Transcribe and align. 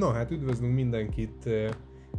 Na 0.00 0.12
hát 0.12 0.30
üdvözlünk 0.30 0.74
mindenkit 0.74 1.48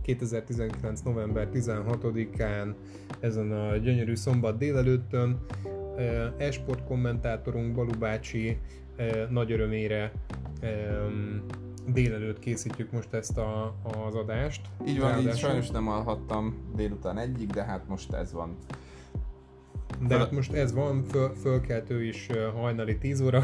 2019. 0.01 1.01
november 1.01 1.49
16-án 1.53 2.73
ezen 3.19 3.51
a 3.51 3.77
gyönyörű 3.77 4.15
szombat 4.15 4.57
délelőttön. 4.57 5.45
Esport 6.37 6.83
kommentátorunk 6.83 7.75
Balu 7.75 7.97
bácsi 7.99 8.57
nagy 9.29 9.51
örömére 9.51 10.11
délelőtt 11.87 12.39
készítjük 12.39 12.91
most 12.91 13.13
ezt 13.13 13.37
a, 13.37 13.75
az 14.07 14.15
adást. 14.15 14.61
Így 14.87 14.99
van, 14.99 15.19
így 15.19 15.35
sajnos 15.35 15.69
nem 15.69 15.87
alhattam 15.87 16.71
délután 16.75 17.17
egyik, 17.17 17.49
de 17.49 17.63
hát 17.63 17.87
most 17.87 18.13
ez 18.13 18.33
van. 18.33 18.57
De 20.07 20.17
hát 20.17 20.31
most 20.31 20.53
ez 20.53 20.73
van, 20.73 21.03
föl, 21.03 21.33
fölkeltő 21.41 22.03
is 22.03 22.27
hajnali 22.55 22.97
10 22.97 23.21
óra. 23.21 23.41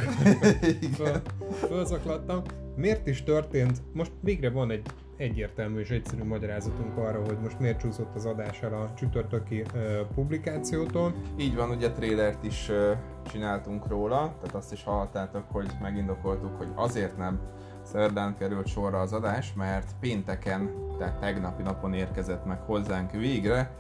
föl, 0.98 1.22
fölzaklattam. 1.68 2.42
Miért 2.76 3.08
is 3.08 3.24
történt? 3.24 3.82
Most 3.94 4.12
végre 4.22 4.50
van 4.50 4.72
egy 4.72 4.86
egyértelmű 5.18 5.80
és 5.80 5.90
egyszerű 5.90 6.24
magyarázatunk 6.24 6.98
arra, 6.98 7.26
hogy 7.26 7.38
most 7.42 7.60
miért 7.60 7.80
csúszott 7.80 8.16
az 8.16 8.26
adás 8.26 8.62
el 8.62 8.74
a 8.74 8.94
csütörtöki 8.96 9.62
uh, 9.62 10.00
publikációtól. 10.16 11.14
Így 11.38 11.56
van, 11.56 11.70
ugye 11.70 11.92
trailert 11.92 12.44
is 12.44 12.70
uh, 12.70 12.92
csináltunk 13.32 13.88
róla, 13.88 14.18
tehát 14.18 14.56
azt 14.56 14.72
is 14.72 14.84
hallottátok, 14.84 15.44
hogy 15.52 15.68
megindokoltuk, 15.82 16.58
hogy 16.58 16.68
azért 16.76 17.18
nem 17.18 17.40
szerdán 17.84 18.36
került 18.38 18.68
sorra 18.68 19.00
az 19.00 19.14
adás, 19.14 19.54
mert 19.54 19.92
pénteken, 20.00 20.70
tehát 20.98 21.20
tegnapi 21.20 21.62
napon 21.62 21.94
érkezett 21.94 22.46
meg 22.46 22.60
hozzánk 22.60 23.12
végre 23.12 23.72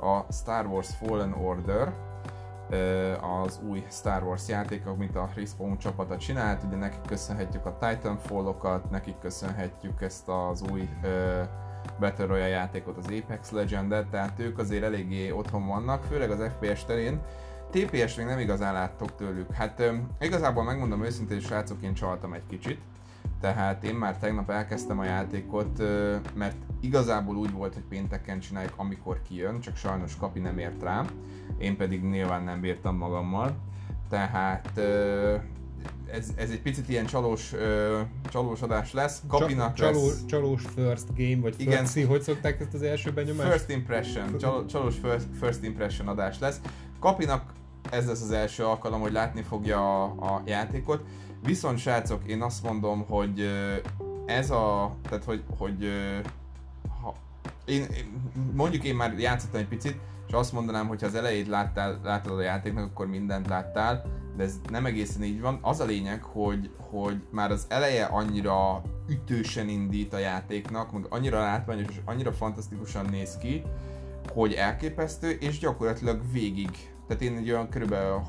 a 0.00 0.32
Star 0.32 0.66
Wars 0.66 0.88
Fallen 0.96 1.32
Order, 1.32 1.92
az 3.44 3.60
új 3.68 3.84
Star 3.90 4.22
Wars 4.22 4.48
játék, 4.48 4.86
amit 4.86 5.16
a 5.16 5.28
Respawn 5.34 5.78
csapata 5.78 6.16
csinált, 6.16 6.62
ugye 6.62 6.76
nekik 6.76 7.00
köszönhetjük 7.06 7.66
a 7.66 7.78
Titanfall-okat, 7.78 8.90
nekik 8.90 9.18
köszönhetjük 9.18 10.02
ezt 10.02 10.28
az 10.28 10.64
új 10.72 10.88
Battle 12.00 12.26
Royale 12.26 12.48
játékot, 12.48 12.96
az 12.96 13.06
Apex 13.06 13.50
Legend-et, 13.50 14.06
tehát 14.06 14.38
ők 14.38 14.58
azért 14.58 14.84
eléggé 14.84 15.30
otthon 15.30 15.66
vannak, 15.66 16.02
főleg 16.02 16.30
az 16.30 16.50
FPS 16.58 16.84
terén. 16.84 17.20
TPS 17.70 18.14
még 18.16 18.26
nem 18.26 18.38
igazán 18.38 18.72
láttok 18.72 19.16
tőlük. 19.16 19.52
Hát 19.52 19.82
igazából 20.20 20.64
megmondom 20.64 21.04
őszintén, 21.04 21.40
srácok, 21.40 21.82
én 21.82 21.94
csaltam 21.94 22.32
egy 22.32 22.46
kicsit. 22.48 22.80
Tehát 23.40 23.84
én 23.84 23.94
már 23.94 24.18
tegnap 24.18 24.50
elkezdtem 24.50 24.98
a 24.98 25.04
játékot, 25.04 25.82
mert 26.34 26.56
igazából 26.80 27.36
úgy 27.36 27.52
volt, 27.52 27.74
hogy 27.74 27.84
pénteken 27.88 28.40
csináljuk, 28.40 28.72
amikor 28.76 29.22
kijön, 29.28 29.60
csak 29.60 29.76
sajnos 29.76 30.16
Kapi 30.16 30.40
nem 30.40 30.58
ért 30.58 30.82
rá, 30.82 31.04
én 31.58 31.76
pedig 31.76 32.02
nyilván 32.02 32.42
nem 32.42 32.60
bírtam 32.60 32.96
magammal. 32.96 33.56
Tehát 34.08 34.80
ez, 36.10 36.28
ez 36.36 36.50
egy 36.50 36.60
picit 36.60 36.88
ilyen 36.88 37.06
csalós, 37.06 37.54
csalós 38.28 38.62
adás 38.62 38.92
lesz. 38.92 39.22
Kapinak 39.28 39.74
Csaló, 39.74 40.06
lesz... 40.06 40.24
Csalós 40.26 40.62
first 40.74 41.06
game, 41.16 41.40
vagy 41.40 41.54
Igen. 41.58 41.84
first 41.84 42.06
hogy 42.06 42.22
szokták 42.22 42.60
ezt 42.60 42.74
az 42.74 42.82
első 42.82 43.12
benyomást? 43.12 43.50
First 43.50 43.70
impression, 43.70 44.38
csalós 44.66 44.94
first, 45.02 45.26
first 45.40 45.62
impression 45.62 46.08
adás 46.08 46.38
lesz. 46.38 46.60
Kapinak 47.00 47.52
ez 47.90 48.06
lesz 48.06 48.22
az 48.22 48.30
első 48.30 48.64
alkalom, 48.64 49.00
hogy 49.00 49.12
látni 49.12 49.42
fogja 49.42 50.02
a, 50.02 50.04
a 50.04 50.42
játékot. 50.44 51.04
Viszont 51.46 51.78
srácok, 51.78 52.26
én 52.26 52.42
azt 52.42 52.62
mondom, 52.62 53.04
hogy 53.08 53.50
ez 54.26 54.50
a, 54.50 54.94
tehát 55.08 55.24
hogy, 55.24 55.42
hogy 55.58 55.88
ha, 57.02 57.14
én, 57.64 57.86
mondjuk 58.54 58.84
én 58.84 58.94
már 58.94 59.18
játszottam 59.18 59.60
egy 59.60 59.68
picit, 59.68 59.98
és 60.26 60.32
azt 60.32 60.52
mondanám, 60.52 60.86
hogy 60.86 61.00
ha 61.00 61.06
az 61.06 61.14
elejét 61.14 61.46
láttál, 61.46 62.00
láttad 62.02 62.38
a 62.38 62.42
játéknak, 62.42 62.84
akkor 62.84 63.06
mindent 63.06 63.48
láttál, 63.48 64.04
de 64.36 64.42
ez 64.42 64.60
nem 64.70 64.86
egészen 64.86 65.22
így 65.22 65.40
van. 65.40 65.58
Az 65.62 65.80
a 65.80 65.84
lényeg, 65.84 66.22
hogy, 66.22 66.70
hogy 66.90 67.22
már 67.30 67.50
az 67.50 67.66
eleje 67.68 68.04
annyira 68.04 68.82
ütősen 69.08 69.68
indít 69.68 70.12
a 70.12 70.18
játéknak, 70.18 70.92
meg 70.92 71.06
annyira 71.08 71.40
látványos 71.40 71.88
és 71.88 72.00
annyira 72.04 72.32
fantasztikusan 72.32 73.06
néz 73.10 73.38
ki, 73.38 73.62
hogy 74.32 74.52
elképesztő, 74.52 75.30
és 75.30 75.58
gyakorlatilag 75.58 76.20
végig, 76.32 76.70
tehát 77.06 77.22
én 77.22 77.36
egy 77.36 77.50
olyan 77.50 77.68
körülbelül 77.68 78.20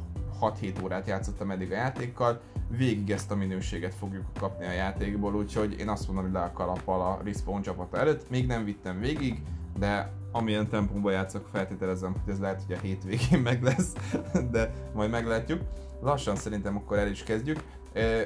6-7 0.41 0.83
órát 0.83 1.07
játszottam 1.07 1.51
eddig 1.51 1.71
a 1.71 1.75
játékkal, 1.75 2.41
végig 2.69 3.11
ezt 3.11 3.31
a 3.31 3.35
minőséget 3.35 3.93
fogjuk 3.93 4.25
kapni 4.39 4.65
a 4.65 4.71
játékból, 4.71 5.35
úgyhogy 5.35 5.79
én 5.79 5.89
azt 5.89 6.07
mondom, 6.07 6.23
hogy 6.23 6.33
le 6.33 6.39
a 6.39 6.51
kalappal 6.51 7.01
a 7.01 7.19
Respawn 7.23 7.61
csapata 7.61 7.97
előtt. 7.97 8.29
Még 8.29 8.47
nem 8.47 8.63
vittem 8.63 8.99
végig, 8.99 9.41
de 9.79 10.11
amilyen 10.31 10.67
tempóban 10.67 11.11
játszok, 11.11 11.47
feltételezem, 11.51 12.11
hogy 12.11 12.33
ez 12.33 12.39
lehet, 12.39 12.63
hogy 12.67 12.75
a 12.75 12.79
hétvégén 12.79 13.39
meg 13.39 13.63
lesz, 13.63 13.93
de 14.51 14.73
majd 14.93 15.09
meglátjuk. 15.09 15.61
Lassan 16.01 16.35
szerintem 16.35 16.77
akkor 16.77 16.97
el 16.97 17.07
is 17.07 17.23
kezdjük. 17.23 17.63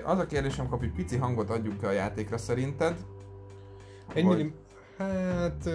Az 0.03 0.19
a 0.19 0.25
kérdésem, 0.25 0.67
hogy 0.67 0.91
pici 0.91 1.17
hangot 1.17 1.49
adjuk 1.49 1.83
a 1.83 1.91
játékra 1.91 2.37
szerinted? 2.37 3.05
Egy 4.13 4.23
vagy... 4.23 4.53
Hát 4.97 5.69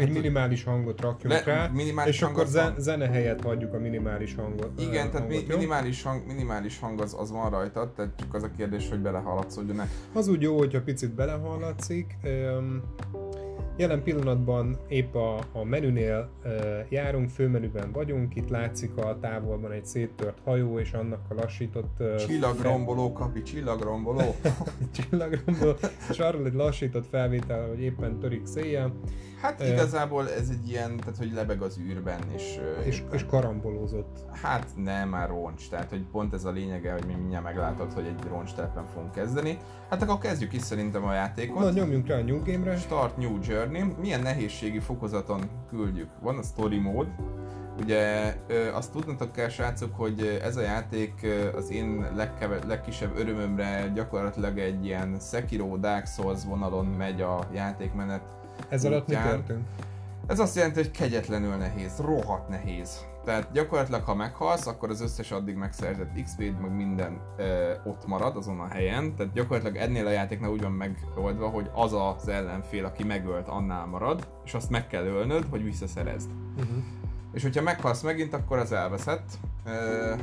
egy 0.00 0.10
minimális 0.10 0.64
hangot 0.64 1.00
rakjunk 1.00 1.34
Le, 1.34 1.52
rá, 1.52 1.70
minimális 1.72 2.14
és 2.14 2.22
akkor 2.22 2.46
zen, 2.46 2.74
zene 2.78 3.08
helyett 3.08 3.42
hagyjuk 3.42 3.74
a 3.74 3.78
minimális 3.78 4.34
hangot. 4.34 4.80
Igen, 4.80 5.06
uh, 5.06 5.12
tehát 5.12 5.28
hangot, 5.28 5.48
minimális, 5.48 6.02
hang, 6.02 6.26
minimális 6.26 6.78
hang 6.78 7.00
az, 7.00 7.16
az 7.18 7.30
van 7.30 7.50
rajta, 7.50 7.92
tehát 7.96 8.12
csak 8.16 8.34
az 8.34 8.42
a 8.42 8.50
kérdés, 8.56 8.88
hogy 8.88 8.98
belehaladszódjon-e. 8.98 9.88
Az 10.12 10.28
úgy 10.28 10.42
jó, 10.42 10.58
hogyha 10.58 10.82
picit 10.82 11.14
belehallatszik. 11.14 12.16
Um, 12.24 12.82
Jelen 13.80 14.02
pillanatban 14.02 14.78
épp 14.88 15.14
a, 15.14 15.38
a 15.52 15.64
menünél 15.64 16.30
e, 16.42 16.50
járunk, 16.88 17.28
főmenüben 17.30 17.92
vagyunk, 17.92 18.36
itt 18.36 18.48
látszik 18.48 18.96
a 18.96 19.18
távolban 19.20 19.72
egy 19.72 19.86
széttört 19.86 20.38
hajó, 20.44 20.78
és 20.78 20.92
annak 20.92 21.20
a 21.28 21.34
lassított... 21.34 22.00
E, 22.00 22.14
csillagromboló, 22.14 23.12
kapi, 23.12 23.42
csillagromboló. 23.42 24.34
csillagromboló, 24.96 25.74
és 26.10 26.18
arról 26.18 26.46
egy 26.46 26.54
lassított 26.54 27.06
felvétel, 27.06 27.68
hogy 27.68 27.80
éppen 27.80 28.18
törik 28.18 28.46
széjjel. 28.46 28.92
Hát 29.40 29.60
igazából 29.60 30.30
ez 30.30 30.48
egy 30.50 30.68
ilyen, 30.68 30.96
tehát 30.96 31.16
hogy 31.16 31.32
lebeg 31.32 31.62
az 31.62 31.78
űrben, 31.78 32.20
és... 32.34 32.60
És, 32.84 33.02
és 33.12 33.26
karambolózott. 33.26 34.18
Hát 34.42 34.66
nem, 34.76 35.08
már 35.08 35.28
roncs, 35.28 35.68
tehát 35.68 35.90
hogy 35.90 36.04
pont 36.12 36.34
ez 36.34 36.44
a 36.44 36.50
lényege, 36.50 36.92
hogy 36.92 37.06
mi 37.06 37.14
mindjárt 37.14 37.44
meglátod, 37.44 37.92
hogy 37.92 38.06
egy 38.06 38.28
roncs 38.28 38.52
telepen 38.52 38.84
fogunk 38.94 39.12
kezdeni. 39.12 39.58
Hát 39.90 40.02
akkor 40.02 40.18
kezdjük 40.18 40.52
is 40.52 40.62
szerintem 40.62 41.04
a 41.04 41.12
játékot. 41.12 41.58
Na 41.58 41.70
nyomjunk 41.70 42.06
rá 42.06 42.16
a 42.16 42.22
New 42.22 42.42
Game-re. 42.44 42.76
Start 42.76 43.16
New 43.16 43.38
Journey. 43.42 43.82
Milyen 44.00 44.22
nehézségi 44.22 44.78
fokozaton 44.78 45.40
küldjük? 45.68 46.08
Van 46.20 46.38
a 46.38 46.42
Story 46.42 46.78
Mode, 46.78 47.14
Ugye 47.80 48.34
azt 48.72 48.92
tudnatok 48.92 49.32
kell, 49.32 49.48
srácok, 49.48 49.96
hogy 49.96 50.40
ez 50.42 50.56
a 50.56 50.60
játék 50.60 51.26
az 51.56 51.70
én 51.70 52.06
legkeve, 52.14 52.58
legkisebb 52.66 53.18
örömömre 53.18 53.90
gyakorlatilag 53.94 54.58
egy 54.58 54.84
ilyen 54.84 55.16
Sekiro 55.20 55.76
Dark 55.76 56.06
Souls 56.06 56.44
vonalon 56.44 56.86
megy 56.86 57.20
a 57.20 57.48
játékmenet 57.52 58.22
ez 58.68 58.84
alatt 58.84 59.08
mi 59.08 59.14
történt? 59.14 59.68
Ez 60.26 60.38
azt 60.38 60.56
jelenti, 60.56 60.78
hogy 60.78 60.90
kegyetlenül 60.90 61.56
nehéz, 61.56 61.98
rohadt 61.98 62.48
nehéz. 62.48 63.04
Tehát 63.24 63.52
gyakorlatilag, 63.52 64.04
ha 64.04 64.14
meghalsz, 64.14 64.66
akkor 64.66 64.90
az 64.90 65.00
összes 65.00 65.30
addig 65.30 65.54
megszerzett 65.54 66.22
XP-d, 66.22 66.60
meg 66.60 66.74
minden 66.74 67.20
ö, 67.36 67.72
ott 67.84 68.06
marad 68.06 68.36
azon 68.36 68.60
a 68.60 68.66
helyen. 68.66 69.14
Tehát 69.16 69.32
gyakorlatilag 69.32 69.76
ennél 69.76 70.06
a 70.06 70.10
játéknál 70.10 70.50
úgy 70.50 70.62
van 70.62 70.72
megoldva, 70.72 71.48
hogy 71.48 71.70
az 71.74 71.92
az 71.92 72.28
ellenfél, 72.28 72.84
aki 72.84 73.04
megölt, 73.04 73.48
annál 73.48 73.86
marad, 73.86 74.28
és 74.44 74.54
azt 74.54 74.70
meg 74.70 74.86
kell 74.86 75.04
ölnöd, 75.04 75.46
hogy 75.50 75.64
visszaszerezd. 75.64 76.30
Uh-huh. 76.56 76.82
És 77.32 77.42
hogyha 77.42 77.62
meghalsz 77.62 78.02
megint, 78.02 78.34
akkor 78.34 78.58
az 78.58 78.72
elveszett. 78.72 79.28
Ö, 79.64 80.14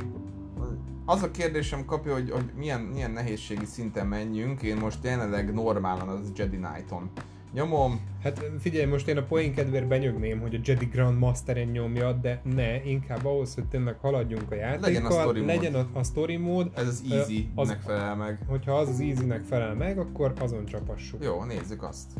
az 1.04 1.22
a 1.22 1.30
kérdésem 1.30 1.84
kapja, 1.84 2.12
hogy, 2.12 2.30
hogy 2.30 2.50
milyen, 2.56 2.80
milyen 2.80 3.10
nehézségi 3.10 3.64
szinten 3.64 4.06
menjünk. 4.06 4.62
Én 4.62 4.76
most 4.76 5.04
jelenleg 5.04 5.54
normálan 5.54 6.08
az 6.08 6.32
Jedi 6.36 6.56
Knight-on 6.56 7.10
nyomom. 7.52 8.00
Hát 8.22 8.44
figyelj, 8.58 8.84
most 8.84 9.08
én 9.08 9.16
a 9.16 9.22
poén 9.22 9.54
kedvéért 9.54 9.86
benyögném, 9.86 10.40
hogy 10.40 10.54
a 10.54 10.58
Jedi 10.64 10.84
Grand 10.84 11.18
Masteren 11.18 11.68
nyomja, 11.68 12.12
de 12.12 12.40
ne, 12.54 12.84
inkább 12.84 13.24
ahhoz, 13.24 13.54
hogy 13.54 13.64
tényleg 13.64 13.98
haladjunk 14.00 14.50
a 14.50 14.54
játékkal, 14.54 14.80
legyen 14.80 15.04
a 15.04 15.10
story 15.10 15.44
legyen 15.44 15.74
a, 15.74 15.86
a 15.92 16.02
story 16.02 16.36
mód. 16.36 16.70
Ez 16.74 16.86
az 16.86 17.04
easy-nek 17.10 17.80
felel 17.80 18.16
meg. 18.16 18.38
Hogyha 18.46 18.72
az 18.72 18.88
az 18.88 19.00
easy-nek 19.00 19.44
felel 19.44 19.74
meg, 19.74 19.98
akkor 19.98 20.32
azon 20.40 20.64
csapassuk. 20.64 21.24
Jó, 21.24 21.44
nézzük 21.44 21.82
azt. 21.82 22.12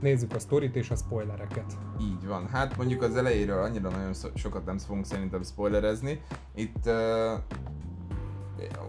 Nézzük 0.00 0.34
a 0.34 0.38
sztorit 0.38 0.76
és 0.76 0.90
a 0.90 0.96
spoilereket. 0.96 1.78
Így 2.00 2.26
van. 2.26 2.48
Hát 2.48 2.76
mondjuk 2.76 3.02
az 3.02 3.16
elejéről 3.16 3.62
annyira 3.62 3.90
nagyon 3.90 4.12
sokat 4.34 4.64
nem 4.64 4.78
fogunk 4.78 5.06
szerintem 5.06 5.42
spoilerezni. 5.42 6.20
Itt 6.54 6.86
uh, 6.86 6.92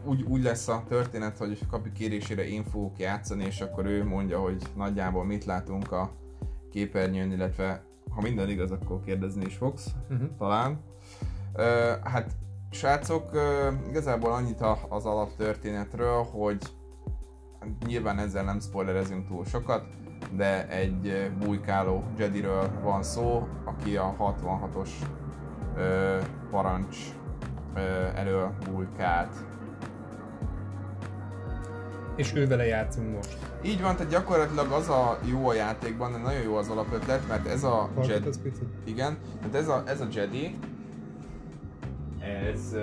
úgy, 0.05 0.21
úgy 0.21 0.43
lesz 0.43 0.67
a 0.67 0.83
történet, 0.87 1.37
hogy 1.37 1.67
kapi 1.67 1.91
kérésére 1.91 2.47
én 2.47 2.63
fogok 2.63 2.99
játszani, 2.99 3.43
és 3.45 3.61
akkor 3.61 3.85
ő 3.85 4.05
mondja, 4.05 4.39
hogy 4.39 4.63
nagyjából 4.75 5.25
mit 5.25 5.45
látunk 5.45 5.91
a 5.91 6.11
képernyőn, 6.71 7.31
illetve 7.31 7.83
ha 8.09 8.21
minden 8.21 8.49
igaz, 8.49 8.71
akkor 8.71 9.01
kérdezni 9.05 9.45
is 9.45 9.55
fogsz, 9.55 9.87
uh-huh. 10.09 10.29
talán. 10.37 10.79
Uh, 11.53 11.63
hát 12.03 12.31
srácok, 12.71 13.33
uh, 13.33 13.89
igazából 13.89 14.31
annyit 14.31 14.61
az 14.89 15.05
alaptörténetről, 15.05 16.23
hogy 16.23 16.57
nyilván 17.85 18.19
ezzel 18.19 18.43
nem 18.43 18.59
spoilerezünk 18.59 19.27
túl 19.27 19.45
sokat, 19.45 19.85
de 20.35 20.67
egy 20.67 21.31
bujkáló 21.39 22.03
Jediről 22.17 22.71
van 22.81 23.03
szó, 23.03 23.47
aki 23.65 23.97
a 23.97 24.15
66-os 24.19 24.89
uh, 25.75 26.23
parancs 26.49 26.97
uh, 27.73 28.19
elől 28.19 28.53
bujkált 28.71 29.52
És 32.15 32.33
ő 32.35 32.47
vele 32.47 32.65
játszunk 32.65 33.15
most. 33.15 33.37
Így 33.61 33.81
van, 33.81 33.95
tehát 33.95 34.11
gyakorlatilag 34.11 34.71
az 34.71 34.89
a 34.89 35.19
jó 35.25 35.47
a 35.47 35.53
játékban, 35.53 36.11
de 36.11 36.17
nagyon 36.17 36.41
jó 36.41 36.55
az 36.55 36.69
alapötlet, 36.69 37.27
mert 37.27 37.47
ez 37.47 37.63
a 37.63 37.89
Jedi... 38.07 38.29
Igen, 38.83 39.17
tehát 39.39 39.55
ez 39.55 39.67
a, 39.67 39.83
ez 39.85 40.01
a 40.01 40.07
Jedi, 40.11 40.55
ez 42.19 42.75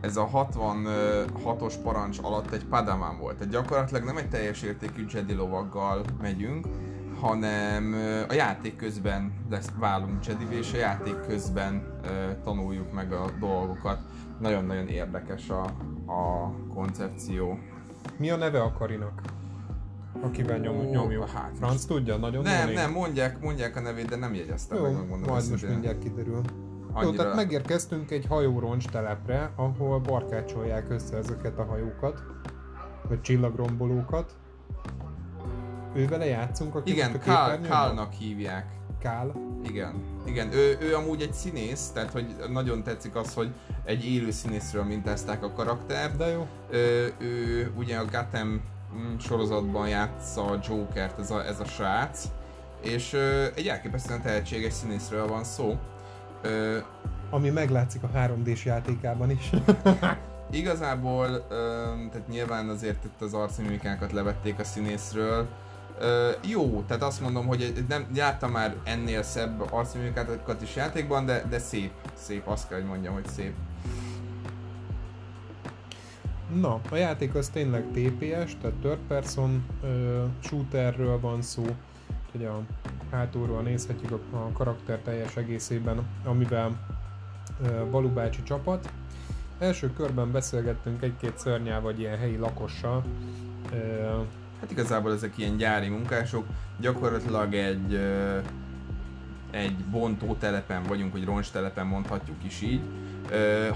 ez 0.00 0.16
a 0.16 0.30
66-os 0.32 1.74
parancs 1.82 2.18
alatt 2.22 2.52
egy 2.52 2.64
padawan 2.64 3.18
volt. 3.18 3.36
Tehát 3.36 3.52
gyakorlatilag 3.52 4.04
nem 4.04 4.16
egy 4.16 4.28
teljes 4.28 4.62
értékű 4.62 5.04
Jedi 5.12 5.34
lovaggal 5.34 6.04
megyünk, 6.20 6.66
hanem 7.20 7.94
a 8.28 8.32
játék 8.32 8.76
közben 8.76 9.32
lesz, 9.50 9.70
válunk 9.78 10.26
jedi 10.26 10.44
és 10.50 10.72
a 10.72 10.76
játék 10.76 11.20
közben 11.28 12.00
tanuljuk 12.44 12.92
meg 12.92 13.12
a 13.12 13.30
dolgokat. 13.40 13.98
Nagyon-nagyon 14.40 14.88
érdekes 14.88 15.50
a, 15.50 15.64
a 16.06 16.50
koncepció. 16.74 17.58
Mi 18.16 18.30
a 18.30 18.36
neve 18.36 18.62
a 18.62 18.72
Karinak? 18.72 19.22
Akivel 20.20 20.58
nyom, 20.58 20.76
nyomjuk. 20.76 21.28
Hát, 21.28 21.50
Franz 21.58 21.84
tudja? 21.84 22.16
Nagyon 22.16 22.42
Nem, 22.42 22.70
nem, 22.72 22.92
mondják, 22.92 23.40
mondják 23.40 23.76
a 23.76 23.80
nevét, 23.80 24.08
de 24.08 24.16
nem 24.16 24.34
jegyeztem 24.34 24.76
Jó, 24.76 24.82
meg, 24.82 24.92
megmondom. 24.92 25.28
Majd 25.30 25.50
most 25.50 25.68
mindjárt 25.68 25.98
kiderül. 25.98 26.40
Annyira... 26.92 27.10
Jó, 27.10 27.18
tehát 27.18 27.34
megérkeztünk 27.34 28.10
egy 28.10 28.26
hajóroncs 28.26 28.86
telepre, 28.86 29.50
ahol 29.56 30.00
barkácsolják 30.00 30.90
össze 30.90 31.16
ezeket 31.16 31.58
a 31.58 31.64
hajókat, 31.64 32.22
vagy 33.08 33.20
csillagrombolókat. 33.20 34.34
Ővele 35.94 36.26
játszunk, 36.26 36.74
aki 36.74 36.90
Igen, 36.90 37.20
Kál, 37.20 37.60
Kálnak 37.60 38.12
hívják. 38.12 38.66
Kál? 38.98 39.32
Igen. 39.68 39.94
Igen, 40.26 40.52
ő, 40.52 40.76
ő 40.80 40.94
amúgy 40.94 41.22
egy 41.22 41.32
színész, 41.32 41.90
tehát 41.94 42.10
hogy 42.10 42.36
nagyon 42.50 42.82
tetszik 42.82 43.14
az, 43.16 43.34
hogy 43.34 43.50
egy 43.84 44.04
élő 44.04 44.30
színészről 44.30 44.84
mintázták 44.84 45.42
a 45.42 45.52
karaktert. 45.52 46.16
De 46.16 46.26
jó. 46.26 46.46
Ő, 46.70 47.12
ő 47.18 47.72
ugye 47.76 47.96
a 47.98 48.04
Gotham 48.04 48.48
mm, 48.96 49.16
sorozatban 49.18 49.88
játsza 49.88 50.44
a 50.44 50.58
Jokert, 50.68 51.18
ez 51.18 51.30
a, 51.30 51.46
ez 51.46 51.60
a 51.60 51.64
srác, 51.64 52.24
és 52.82 53.12
ö, 53.12 53.46
egy 53.54 53.66
elképesztően 53.68 54.22
tehetséges 54.22 54.72
színészről 54.72 55.26
van 55.26 55.44
szó. 55.44 55.78
Ö, 56.42 56.78
Ami 57.30 57.50
meglátszik 57.50 58.02
a 58.02 58.10
3D-s 58.14 58.64
játékában 58.64 59.30
is. 59.30 59.50
igazából, 60.50 61.46
ö, 61.48 61.54
tehát 62.12 62.28
nyilván 62.28 62.68
azért 62.68 63.04
itt 63.04 63.20
az 63.20 63.34
arcmimikákat 63.34 64.12
levették 64.12 64.58
a 64.58 64.64
színészről, 64.64 65.48
ö, 65.98 66.30
jó, 66.48 66.82
tehát 66.86 67.02
azt 67.02 67.20
mondom, 67.20 67.46
hogy 67.46 67.84
nem 67.88 68.06
láttam 68.16 68.50
már 68.50 68.74
ennél 68.84 69.22
szebb 69.22 69.72
arcmimikákat 69.72 70.62
is 70.62 70.76
játékban, 70.76 71.26
de, 71.26 71.44
de 71.48 71.58
szép, 71.58 71.92
szép, 72.14 72.46
azt 72.46 72.68
kell, 72.68 72.78
hogy 72.78 72.88
mondjam, 72.88 73.14
hogy 73.14 73.26
szép. 73.26 73.52
Na, 76.54 76.80
a 76.90 76.96
játék 76.96 77.34
az 77.34 77.48
tényleg 77.48 77.82
TPS, 77.82 78.56
tehát 78.60 78.76
third 78.80 78.98
person 79.08 79.66
ö, 79.82 80.24
shooterről 80.40 81.20
van 81.20 81.42
szó, 81.42 81.64
hogy 82.32 82.44
a 82.44 82.60
hátulról 83.10 83.62
nézhetjük 83.62 84.12
a, 84.12 84.36
a 84.36 84.50
karakter 84.52 84.98
teljes 84.98 85.36
egészében, 85.36 86.06
amivel 86.24 86.96
Balú 87.90 88.08
bácsi 88.08 88.42
csapat. 88.42 88.92
Első 89.58 89.92
körben 89.92 90.32
beszélgettünk 90.32 91.02
egy-két 91.02 91.38
szörnyel 91.38 91.80
vagy 91.80 92.00
ilyen 92.00 92.18
helyi 92.18 92.36
lakossal. 92.36 93.04
Hát 94.60 94.70
igazából 94.70 95.12
ezek 95.12 95.38
ilyen 95.38 95.56
gyári 95.56 95.88
munkások, 95.88 96.46
gyakorlatilag 96.80 97.54
egy 97.54 98.00
egy 99.50 99.76
bontó 99.76 100.36
telepen 100.40 100.82
vagyunk, 100.82 101.12
vagy 101.12 101.24
roncs 101.24 101.50
telepen 101.50 101.86
mondhatjuk 101.86 102.44
is 102.44 102.62
így. 102.62 102.80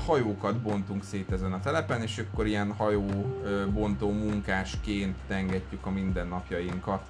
Hajókat 0.06 0.60
bontunk 0.60 1.04
szét 1.04 1.32
ezen 1.32 1.52
a 1.52 1.60
telepen, 1.60 2.02
és 2.02 2.18
akkor 2.18 2.46
ilyen 2.46 2.72
hajó 2.72 3.40
bontó 3.72 4.10
munkásként 4.10 5.16
tengetjük 5.28 5.86
a 5.86 5.90
mindennapjainkat 5.90 7.02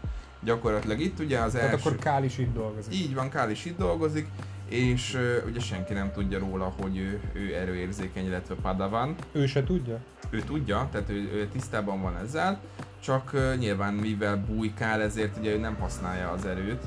gyakorlatilag 0.42 1.00
itt 1.00 1.18
ugye 1.18 1.38
az 1.38 1.54
első... 1.54 1.66
Tehát 1.66 1.86
akkor 1.86 1.98
Kál 1.98 2.24
is 2.24 2.38
itt 2.38 2.54
dolgozik. 2.54 2.94
Így 2.94 3.14
van, 3.14 3.28
Kál 3.28 3.50
is 3.50 3.64
itt 3.64 3.78
dolgozik, 3.78 4.28
és 4.70 5.14
uh, 5.14 5.46
ugye 5.46 5.60
senki 5.60 5.92
nem 5.92 6.12
tudja 6.12 6.38
róla, 6.38 6.72
hogy 6.80 6.96
ő, 6.96 7.20
ő 7.32 7.54
erőérzékeny, 7.54 8.26
illetve 8.26 8.54
padavan. 8.54 9.14
Ő 9.32 9.46
se 9.46 9.64
tudja? 9.64 9.98
Ő 10.30 10.40
tudja, 10.40 10.88
tehát 10.92 11.10
ő, 11.10 11.30
ő 11.32 11.48
tisztában 11.52 12.02
van 12.02 12.16
ezzel, 12.16 12.60
csak 13.00 13.30
uh, 13.34 13.56
nyilván 13.56 13.94
mivel 13.94 14.36
bújkál, 14.36 15.02
ezért 15.02 15.36
ugye 15.36 15.52
ő 15.52 15.58
nem 15.58 15.74
használja 15.74 16.30
az 16.30 16.46
erőt. 16.46 16.82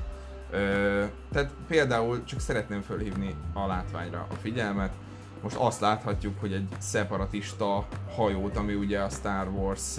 Uh, 0.52 0.60
tehát 1.32 1.52
például 1.68 2.24
csak 2.24 2.40
szeretném 2.40 2.82
fölhívni 2.82 3.36
a 3.54 3.68
látványra 3.68 4.28
a 4.32 4.34
figyelmet, 4.34 4.92
most 5.44 5.56
azt 5.56 5.80
láthatjuk, 5.80 6.40
hogy 6.40 6.54
egy 6.54 6.68
szeparatista 6.78 7.88
hajót, 8.16 8.58
ami 8.58 8.74
ugye 8.74 9.00
a 9.00 9.10
Star 9.10 9.48
Wars 9.48 9.98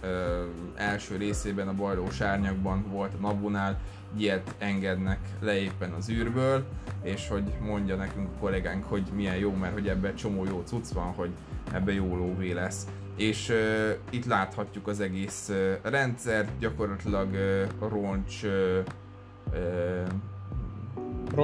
ö, 0.00 0.44
első 0.74 1.16
részében 1.16 1.68
a 1.68 1.74
bajlós 1.74 2.20
árnyakban 2.20 2.84
volt 2.90 3.12
a 3.14 3.20
Nabunál, 3.20 3.78
ilyet 4.16 4.54
engednek 4.58 5.18
le 5.40 5.58
éppen 5.60 5.92
az 5.92 6.10
űrből, 6.10 6.64
és 7.02 7.28
hogy 7.28 7.44
mondja 7.60 7.96
nekünk 7.96 8.28
a 8.36 8.38
kollégánk, 8.40 8.84
hogy 8.84 9.02
milyen 9.14 9.36
jó, 9.36 9.52
mert 9.54 9.72
hogy 9.72 9.88
ebben 9.88 10.14
csomó 10.14 10.44
jó 10.44 10.62
cucc 10.64 10.92
van, 10.92 11.12
hogy 11.12 11.30
ebbe 11.72 11.92
jó 11.92 12.16
lóvé 12.16 12.52
lesz. 12.52 12.86
És 13.16 13.48
uh, 13.48 13.90
itt 14.10 14.24
láthatjuk 14.24 14.86
az 14.86 15.00
egész 15.00 15.48
uh, 15.48 15.90
rendszert, 15.90 16.58
gyakorlatilag 16.58 17.28
uh, 17.32 17.88
roncs 17.88 18.42
uh, 18.42 18.84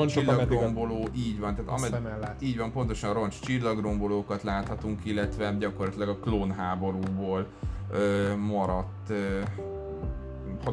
uh, 0.03 0.07
csillagromboló, 0.07 1.09
így 1.17 1.39
van, 1.41 1.55
tehát 1.55 1.71
amed, 1.71 2.37
így 2.41 2.59
van, 2.59 2.73
pontosan 2.73 3.13
roncs 3.13 3.41
csillagrombolókat 3.41 4.43
láthatunk, 4.43 5.05
illetve 5.05 5.57
gyakorlatilag 5.59 6.09
a 6.09 6.17
klónháborúból 6.17 7.47
ö, 7.93 8.37
maradt 8.37 9.11
ö, 9.11 9.41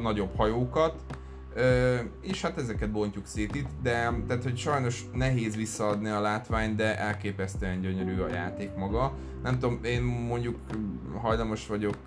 nagyobb 0.01 0.35
hajókat, 0.35 0.95
Ö, 1.55 1.95
és 2.21 2.41
hát 2.41 2.57
ezeket 2.57 2.91
bontjuk 2.91 3.25
szét 3.25 3.55
itt, 3.55 3.67
de 3.81 4.13
tehát, 4.27 4.43
hogy 4.43 4.57
sajnos 4.57 5.05
nehéz 5.13 5.55
visszaadni 5.55 6.09
a 6.09 6.21
látványt, 6.21 6.75
de 6.75 6.97
elképesztően 6.97 7.81
gyönyörű 7.81 8.19
a 8.19 8.27
játék 8.27 8.75
maga. 8.75 9.13
Nem 9.43 9.59
tudom, 9.59 9.79
én 9.83 10.01
mondjuk 10.01 10.59
hajlamos 11.21 11.67
vagyok 11.67 11.97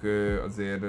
azért 0.46 0.84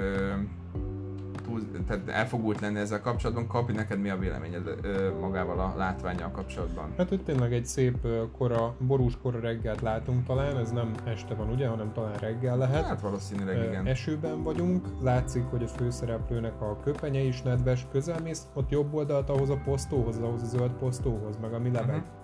túl, 1.46 1.60
tehát 1.86 2.08
elfogult 2.08 2.60
lenni 2.60 2.78
ezzel 2.78 3.00
kapcsolatban. 3.00 3.46
Kapi, 3.46 3.72
neked 3.72 4.00
mi 4.00 4.08
a 4.08 4.18
véleményed 4.18 4.66
ö, 4.82 5.10
magával 5.20 5.58
a 5.58 5.74
látványjal 5.76 6.30
kapcsolatban? 6.30 6.92
Hát 6.96 7.10
itt 7.10 7.24
tényleg 7.24 7.52
egy 7.52 7.66
szép 7.66 8.06
kora, 8.38 8.74
borús 8.78 9.18
kora 9.22 9.40
reggelt 9.40 9.80
látunk 9.80 10.26
talán, 10.26 10.58
ez 10.58 10.70
nem 10.70 10.94
este 11.04 11.34
van 11.34 11.50
ugye, 11.50 11.68
hanem 11.68 11.92
talán 11.92 12.16
reggel 12.16 12.56
lehet. 12.56 12.84
Hát 12.84 13.00
valószínűleg 13.00 13.64
igen. 13.64 13.86
Esőben 13.86 14.42
vagyunk, 14.42 14.86
látszik, 15.02 15.44
hogy 15.44 15.62
a 15.62 15.68
főszereplőnek 15.68 16.60
a 16.60 16.80
köpenye 16.84 17.20
is 17.20 17.42
nedves, 17.42 17.86
közelmész 17.92 18.46
ott 18.54 18.70
jobb 18.70 18.94
oldalt 18.94 19.30
ahhoz 19.30 19.48
a 19.48 19.60
posztóhoz, 19.64 20.18
ahhoz 20.18 20.42
a 20.42 20.46
zöld 20.46 20.72
posztóhoz, 20.72 21.36
meg 21.40 21.52
ami 21.52 21.70
lebeg. 21.70 21.96
Uh-huh. 21.96 22.14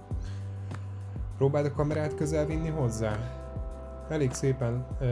Próbáld 1.37 1.67
a 1.67 1.73
kamerát 1.73 2.15
közel 2.15 2.47
vinni 2.47 2.69
hozzá. 2.69 3.19
Elég 4.09 4.33
szépen 4.33 4.87
uh, 5.01 5.07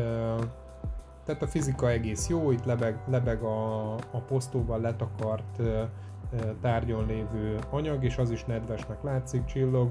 tehát 1.24 1.42
a 1.42 1.46
fizika 1.46 1.90
egész 1.90 2.28
jó, 2.28 2.50
itt 2.50 2.64
lebeg, 2.64 2.98
lebeg 3.08 3.42
a, 3.42 3.94
a 3.94 4.18
posztóval 4.28 4.80
letakart 4.80 5.60
tárgyon 6.60 7.06
lévő 7.06 7.58
anyag, 7.70 8.04
és 8.04 8.16
az 8.16 8.30
is 8.30 8.44
nedvesnek 8.44 9.02
látszik, 9.02 9.44
csillog. 9.44 9.90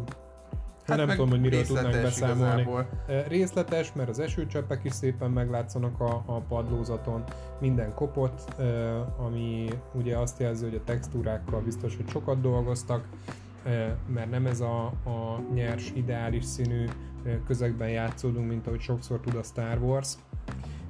Hát 0.86 0.98
nem 0.98 1.08
tudom, 1.08 1.30
hogy 1.30 1.40
miről 1.42 1.66
tudnánk 1.66 2.02
beszámolni. 2.02 2.62
Igazából. 2.62 2.90
Részletes, 3.28 3.94
mert 3.94 4.10
az 4.10 4.20
esőcseppek 4.20 4.84
is 4.84 4.94
szépen 4.94 5.32
meglátszanak 5.32 6.00
a, 6.00 6.24
a 6.26 6.40
padlózaton, 6.40 7.24
minden 7.60 7.94
kopott, 7.94 8.62
ami 9.18 9.68
ugye 9.94 10.18
azt 10.18 10.40
jelzi, 10.40 10.64
hogy 10.64 10.76
a 10.76 10.84
textúrákkal 10.84 11.62
biztos, 11.62 11.96
hogy 11.96 12.10
sokat 12.10 12.42
dolgoztak, 12.42 13.08
mert 14.08 14.30
nem 14.30 14.46
ez 14.46 14.62
a, 14.62 14.86
a 14.86 15.42
nyers, 15.54 15.92
ideális 15.96 16.46
színű 16.46 16.86
közegben 17.46 17.90
játszódunk, 17.90 18.48
mint 18.48 18.68
ahogy 18.68 18.82
sokszor 18.82 19.20
tud 19.20 19.36
a 19.36 19.44
Star 19.44 19.78
Wars, 19.82 20.14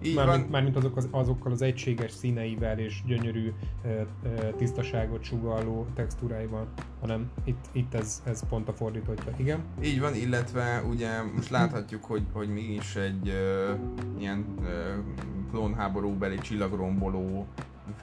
így 0.02 0.16
mármint, 0.16 0.42
van. 0.42 0.50
mármint 0.52 0.76
azok 0.76 0.98
az, 0.98 1.08
azokkal 1.12 1.52
az 1.52 1.62
egységes 1.62 2.12
színeivel 2.12 2.80
és 2.80 3.04
gyönyörű 3.06 3.54
tisztaságot 4.58 5.24
sugalló 5.24 5.86
textúráival, 5.96 6.68
hanem 7.02 7.32
itt, 7.44 7.66
itt 7.72 7.94
ez, 7.94 8.22
ez 8.26 8.48
pont 8.50 8.68
a 8.68 8.74
fordítottja, 8.74 9.34
igen? 9.38 9.64
Így 9.84 10.00
van, 10.00 10.16
illetve 10.16 10.84
ugye 10.90 11.22
most 11.36 11.50
láthatjuk, 11.50 12.04
hogy, 12.04 12.24
hogy 12.34 12.50
mi 12.50 12.62
is 12.62 12.96
egy 12.96 13.28
uh, 13.28 13.80
ilyen 14.20 14.46
uh, 14.60 14.68
klónháborúbeli 15.52 16.38
csillagromboló 16.38 17.48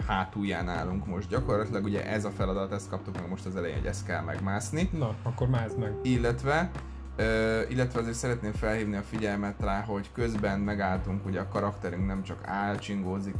hátulján 0.07 0.69
állunk 0.69 1.07
most. 1.07 1.29
Gyakorlatilag 1.29 1.85
ugye 1.85 2.07
ez 2.07 2.25
a 2.25 2.31
feladat, 2.31 2.73
ezt 2.73 2.89
kaptuk 2.89 3.15
meg 3.21 3.29
most 3.29 3.47
az 3.47 3.57
elején, 3.57 3.77
hogy 3.77 3.87
ezt 3.87 4.07
kell 4.07 4.23
megmászni. 4.23 4.89
Na, 4.93 5.15
akkor 5.23 5.49
mázd 5.49 5.79
meg. 5.79 5.95
Illetve 6.03 6.71
Illetve 7.69 8.01
azért 8.01 8.17
szeretném 8.17 8.53
felhívni 8.53 8.97
a 8.97 9.03
figyelmet 9.03 9.61
rá, 9.61 9.81
hogy 9.81 10.11
közben 10.13 10.61
megálltunk, 10.61 11.27
ugye 11.27 11.41
a 11.41 11.49
karakterünk 11.49 12.07
nem 12.07 12.23
csak 12.23 12.39
áll, 12.47 12.77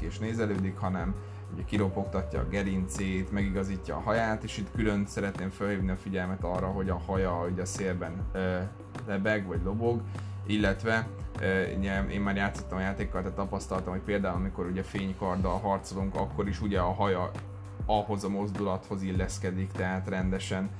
és 0.01 0.19
nézelődik, 0.19 0.77
hanem 0.77 1.15
ugye 1.55 1.65
kiropogtatja 1.65 2.41
a 2.41 2.49
gerincét, 2.49 3.33
megigazítja 3.33 3.97
a 3.97 4.01
haját, 4.01 4.43
és 4.43 4.59
itt 4.59 4.71
külön 4.75 5.07
szeretném 5.07 5.51
felhívni 5.51 5.91
a 5.91 5.97
figyelmet 5.97 6.45
arra, 6.45 6.67
hogy 6.67 6.89
a 6.89 7.01
haja 7.07 7.47
ugye 7.51 7.63
a 7.63 7.67
szélben 7.67 8.13
uh, 8.35 8.41
lebeg 9.07 9.47
vagy 9.47 9.61
lobog, 9.65 10.01
illetve 10.47 11.07
én 12.11 12.21
már 12.21 12.37
játszottam 12.37 12.79
a 12.79 12.81
játékkal, 12.81 13.21
tehát 13.21 13.37
tapasztaltam, 13.37 13.93
hogy 13.93 14.03
például 14.03 14.37
amikor 14.37 14.67
ugye 14.67 14.83
fénykarddal 14.83 15.59
harcolunk, 15.59 16.15
akkor 16.15 16.49
is 16.49 16.61
ugye 16.61 16.79
a 16.79 16.93
haja 16.93 17.31
ahhoz 17.87 18.25
a 18.25 18.29
mozdulathoz 18.29 19.03
illeszkedik, 19.03 19.73
tehát 19.73 20.09
rendesen 20.09 20.71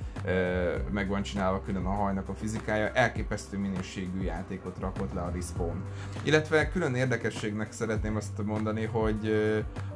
meg 0.91 1.07
van 1.07 1.21
csinálva 1.21 1.61
külön 1.61 1.85
a 1.85 1.89
hajnak 1.89 2.29
a 2.29 2.33
fizikája, 2.33 2.91
elképesztő 2.91 3.57
minőségű 3.57 4.21
játékot 4.21 4.79
rakott 4.79 5.13
le 5.13 5.21
a 5.21 5.31
Respawn. 5.33 5.83
Illetve 6.23 6.69
külön 6.69 6.95
érdekességnek 6.95 7.71
szeretném 7.71 8.15
azt 8.15 8.43
mondani, 8.43 8.85
hogy 8.85 9.33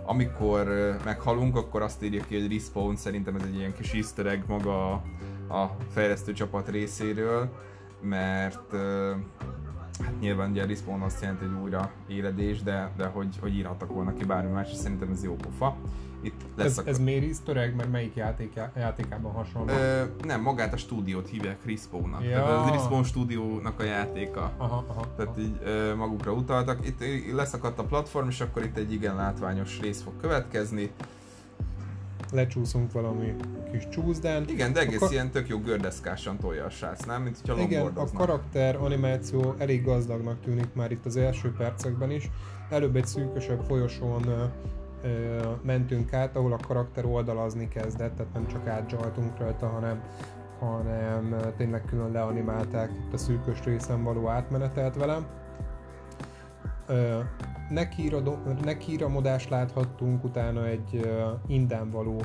amikor 0.05 0.95
meghalunk, 1.05 1.55
akkor 1.55 1.81
azt 1.81 2.03
írja 2.03 2.23
ki, 2.23 2.39
hogy 2.39 2.53
Respawn, 2.53 2.95
szerintem 2.95 3.35
ez 3.35 3.41
egy 3.43 3.55
ilyen 3.55 3.73
kis 3.73 3.93
easter 3.93 4.25
egg 4.25 4.41
maga 4.47 4.91
a 5.49 5.75
fejlesztő 5.93 6.33
csapat 6.33 6.69
részéről, 6.69 7.49
mert 8.01 8.75
hát 10.03 10.19
nyilván 10.19 10.51
ugye 10.51 10.63
a 10.63 10.65
Respawn 10.65 11.01
azt 11.01 11.21
jelenti, 11.21 11.45
hogy 11.45 11.63
újra 11.63 11.91
éledés, 12.07 12.61
de, 12.61 12.91
de 12.97 13.05
hogy, 13.05 13.37
hogy 13.41 13.55
írhattak 13.55 13.93
volna 13.93 14.13
ki 14.13 14.25
bármi 14.25 14.51
más, 14.51 14.71
és 14.71 14.77
szerintem 14.77 15.11
ez 15.11 15.23
jó 15.23 15.35
pofa. 15.35 15.77
Itt 16.21 16.41
lesz 16.55 16.65
ez, 16.65 16.77
a... 16.77 16.81
ez 16.85 16.99
miért 16.99 17.23
easter 17.23 17.73
mert 17.75 17.91
melyik 17.91 18.15
játék, 18.15 18.53
játékában 18.75 19.31
hasonló? 19.31 19.73
Ö, 19.73 20.03
nem, 20.23 20.41
magát 20.41 20.73
a 20.73 20.77
stúdiót 20.77 21.29
hívják 21.29 21.57
Respawn-nak. 21.65 22.23
Ja. 22.23 22.29
Tehát 22.29 22.69
a 22.69 22.73
Respawn 22.73 23.03
stúdiónak 23.03 23.79
a 23.79 23.83
játéka. 23.83 24.51
Aha, 24.57 24.85
aha, 24.87 25.07
Tehát 25.15 25.31
aha. 25.31 25.39
így 25.41 25.57
ö, 25.63 25.95
magukra 25.95 26.31
utaltak. 26.31 26.87
Itt 26.87 27.03
leszakadt 27.33 27.79
a 27.79 27.83
platform, 27.83 28.27
és 28.27 28.41
akkor 28.41 28.63
itt 28.63 28.77
egy 28.77 28.93
igen 28.93 29.15
látványos 29.15 29.79
rész 29.79 30.01
fog 30.01 30.13
következni 30.21 30.91
lecsúszunk 32.31 32.91
valami 32.91 33.35
kis 33.71 33.87
csúszdán. 33.89 34.45
Igen, 34.47 34.73
de 34.73 34.79
egész 34.79 34.99
ka- 34.99 35.11
ilyen 35.11 35.31
tök 35.31 35.47
jó 35.47 35.59
gördeszkásan 35.59 36.37
tolja 36.37 36.65
a 36.65 36.69
srác, 36.69 37.05
nem? 37.05 37.21
Mint 37.21 37.37
hogyha 37.45 37.61
Igen, 37.61 37.85
a 37.85 38.11
karakter 38.11 38.75
animáció 38.75 39.55
elég 39.57 39.83
gazdagnak 39.83 40.41
tűnik 40.41 40.73
már 40.73 40.91
itt 40.91 41.05
az 41.05 41.17
első 41.17 41.51
percekben 41.57 42.11
is. 42.11 42.29
Előbb 42.69 42.95
egy 42.95 43.05
szűkösebb 43.05 43.61
folyosón 43.67 44.51
ö, 45.03 45.07
ö, 45.07 45.51
mentünk 45.63 46.13
át, 46.13 46.35
ahol 46.35 46.53
a 46.53 46.59
karakter 46.67 47.05
oldalazni 47.05 47.67
kezdett, 47.67 48.15
tehát 48.15 48.33
nem 48.33 48.47
csak 48.47 48.67
átzsaltunk 48.67 49.37
rajta, 49.37 49.67
hanem 49.67 50.01
hanem 50.59 51.35
tényleg 51.57 51.85
külön 51.85 52.11
leanimálták 52.11 52.89
a 53.13 53.17
szűkös 53.17 53.63
részen 53.63 54.03
való 54.03 54.27
átmenetet 54.27 54.95
velem 54.95 55.25
nekiíramodást 58.63 59.49
láthattunk, 59.49 60.23
utána 60.23 60.65
egy 60.65 61.11
indán 61.47 61.91
való 61.91 62.21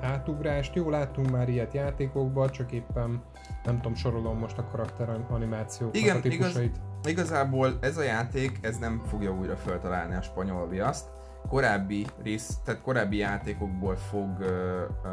átugrást. 0.00 0.74
Jó, 0.74 0.90
láttunk 0.90 1.30
már 1.30 1.48
ilyet 1.48 1.72
játékokban, 1.72 2.50
csak 2.50 2.72
éppen 2.72 3.22
nem 3.64 3.76
tudom, 3.76 3.94
sorolom 3.94 4.38
most 4.38 4.58
a 4.58 4.68
karakter 4.70 5.20
animációkat, 5.30 5.96
Igen, 5.96 6.16
a 6.16 6.20
típusait. 6.20 6.76
Igaz, 6.76 7.10
igazából 7.12 7.78
ez 7.80 7.96
a 7.96 8.02
játék, 8.02 8.58
ez 8.62 8.78
nem 8.78 9.02
fogja 9.06 9.30
újra 9.32 9.56
feltalálni 9.56 10.14
a 10.14 10.22
spanyol 10.22 10.68
viaszt. 10.68 11.15
Korábbi 11.48 12.06
rész, 12.22 12.56
tehát 12.64 12.80
korábbi 12.80 13.16
játékokból 13.16 13.96
fog 13.96 14.38
uh, 14.38 14.46
uh, 15.04 15.10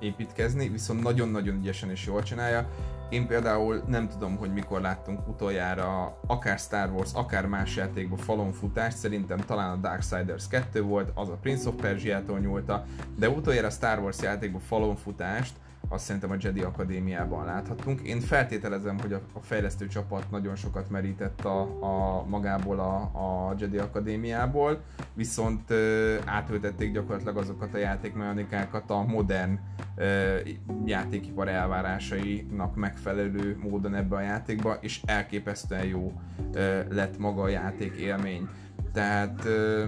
építkezni, 0.00 0.68
viszont 0.68 1.02
nagyon-nagyon 1.02 1.56
ügyesen 1.56 1.90
és 1.90 2.06
jól 2.06 2.22
csinálja. 2.22 2.68
Én 3.08 3.26
például 3.26 3.82
nem 3.86 4.08
tudom, 4.08 4.36
hogy 4.36 4.52
mikor 4.52 4.80
láttunk 4.80 5.28
utoljára 5.28 6.18
akár 6.26 6.58
Star 6.58 6.90
Wars, 6.90 7.10
akár 7.14 7.46
más 7.46 7.76
játékban 7.76 8.18
falon 8.18 8.52
futást, 8.52 8.96
szerintem 8.96 9.38
talán 9.38 9.70
a 9.70 9.76
Darksiders 9.76 10.48
2 10.48 10.82
volt, 10.82 11.10
az 11.14 11.28
a 11.28 11.38
Prince 11.40 11.68
of 11.68 11.74
Persia-tól 11.74 12.38
nyúlta, 12.38 12.84
de 13.16 13.28
utoljára 13.28 13.70
Star 13.70 13.98
Wars 13.98 14.22
játékban 14.22 14.60
falon 14.60 14.96
futást, 14.96 15.52
azt 15.88 16.04
szerintem 16.04 16.30
a 16.30 16.36
Jedi 16.40 16.60
Akadémiában 16.60 17.44
láthattunk. 17.44 18.00
Én 18.00 18.20
feltételezem, 18.20 18.98
hogy 19.00 19.12
a, 19.12 19.20
a 19.32 19.40
fejlesztő 19.40 19.86
csapat 19.86 20.30
nagyon 20.30 20.56
sokat 20.56 20.90
merített 20.90 21.44
a, 21.44 21.60
a 21.60 22.24
magából 22.28 22.78
a, 22.78 22.96
a 22.96 23.54
Jedi 23.58 23.78
Akadémiából, 23.78 24.80
viszont 25.14 25.70
ö, 25.70 26.16
átültették 26.24 26.92
gyakorlatilag 26.92 27.36
azokat 27.36 27.74
a 27.74 27.78
játékmechanikákat 27.78 28.90
a 28.90 29.02
modern 29.02 29.58
ö, 29.96 30.36
játékipar 30.84 31.48
elvárásainak 31.48 32.76
megfelelő 32.76 33.58
módon 33.62 33.94
ebbe 33.94 34.16
a 34.16 34.20
játékba, 34.20 34.78
és 34.80 35.00
elképesztően 35.04 35.86
jó 35.86 36.12
ö, 36.52 36.80
lett 36.90 37.18
maga 37.18 37.42
a 37.42 37.48
játék 37.48 37.94
élmény. 37.96 38.48
Tehát 38.92 39.44
ö, 39.44 39.84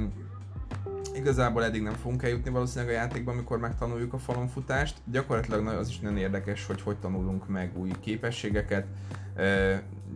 Igazából 1.14 1.64
eddig 1.64 1.82
nem 1.82 1.92
fogunk 1.92 2.22
eljutni 2.22 2.50
valószínűleg 2.50 2.94
a 2.94 2.98
játékban, 2.98 3.34
amikor 3.34 3.58
megtanuljuk 3.58 4.12
a 4.12 4.18
falonfutást. 4.18 4.98
Gyakorlatilag 5.04 5.66
az 5.66 5.88
is 5.88 5.98
nagyon 5.98 6.16
érdekes, 6.16 6.66
hogy 6.66 6.80
hogy 6.80 6.96
tanulunk 6.98 7.48
meg 7.48 7.78
új 7.78 7.90
képességeket. 8.00 8.86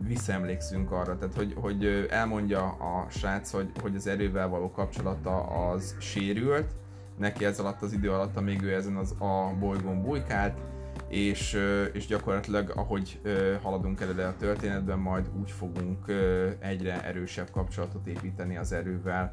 Visszaemlékszünk 0.07 0.91
arra, 0.91 1.17
tehát 1.17 1.35
hogy, 1.35 1.53
hogy 1.55 2.07
elmondja 2.09 2.63
a 2.65 3.05
srác, 3.09 3.51
hogy, 3.51 3.71
hogy 3.81 3.95
az 3.95 4.07
erővel 4.07 4.47
való 4.47 4.71
kapcsolata 4.71 5.41
az 5.41 5.95
sérült, 5.99 6.75
neki 7.17 7.45
ez 7.45 7.59
alatt 7.59 7.81
az 7.81 7.93
idő 7.93 8.11
alatt, 8.11 8.37
amíg 8.37 8.61
ő 8.61 8.73
ezen 8.73 8.95
az 8.95 9.15
a 9.17 9.53
bolygón 9.59 10.01
bujkált, 10.01 10.57
és, 11.07 11.57
és 11.93 12.05
gyakorlatilag 12.05 12.71
ahogy 12.75 13.19
haladunk 13.61 14.01
előre 14.01 14.27
a 14.27 14.35
történetben, 14.39 14.99
majd 14.99 15.29
úgy 15.39 15.51
fogunk 15.51 16.05
egyre 16.59 17.03
erősebb 17.03 17.49
kapcsolatot 17.51 18.07
építeni 18.07 18.57
az 18.57 18.71
erővel, 18.71 19.31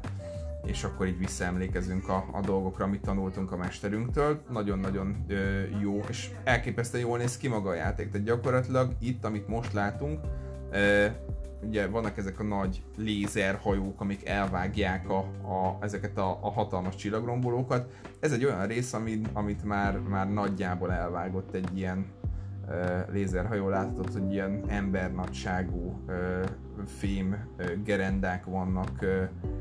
és 0.65 0.83
akkor 0.83 1.07
így 1.07 1.17
visszaemlékezünk 1.17 2.09
a, 2.09 2.25
a 2.31 2.39
dolgokra, 2.41 2.85
amit 2.85 3.01
tanultunk 3.01 3.51
a 3.51 3.57
mesterünktől. 3.57 4.41
Nagyon-nagyon 4.51 5.25
ö, 5.27 5.61
jó, 5.81 5.99
és 6.09 6.29
elképesztően 6.43 7.03
jól 7.03 7.17
néz 7.17 7.37
ki 7.37 7.47
maga 7.47 7.69
a 7.69 7.73
játék. 7.73 8.11
Tehát 8.11 8.27
gyakorlatilag 8.27 8.95
itt, 8.99 9.25
amit 9.25 9.47
most 9.47 9.73
látunk, 9.73 10.19
ö, 10.71 11.05
ugye 11.67 11.87
vannak 11.87 12.17
ezek 12.17 12.39
a 12.39 12.43
nagy 12.43 12.83
lézerhajók, 12.97 14.01
amik 14.01 14.27
elvágják 14.27 15.09
a, 15.09 15.17
a, 15.41 15.77
ezeket 15.81 16.17
a, 16.17 16.39
a 16.41 16.51
hatalmas 16.51 16.95
csillagrombolókat. 16.95 17.91
Ez 18.19 18.31
egy 18.31 18.45
olyan 18.45 18.67
rész, 18.67 18.93
amit, 18.93 19.29
amit 19.33 19.63
már, 19.63 19.99
már 19.99 20.33
nagyjából 20.33 20.91
elvágott 20.91 21.53
egy 21.53 21.77
ilyen 21.77 22.05
lézerhajó 23.11 23.69
láthatod, 23.69 24.13
hogy 24.13 24.31
ilyen 24.31 24.63
embernagyságú 24.67 25.99
fém 26.85 27.47
gerendák 27.83 28.45
vannak 28.45 29.05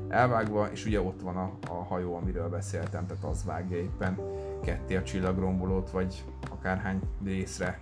elvágva, 0.09 0.69
és 0.73 0.87
ugye 0.87 1.01
ott 1.01 1.21
van 1.21 1.37
a, 1.37 1.53
a 1.69 1.73
hajó, 1.73 2.15
amiről 2.17 2.49
beszéltem, 2.49 3.07
tehát 3.07 3.25
az 3.25 3.45
vágja 3.45 3.77
éppen 3.77 4.19
ketté 4.63 4.97
a 4.97 5.03
csillagrombolót, 5.03 5.91
vagy 5.91 6.25
akárhány 6.51 7.01
részre. 7.25 7.79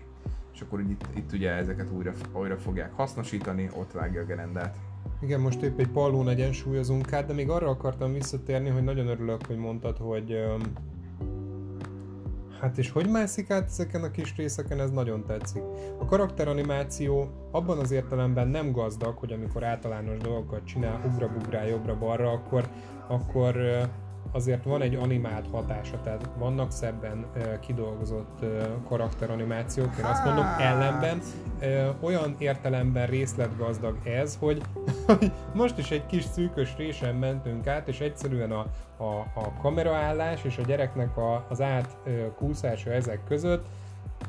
És 0.55 0.61
akkor 0.61 0.81
itt, 0.81 1.05
itt 1.15 1.33
ugye 1.33 1.51
ezeket 1.51 1.91
újra, 1.91 2.13
újra 2.33 2.57
fogják 2.57 2.93
hasznosítani, 2.93 3.71
ott 3.77 3.93
vágja 3.93 4.21
a 4.21 4.25
gerendát. 4.25 4.77
Igen, 5.21 5.41
most 5.41 5.63
épp 5.63 5.79
egy 5.79 5.89
pallón 5.89 6.29
egyensúlyozunk 6.29 7.13
át, 7.13 7.27
de 7.27 7.33
még 7.33 7.51
arra 7.51 7.69
akartam 7.69 8.13
visszatérni, 8.13 8.69
hogy 8.69 8.85
nagyon 8.85 9.07
örülök, 9.07 9.47
hogy 9.47 9.57
mondtad, 9.57 9.97
hogy 9.97 10.45
Hát 12.63 12.79
és 12.79 12.91
hogy 12.91 13.09
mászik 13.09 13.51
át 13.51 13.65
ezeken 13.65 14.03
a 14.03 14.11
kis 14.11 14.37
részeken, 14.37 14.81
ez 14.81 14.91
nagyon 14.91 15.25
tetszik. 15.27 15.63
A 15.99 16.05
karakteranimáció 16.05 17.31
abban 17.51 17.79
az 17.79 17.91
értelemben 17.91 18.49
nem 18.49 18.73
gazdag, 18.73 19.17
hogy 19.17 19.33
amikor 19.33 19.65
általános 19.65 20.19
dolgokat 20.19 20.65
csinál, 20.65 21.01
ugra-bugrál 21.13 21.67
jobbra-balra, 21.67 22.31
akkor, 22.31 22.69
akkor 23.09 23.57
azért 24.33 24.65
van 24.65 24.83
egy 24.83 24.95
animált 24.95 25.47
hatása, 25.51 26.01
tehát 26.03 26.29
vannak 26.39 26.73
szebben 26.73 27.27
kidolgozott 27.61 28.45
karakteranimációk, 28.89 29.91
én 29.99 30.05
azt 30.05 30.25
mondom, 30.25 30.45
ellenben 30.59 31.21
uh, 31.61 31.89
olyan 32.01 32.35
értelemben 32.39 33.07
részletgazdag 33.07 33.97
ez, 34.05 34.37
hogy, 34.41 34.63
hogy 35.07 35.33
most 35.55 35.79
is 35.79 35.91
egy 35.91 36.07
kis 36.07 36.25
szűkös 36.25 36.77
résen 36.77 37.15
mentünk 37.15 37.67
át, 37.67 37.89
és 37.89 38.01
egyszerűen 38.01 38.53
a, 38.53 38.67
a, 38.97 39.19
a 39.35 39.53
kameraállás 39.61 40.45
és 40.45 40.59
a 40.59 40.63
gyereknek 40.63 41.17
a, 41.17 41.47
az 41.49 41.61
átkúszása 41.61 42.91
ezek 42.91 43.25
között 43.29 43.67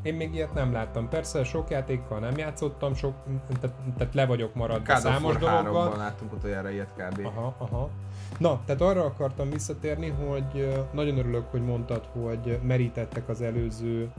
én 0.02 0.14
még 0.14 0.34
ilyet 0.34 0.54
nem 0.54 0.72
láttam. 0.72 1.10
Persze 1.10 1.44
sok 1.44 1.70
játékkal 1.70 2.20
nem 2.20 2.38
játszottam, 2.38 2.94
sok, 2.94 3.14
tehát, 3.60 3.76
tehát 3.98 4.14
le 4.14 4.26
vagyok 4.26 4.56
maradva 4.56 4.96
számos 4.96 5.38
dologgal. 5.38 5.98
láttunk 5.98 6.34
utoljára 6.34 6.70
ilyet 6.70 6.94
kb. 6.96 7.26
Aha, 7.26 7.56
aha. 7.58 7.90
Na, 8.38 8.62
tehát 8.66 8.82
arra 8.82 9.06
akartam 9.06 9.50
visszatérni, 9.50 10.10
hogy 10.10 10.78
nagyon 10.92 11.18
örülök, 11.18 11.52
hogy 11.52 11.64
mondtad, 11.64 12.08
hogy 12.12 12.60
merítettek 12.64 13.30
az 13.30 13.42
előző, 13.42 14.12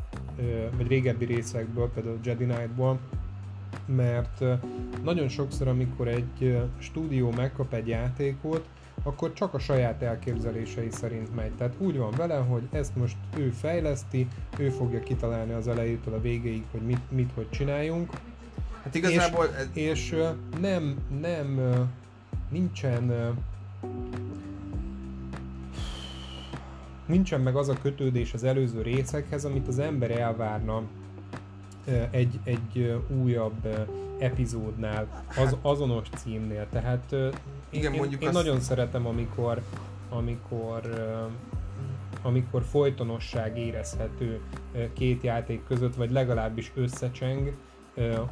vagy 0.77 0.87
régebbi 0.87 1.25
részekből, 1.25 1.91
például 1.95 2.19
Jedi 2.23 2.45
Knight-ból, 2.45 2.99
mert 3.87 4.45
nagyon 5.03 5.29
sokszor, 5.29 5.69
amikor 5.69 6.09
egy 6.09 6.63
stúdió 6.79 7.31
megkap 7.31 7.73
egy 7.73 7.89
játékot, 7.89 8.65
akkor 9.03 9.33
csak 9.33 9.55
a 9.55 9.59
saját 9.59 10.03
elképzelései 10.03 10.89
szerint 10.91 11.35
megy. 11.35 11.53
Tehát 11.53 11.75
úgy 11.79 11.99
van 11.99 12.11
vele, 12.17 12.37
hogy 12.37 12.63
ezt 12.71 12.97
most 12.97 13.17
ő 13.37 13.51
fejleszti, 13.51 14.29
ő 14.59 14.69
fogja 14.69 15.01
kitalálni 15.01 15.53
az 15.53 15.69
elejétől 15.69 16.15
a 16.15 16.21
végéig, 16.21 16.65
hogy 16.71 16.83
mit, 16.83 17.11
mit 17.11 17.31
hogy 17.35 17.51
csináljunk. 17.51 18.11
Hát 18.83 18.95
igazából... 18.95 19.45
És, 19.45 19.57
ez... 19.57 19.69
és 19.75 20.17
nem, 20.61 20.97
nem, 21.21 21.61
nincsen 22.51 23.13
nincsen 27.07 27.41
meg 27.41 27.57
az 27.57 27.69
a 27.69 27.75
kötődés 27.83 28.35
az 28.35 28.45
előző 28.45 28.83
részekhez, 28.83 29.45
amit 29.45 29.69
az 29.69 29.79
ember 29.79 30.11
elvárna 30.11 30.83
egy, 32.11 32.41
egy 32.45 33.01
újabb 33.23 33.89
epizódnál, 34.19 35.25
az, 35.37 35.57
azonos 35.63 36.09
címnél. 36.17 36.67
Tehát 36.71 37.15
Igen, 37.75 37.93
én, 37.93 37.99
mondjuk 37.99 38.23
én 38.23 38.29
azt... 38.29 38.37
nagyon 38.37 38.61
szeretem, 38.61 39.07
amikor, 39.07 39.63
amikor 40.11 40.83
amikor 42.23 42.63
folytonosság 42.63 43.59
érezhető 43.59 44.41
két 44.93 45.23
játék 45.23 45.65
között, 45.67 45.95
vagy 45.95 46.11
legalábbis 46.11 46.73
összecseng 46.75 47.57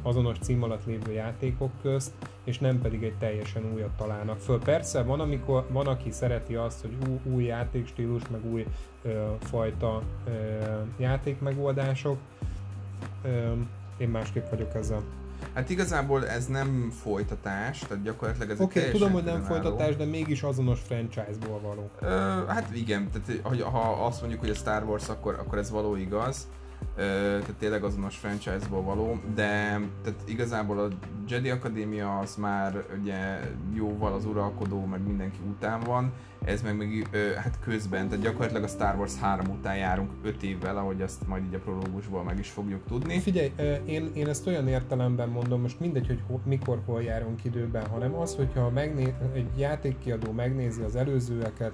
azonos 0.01 0.37
cím 0.39 0.63
alatt 0.63 0.85
lévő 0.85 1.11
játékok 1.11 1.71
közt, 1.81 2.11
és 2.43 2.59
nem 2.59 2.81
pedig 2.81 3.03
egy 3.03 3.17
teljesen 3.17 3.73
újat 3.73 3.91
találnak 3.97 4.39
föl. 4.39 4.59
Persze 4.59 5.03
van, 5.03 5.19
amikor, 5.19 5.65
van 5.69 5.87
aki 5.87 6.11
szereti 6.11 6.55
azt, 6.55 6.81
hogy 6.81 6.97
új, 7.09 7.33
új 7.33 7.43
játékstílus, 7.43 8.21
meg 8.31 8.45
új 8.51 8.65
ö, 9.01 9.31
fajta 9.39 10.01
ö, 10.25 10.31
játékmegoldások. 10.97 12.17
Ö, 13.23 13.51
én 13.97 14.09
másképp 14.09 14.49
vagyok 14.49 14.75
ezzel. 14.75 15.03
Hát 15.53 15.69
igazából 15.69 16.27
ez 16.27 16.45
nem 16.45 16.93
folytatás, 17.01 17.79
tehát 17.79 18.03
gyakorlatilag 18.03 18.49
ez 18.49 18.59
Oké, 18.59 18.79
okay, 18.79 18.91
tudom, 18.91 19.11
hogy 19.11 19.23
nem 19.23 19.41
folytatás, 19.41 19.95
de 19.95 20.05
mégis 20.05 20.43
azonos 20.43 20.79
franchise-ból 20.79 21.59
való. 21.59 21.89
Ö, 21.99 22.07
hát 22.47 22.75
igen, 22.75 23.09
tehát 23.11 23.61
ha 23.61 24.05
azt 24.05 24.19
mondjuk, 24.19 24.41
hogy 24.41 24.49
a 24.49 24.53
Star 24.53 24.83
Wars, 24.83 25.09
akkor, 25.09 25.33
akkor 25.39 25.57
ez 25.57 25.69
való 25.69 25.95
igaz 25.95 26.47
tehát 26.95 27.55
tényleg 27.59 27.83
azonos 27.83 28.17
franchise-ból 28.17 28.81
való, 28.81 29.19
de 29.35 29.79
tehát 30.03 30.21
igazából 30.25 30.79
a 30.79 30.87
Jedi 31.27 31.49
Akadémia 31.49 32.17
az 32.19 32.35
már 32.35 32.85
ugye 33.01 33.39
jóval 33.73 34.13
az 34.13 34.25
uralkodó, 34.25 34.85
meg 34.85 35.07
mindenki 35.07 35.39
után 35.49 35.79
van, 35.79 36.13
ez 36.45 36.61
meg 36.61 36.77
még 36.77 37.07
hát 37.35 37.59
közben, 37.59 38.07
tehát 38.07 38.23
gyakorlatilag 38.23 38.63
a 38.63 38.67
Star 38.67 38.95
Wars 38.95 39.19
3 39.19 39.49
után 39.49 39.77
járunk 39.77 40.11
5 40.23 40.43
évvel, 40.43 40.77
ahogy 40.77 41.01
azt 41.01 41.27
majd 41.27 41.43
így 41.45 41.53
a 41.53 41.59
prológusból 41.59 42.23
meg 42.23 42.39
is 42.39 42.49
fogjuk 42.49 42.85
tudni. 42.87 43.19
Figyelj, 43.19 43.51
én, 43.85 44.11
én 44.13 44.27
ezt 44.27 44.47
olyan 44.47 44.67
értelemben 44.67 45.29
mondom, 45.29 45.61
most 45.61 45.79
mindegy, 45.79 46.07
hogy 46.07 46.23
ho, 46.27 46.39
mikor, 46.45 46.81
hol 46.85 47.01
járunk 47.03 47.43
időben, 47.43 47.85
hanem 47.87 48.13
az, 48.13 48.35
hogyha 48.35 48.69
megné, 48.69 49.13
egy 49.33 49.57
játékkiadó 49.57 50.31
megnézi 50.31 50.81
az 50.81 50.95
előzőeket, 50.95 51.71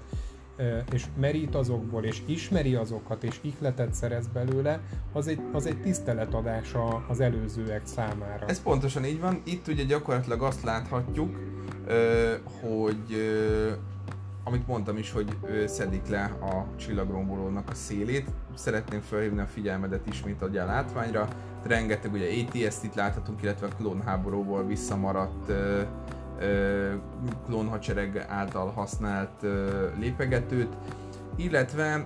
és 0.92 1.06
merít 1.20 1.56
azokból, 1.56 2.04
és 2.04 2.22
ismeri 2.26 2.76
azokat, 2.76 3.24
és 3.24 3.40
ihletet 3.42 3.94
szerez 3.94 4.28
belőle, 4.28 4.80
az 5.14 5.28
egy, 5.28 5.42
az 5.54 5.66
egy 5.66 5.82
tiszteletadás 5.82 6.76
az 7.08 7.20
előzőek 7.20 7.82
számára. 7.86 8.46
Ez 8.48 8.62
pontosan 8.62 9.06
így 9.06 9.20
van. 9.20 9.42
Itt 9.44 9.68
ugye 9.68 9.84
gyakorlatilag 9.84 10.42
azt 10.42 10.64
láthatjuk, 10.64 11.38
hogy 12.62 13.18
amit 14.44 14.68
mondtam 14.68 14.98
is, 14.98 15.12
hogy 15.12 15.38
szedik 15.68 16.08
le 16.08 16.24
a 16.42 16.76
csillagrombolónak 16.76 17.70
a 17.70 17.74
szélét. 17.74 18.28
Szeretném 18.56 19.00
felhívni 19.00 19.40
a 19.40 19.46
figyelmedet 19.46 20.08
ismét 20.08 20.42
a 20.42 20.50
látványra. 20.52 21.28
Rengeteg 21.64 22.14
ugye 22.14 22.28
ATS-t 22.28 22.96
láthatunk, 22.96 23.42
illetve 23.42 23.68
a 23.68 23.76
klónháborúból 23.78 24.66
visszamaradt 24.66 25.52
klónhadsereg 27.46 28.26
által 28.30 28.72
használt 28.72 29.46
lépegetőt, 30.00 30.76
illetve 31.40 32.04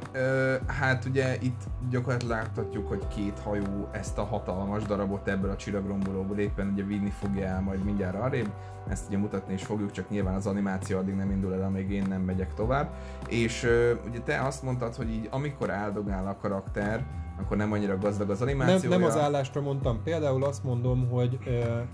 hát 0.68 1.06
ugye 1.06 1.38
itt 1.42 1.62
gyakorlatilag 1.90 2.38
láthatjuk, 2.38 2.88
hogy 2.88 3.08
két 3.08 3.40
hajó 3.40 3.88
ezt 3.92 4.18
a 4.18 4.24
hatalmas 4.24 4.84
darabot 4.84 5.28
ebből 5.28 5.50
a 5.50 5.56
csillagrombolóból 5.56 6.38
éppen 6.38 6.72
ugye 6.74 6.84
vinni 6.84 7.10
fogja 7.10 7.46
el 7.46 7.62
majd 7.62 7.84
mindjárt 7.84 8.16
arrébb, 8.16 8.50
ezt 8.90 9.08
ugye 9.08 9.18
mutatni 9.18 9.54
is 9.54 9.63
fogjuk, 9.63 9.92
csak 9.92 10.10
nyilván 10.10 10.36
az 10.36 10.48
animáció 10.48 10.98
addig 10.98 11.16
nem 11.16 11.32
indul 11.32 11.54
el, 11.54 11.63
amíg 11.63 11.92
én 11.92 12.06
nem 12.10 12.22
megyek 12.22 12.54
tovább. 12.54 12.90
És 13.28 13.68
ugye 14.10 14.20
te 14.20 14.42
azt 14.42 14.63
mondtad, 14.63 14.96
hogy 14.96 15.10
így 15.10 15.28
amikor 15.32 15.70
áldogál 15.70 16.28
a 16.28 16.38
karakter, 16.42 17.06
akkor 17.40 17.58
nem 17.58 17.72
annyira 17.72 17.98
gazdag 17.98 18.30
az 18.30 18.42
animáció. 18.42 18.90
Nem, 18.90 19.00
nem 19.00 19.10
az 19.10 19.18
állásra 19.18 19.62
mondtam. 19.62 20.04
Például 20.04 20.44
azt 20.44 20.63
mondom, 20.63 21.10
hogy 21.10 21.40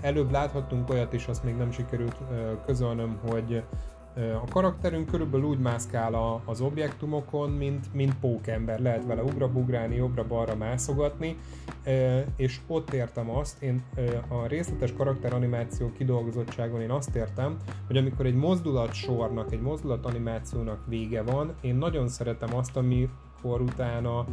előbb 0.01 0.31
láthattunk 0.31 0.89
olyat 0.89 1.13
is, 1.13 1.27
azt 1.27 1.43
még 1.43 1.55
nem 1.55 1.71
sikerült 1.71 2.17
közölnöm, 2.65 3.17
hogy 3.29 3.63
a 4.15 4.45
karakterünk 4.49 5.09
körülbelül 5.09 5.45
úgy 5.45 5.59
mászkál 5.59 6.13
a, 6.13 6.41
az 6.45 6.61
objektumokon, 6.61 7.49
mint, 7.49 7.93
mint 7.93 8.19
pókember. 8.19 8.79
Lehet 8.79 9.05
vele 9.05 9.21
ugrabugrálni, 9.21 9.95
jobbra-balra 9.95 10.55
mászogatni, 10.55 11.37
és 12.35 12.59
ott 12.67 12.93
értem 12.93 13.29
azt, 13.29 13.61
én 13.61 13.83
a 14.27 14.47
részletes 14.47 14.93
karakteranimáció 14.93 15.91
kidolgozottságon 15.91 16.81
én 16.81 16.91
azt 16.91 17.15
értem, 17.15 17.57
hogy 17.87 17.97
amikor 17.97 18.25
egy 18.25 18.35
mozdulat 18.35 18.93
sornak, 18.93 19.51
egy 19.51 19.61
mozdulat 19.61 20.05
animációnak 20.05 20.79
vége 20.87 21.21
van, 21.21 21.53
én 21.61 21.75
nagyon 21.75 22.07
szeretem 22.07 22.55
azt, 22.55 22.77
ami 22.77 23.09
amikor 23.41 23.61
utána 23.61 24.25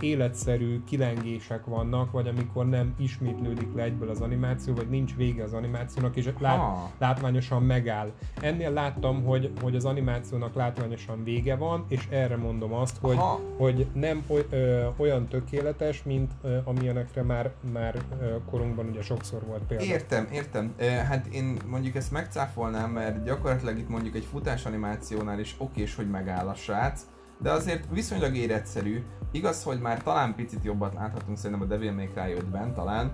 életszerű 0.00 0.84
kilengések 0.84 1.64
vannak, 1.64 2.10
vagy 2.10 2.28
amikor 2.28 2.68
nem 2.68 2.94
ismétlődik 2.98 3.74
le 3.74 3.82
egyből 3.82 4.10
az 4.10 4.20
animáció, 4.20 4.74
vagy 4.74 4.88
nincs 4.88 5.16
vége 5.16 5.42
az 5.42 5.52
animációnak, 5.52 6.16
és 6.16 6.28
lát, 6.38 6.60
látványosan 6.98 7.62
megáll. 7.62 8.12
Ennél 8.40 8.70
láttam, 8.70 9.24
hogy, 9.24 9.52
hogy 9.60 9.76
az 9.76 9.84
animációnak 9.84 10.54
látványosan 10.54 11.24
vége 11.24 11.56
van, 11.56 11.84
és 11.88 12.06
erre 12.10 12.36
mondom 12.36 12.72
azt, 12.72 12.96
hogy, 13.00 13.18
hogy 13.56 13.86
nem 13.92 14.24
oly, 14.26 14.46
ö, 14.50 14.86
olyan 14.96 15.28
tökéletes, 15.28 16.02
mint 16.02 16.32
ö, 16.42 16.56
amilyenekre 16.64 17.22
már, 17.22 17.52
már 17.72 17.94
ö, 18.20 18.36
korunkban 18.50 18.86
ugye 18.86 19.02
sokszor 19.02 19.44
volt 19.46 19.62
példa. 19.62 19.84
Értem, 19.84 20.28
értem. 20.32 20.74
Hát 21.08 21.26
én 21.26 21.56
mondjuk 21.66 21.94
ezt 21.94 22.10
megcáfolnám, 22.10 22.90
mert 22.90 23.24
gyakorlatilag 23.24 23.78
itt 23.78 23.88
mondjuk 23.88 24.14
egy 24.14 24.24
futás 24.24 24.64
animációnál 24.64 25.38
is 25.40 25.54
okés, 25.58 25.94
hogy 25.94 26.10
megáll 26.10 26.48
a 26.48 26.54
srác, 26.54 27.06
de 27.38 27.50
azért 27.50 27.84
viszonylag 27.92 28.36
életszerű. 28.36 29.02
Igaz, 29.30 29.62
hogy 29.62 29.80
már 29.80 30.02
talán 30.02 30.34
picit 30.34 30.64
jobbat 30.64 30.94
láthatunk 30.94 31.36
szerintem 31.38 31.66
a 31.66 31.68
Devil 31.68 31.92
May 31.92 32.08
Cry 32.08 32.34
5-ben 32.38 32.74
talán, 32.74 33.10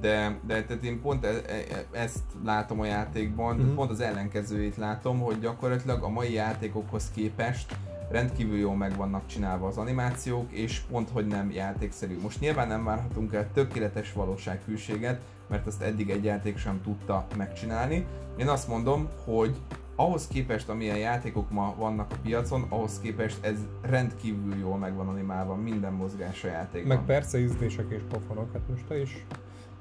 de, 0.00 0.38
de 0.46 0.64
tehát 0.64 0.84
én 0.84 1.00
pont 1.00 1.24
e, 1.24 1.28
e, 1.28 1.98
ezt 1.98 2.22
látom 2.44 2.80
a 2.80 2.84
játékban, 2.84 3.56
mm-hmm. 3.56 3.74
pont 3.74 3.90
az 3.90 4.00
ellenkezőjét 4.00 4.76
látom, 4.76 5.20
hogy 5.20 5.40
gyakorlatilag 5.40 6.02
a 6.02 6.08
mai 6.08 6.32
játékokhoz 6.32 7.10
képest 7.14 7.76
rendkívül 8.10 8.58
jól 8.58 8.76
meg 8.76 8.96
vannak 8.96 9.26
csinálva 9.26 9.66
az 9.66 9.76
animációk, 9.76 10.52
és 10.52 10.78
pont 10.90 11.10
hogy 11.10 11.26
nem 11.26 11.50
játékszerű. 11.50 12.18
Most 12.22 12.40
nyilván 12.40 12.68
nem 12.68 12.84
várhatunk 12.84 13.32
el 13.32 13.48
tökéletes 13.52 14.12
valósághűséget, 14.12 15.20
mert 15.48 15.66
ezt 15.66 15.82
eddig 15.82 16.10
egy 16.10 16.24
játék 16.24 16.58
sem 16.58 16.80
tudta 16.84 17.26
megcsinálni. 17.36 18.06
Én 18.36 18.48
azt 18.48 18.68
mondom, 18.68 19.08
hogy 19.24 19.56
ahhoz 19.96 20.26
képest, 20.26 20.68
amilyen 20.68 20.98
játékok 20.98 21.50
ma 21.50 21.74
vannak 21.78 22.12
a 22.12 22.16
piacon, 22.22 22.66
ahhoz 22.68 23.00
képest 23.00 23.44
ez 23.44 23.58
rendkívül 23.82 24.54
jól 24.54 24.78
meg 24.78 24.94
van 24.94 25.08
animálva 25.08 25.54
minden 25.54 25.92
mozgás 25.92 26.44
a 26.44 26.48
játékban. 26.48 26.96
Meg 26.96 27.06
persze 27.06 27.38
ízlések 27.38 27.86
és 27.88 28.02
pofonok, 28.08 28.52
hát 28.52 28.62
most 28.68 28.86
te 28.86 29.00
is 29.00 29.24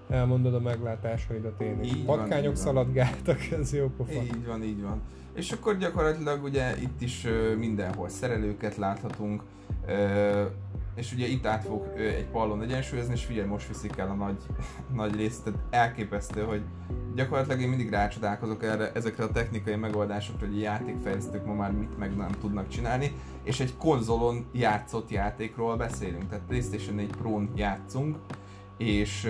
elmondod 0.10 0.54
a 0.54 0.60
meglátásaidat 0.60 1.62
én 1.62 1.84
is. 1.84 1.92
Így 1.92 2.06
Patkányok 2.06 2.46
van, 2.46 2.56
szaladgáltak, 2.56 3.40
ez 3.60 3.74
jó 3.74 3.90
pofon. 3.98 4.24
Így 4.24 4.46
van, 4.46 4.64
így 4.64 4.82
van. 4.82 5.02
És 5.34 5.52
akkor 5.52 5.78
gyakorlatilag 5.78 6.44
ugye 6.44 6.78
itt 6.82 7.02
is 7.02 7.28
mindenhol 7.58 8.10
szerelőket 8.10 8.76
láthatunk, 8.76 9.44
és 10.96 11.14
ugye 11.14 11.28
itt 11.28 11.46
át 11.46 11.64
fog 11.64 11.88
egy 11.98 12.28
pallon 12.32 12.62
egyensúlyozni, 12.62 13.14
és 13.14 13.26
figyelj, 13.26 13.48
most 13.48 13.68
viszik 13.68 13.98
el 13.98 14.10
a 14.10 14.14
nagy, 14.14 14.38
nagy 15.02 15.16
részt, 15.16 15.44
tehát 15.44 15.60
elképesztő, 15.70 16.42
hogy 16.42 16.62
gyakorlatilag 17.16 17.62
én 17.62 17.70
mindig 17.70 17.90
rácsodálkozok 17.90 18.64
erre, 18.64 18.92
ezekre 18.94 19.24
a 19.24 19.32
technikai 19.32 19.76
megoldásokra, 19.76 20.48
hogy 20.48 20.60
játékfejlesztők 20.60 21.46
ma 21.46 21.54
már 21.54 21.72
mit 21.72 21.98
meg 21.98 22.16
nem 22.16 22.32
tudnak 22.42 22.68
csinálni, 22.68 23.16
és 23.44 23.60
egy 23.60 23.78
konzolon 23.78 24.46
játszott 24.52 25.10
játékról 25.10 25.78
beszélünk, 25.78 26.28
tehát 26.30 26.46
PlayStation 26.48 26.96
4 26.96 27.10
Pro-n 27.16 27.52
játszunk, 27.56 28.18
és, 28.78 29.30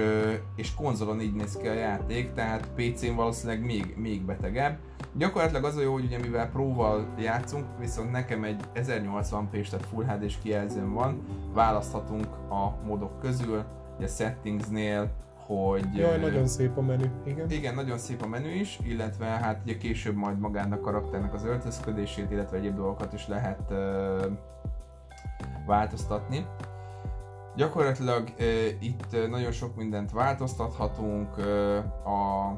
és 0.55 0.73
konzolon 0.73 1.21
így 1.21 1.33
néz 1.33 1.57
ki 1.57 1.67
a 1.67 1.73
játék, 1.73 2.33
tehát 2.33 2.69
PC-n 2.75 3.15
valószínűleg 3.15 3.65
még, 3.65 3.93
még 3.97 4.21
betegebb. 4.21 4.77
Gyakorlatilag 5.13 5.63
az 5.63 5.75
a 5.75 5.81
jó, 5.81 5.93
hogy 5.93 6.03
ugye 6.03 6.17
mivel 6.17 6.49
Pro-val 6.49 7.13
játszunk, 7.19 7.65
viszont 7.79 8.11
nekem 8.11 8.43
egy 8.43 8.61
1080p-s, 8.75 9.69
tehát 9.69 9.85
Full 9.85 10.05
HD-s 10.05 10.37
kijelzőm 10.41 10.93
van, 10.93 11.21
választhatunk 11.53 12.25
a 12.49 12.75
modok 12.85 13.19
közül, 13.19 13.63
ugye 13.97 14.07
settingsnél, 14.07 15.11
hogy... 15.51 15.95
Jaj, 15.95 16.19
nagyon 16.19 16.47
szép 16.47 16.77
a 16.77 16.81
menü, 16.81 17.05
igen. 17.25 17.49
Igen, 17.49 17.75
nagyon 17.75 17.97
szép 17.97 18.21
a 18.21 18.27
menü 18.27 18.49
is, 18.49 18.79
illetve 18.83 19.25
hát 19.25 19.61
ugye 19.63 19.77
később 19.77 20.15
majd 20.15 20.39
magának 20.39 20.79
a 20.79 20.83
karakternek 20.83 21.33
az 21.33 21.45
öltözködését, 21.45 22.31
illetve 22.31 22.57
egyéb 22.57 22.75
dolgokat 22.75 23.13
is 23.13 23.27
lehet 23.27 23.61
uh, 23.69 23.77
változtatni. 25.65 26.45
Gyakorlatilag 27.55 28.29
uh, 28.39 28.83
itt 28.83 29.29
nagyon 29.29 29.51
sok 29.51 29.75
mindent 29.75 30.11
változtathatunk, 30.11 31.37
uh, 31.37 31.77
a, 32.07 32.55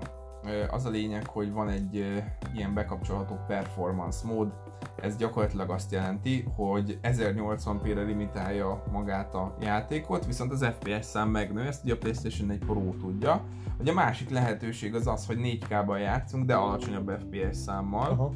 az 0.71 0.85
a 0.85 0.89
lényeg, 0.89 1.27
hogy 1.27 1.51
van 1.51 1.69
egy 1.69 2.23
ilyen 2.55 2.73
bekapcsolható 2.73 3.39
performance 3.47 4.27
mód, 4.27 4.53
ez 5.01 5.17
gyakorlatilag 5.17 5.69
azt 5.69 5.91
jelenti, 5.91 6.47
hogy 6.55 6.99
1080p-re 7.03 8.01
limitálja 8.01 8.83
magát 8.91 9.33
a 9.33 9.55
játékot, 9.61 10.25
viszont 10.25 10.51
az 10.51 10.65
FPS 10.65 11.05
szám 11.05 11.29
megnő, 11.29 11.61
ezt 11.61 11.83
ugye 11.83 11.93
a 11.93 11.97
PlayStation 11.97 12.47
4 12.47 12.57
Pro 12.57 12.93
tudja. 12.99 13.43
Ugye 13.79 13.91
a 13.91 13.93
másik 13.93 14.29
lehetőség 14.29 14.95
az 14.95 15.07
az, 15.07 15.25
hogy 15.25 15.37
4K-ban 15.39 15.99
játszunk, 15.99 16.45
de 16.45 16.55
alacsonyabb 16.55 17.11
FPS 17.19 17.57
számmal. 17.57 18.11
Aha 18.11 18.33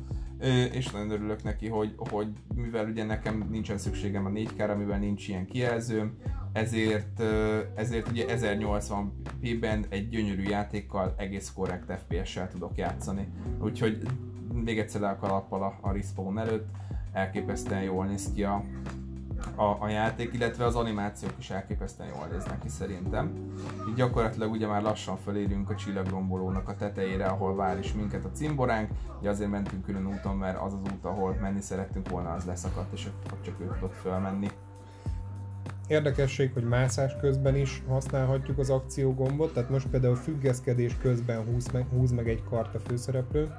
és 0.71 0.91
nagyon 0.91 1.09
örülök 1.09 1.43
neki, 1.43 1.67
hogy, 1.67 1.93
hogy 1.97 2.27
mivel 2.55 2.89
ugye 2.89 3.03
nekem 3.03 3.47
nincsen 3.49 3.77
szükségem 3.77 4.25
a 4.25 4.29
4K-ra, 4.29 4.77
mivel 4.77 4.99
nincs 4.99 5.27
ilyen 5.27 5.45
kijelzőm, 5.45 6.17
ezért, 6.53 7.19
ezért 7.75 8.09
ugye 8.09 8.25
1080p-ben 8.27 9.85
egy 9.89 10.09
gyönyörű 10.09 10.43
játékkal 10.43 11.15
egész 11.17 11.51
korrekt 11.55 11.99
FPS-sel 11.99 12.49
tudok 12.49 12.77
játszani. 12.77 13.27
Úgyhogy 13.61 14.01
még 14.53 14.79
egyszer 14.79 15.01
le 15.01 15.09
a 15.09 15.17
kalappal 15.17 15.63
a, 15.63 15.77
a 15.81 15.91
respawn 15.91 16.39
előtt, 16.39 16.67
elképesztően 17.11 17.83
jól 17.83 18.05
néz 18.05 18.31
ki 18.33 18.43
a, 18.43 18.63
a, 19.55 19.63
a 19.79 19.89
játék, 19.89 20.33
illetve 20.33 20.65
az 20.65 20.75
animációk 20.75 21.33
is 21.39 21.49
elképesztően 21.49 22.09
jól 22.09 22.27
néznek 22.31 22.59
ki 22.59 22.69
szerintem. 22.69 23.53
Így 23.89 23.95
gyakorlatilag 23.95 24.51
ugye 24.51 24.67
már 24.67 24.81
lassan 24.81 25.17
fölérünk 25.17 25.69
a 25.69 25.75
csillagrombolónak 25.75 26.69
a 26.69 26.75
tetejére, 26.75 27.25
ahol 27.25 27.55
vár 27.55 27.79
is 27.79 27.93
minket 27.93 28.25
a 28.25 28.31
cimboránk. 28.31 28.89
Ugye 29.19 29.29
azért 29.29 29.49
mentünk 29.49 29.85
külön 29.85 30.07
úton, 30.07 30.37
mert 30.37 30.61
az 30.61 30.73
az 30.73 30.79
út, 30.79 31.05
ahol 31.05 31.37
menni 31.41 31.61
szerettünk 31.61 32.09
volna, 32.09 32.33
az 32.33 32.45
leszakadt, 32.45 32.93
és 32.93 33.07
ott 33.31 33.41
csak 33.41 33.59
ő 33.59 33.71
tudott 33.73 33.95
fölmenni. 33.95 34.47
Érdekesség, 35.87 36.53
hogy 36.53 36.63
mászás 36.63 37.15
közben 37.19 37.55
is 37.55 37.83
használhatjuk 37.87 38.57
az 38.57 38.69
akció 38.69 39.13
gombot, 39.13 39.53
tehát 39.53 39.69
most 39.69 39.87
például 39.87 40.15
függeszkedés 40.15 40.97
közben 40.97 41.45
húz 41.45 41.71
meg, 41.71 41.85
húz 41.89 42.11
meg 42.11 42.29
egy 42.29 42.43
kart 42.49 42.75
a 42.75 42.79
főszereplő. 42.79 43.53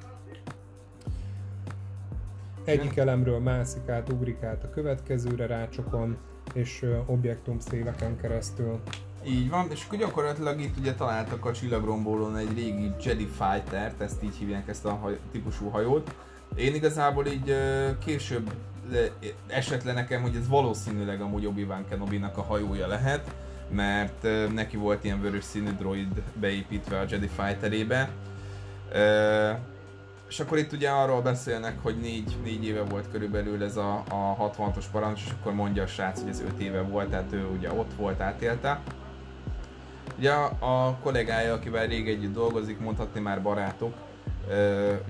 Egyik 2.68 2.96
elemről 2.96 3.38
mászik 3.38 3.88
át, 3.88 4.12
ugrik 4.12 4.42
át 4.42 4.64
a 4.64 4.70
következőre 4.70 5.46
rácsokon, 5.46 6.16
és 6.52 6.87
objektum 7.07 7.59
széleken 7.59 8.16
keresztül. 8.20 8.81
Így 9.26 9.50
van, 9.50 9.66
és 9.70 9.85
akkor 9.87 9.98
gyakorlatilag 9.98 10.61
itt 10.61 10.78
ugye 10.78 10.94
találtak 10.94 11.44
a 11.44 11.52
csillagrombolón 11.52 12.37
egy 12.37 12.54
régi 12.54 12.92
Jedi 13.04 13.26
fighter 13.26 13.94
ezt 13.98 14.22
így 14.22 14.35
hívják 14.38 14.68
ezt 14.68 14.85
a 14.85 14.90
haj, 14.90 15.18
típusú 15.33 15.68
hajót. 15.68 16.14
Én 16.57 16.74
igazából 16.74 17.26
így 17.26 17.54
később 18.04 18.52
esett 19.46 19.83
le 19.83 19.92
nekem, 19.92 20.22
hogy 20.22 20.37
ez 20.37 20.48
valószínűleg 20.48 21.20
amúgy 21.20 21.46
Obi-Wan 21.46 21.85
kenobi 21.88 22.20
a 22.35 22.42
hajója 22.42 22.87
lehet, 22.87 23.35
mert 23.70 24.26
neki 24.54 24.76
volt 24.76 25.04
ilyen 25.04 25.20
vörös 25.20 25.44
színű 25.44 25.70
droid 25.78 26.22
beépítve 26.40 26.98
a 26.98 27.04
Jedi 27.09 27.28
Fighterébe. 27.37 28.11
És 30.29 30.41
akkor 30.41 30.59
itt 30.59 30.73
ugye 30.73 30.91
arról 30.91 31.23
beszélnek, 31.23 31.83
hogy 31.83 31.97
négy, 32.01 32.37
négy 32.45 32.64
éve 32.64 32.83
volt 32.83 33.11
körülbelül 33.11 33.64
ez 33.64 33.77
a, 33.77 34.03
a 34.09 34.51
66-os 34.51 34.85
parancs, 34.93 35.21
és 35.25 35.31
akkor 35.41 35.53
mondja 35.53 35.83
a 35.83 35.87
srác, 35.87 36.21
hogy 36.21 36.31
ez 36.31 36.41
5 36.41 36.61
éve 36.61 36.83
volt, 36.83 37.11
tehát 37.11 37.33
ő 37.33 37.47
ugye 37.57 37.73
ott 37.73 37.95
volt, 37.97 38.21
átélte. 38.21 38.81
Ugye 40.19 40.31
a, 40.31 40.45
a 40.61 40.97
kollégája, 41.03 41.55
akivel 41.55 41.87
rég 41.87 42.09
együtt 42.09 42.35
dolgozik, 42.35 42.79
mondhatni 42.79 43.21
már 43.21 43.43
barátok, 43.43 43.95
Uh, 44.49 44.55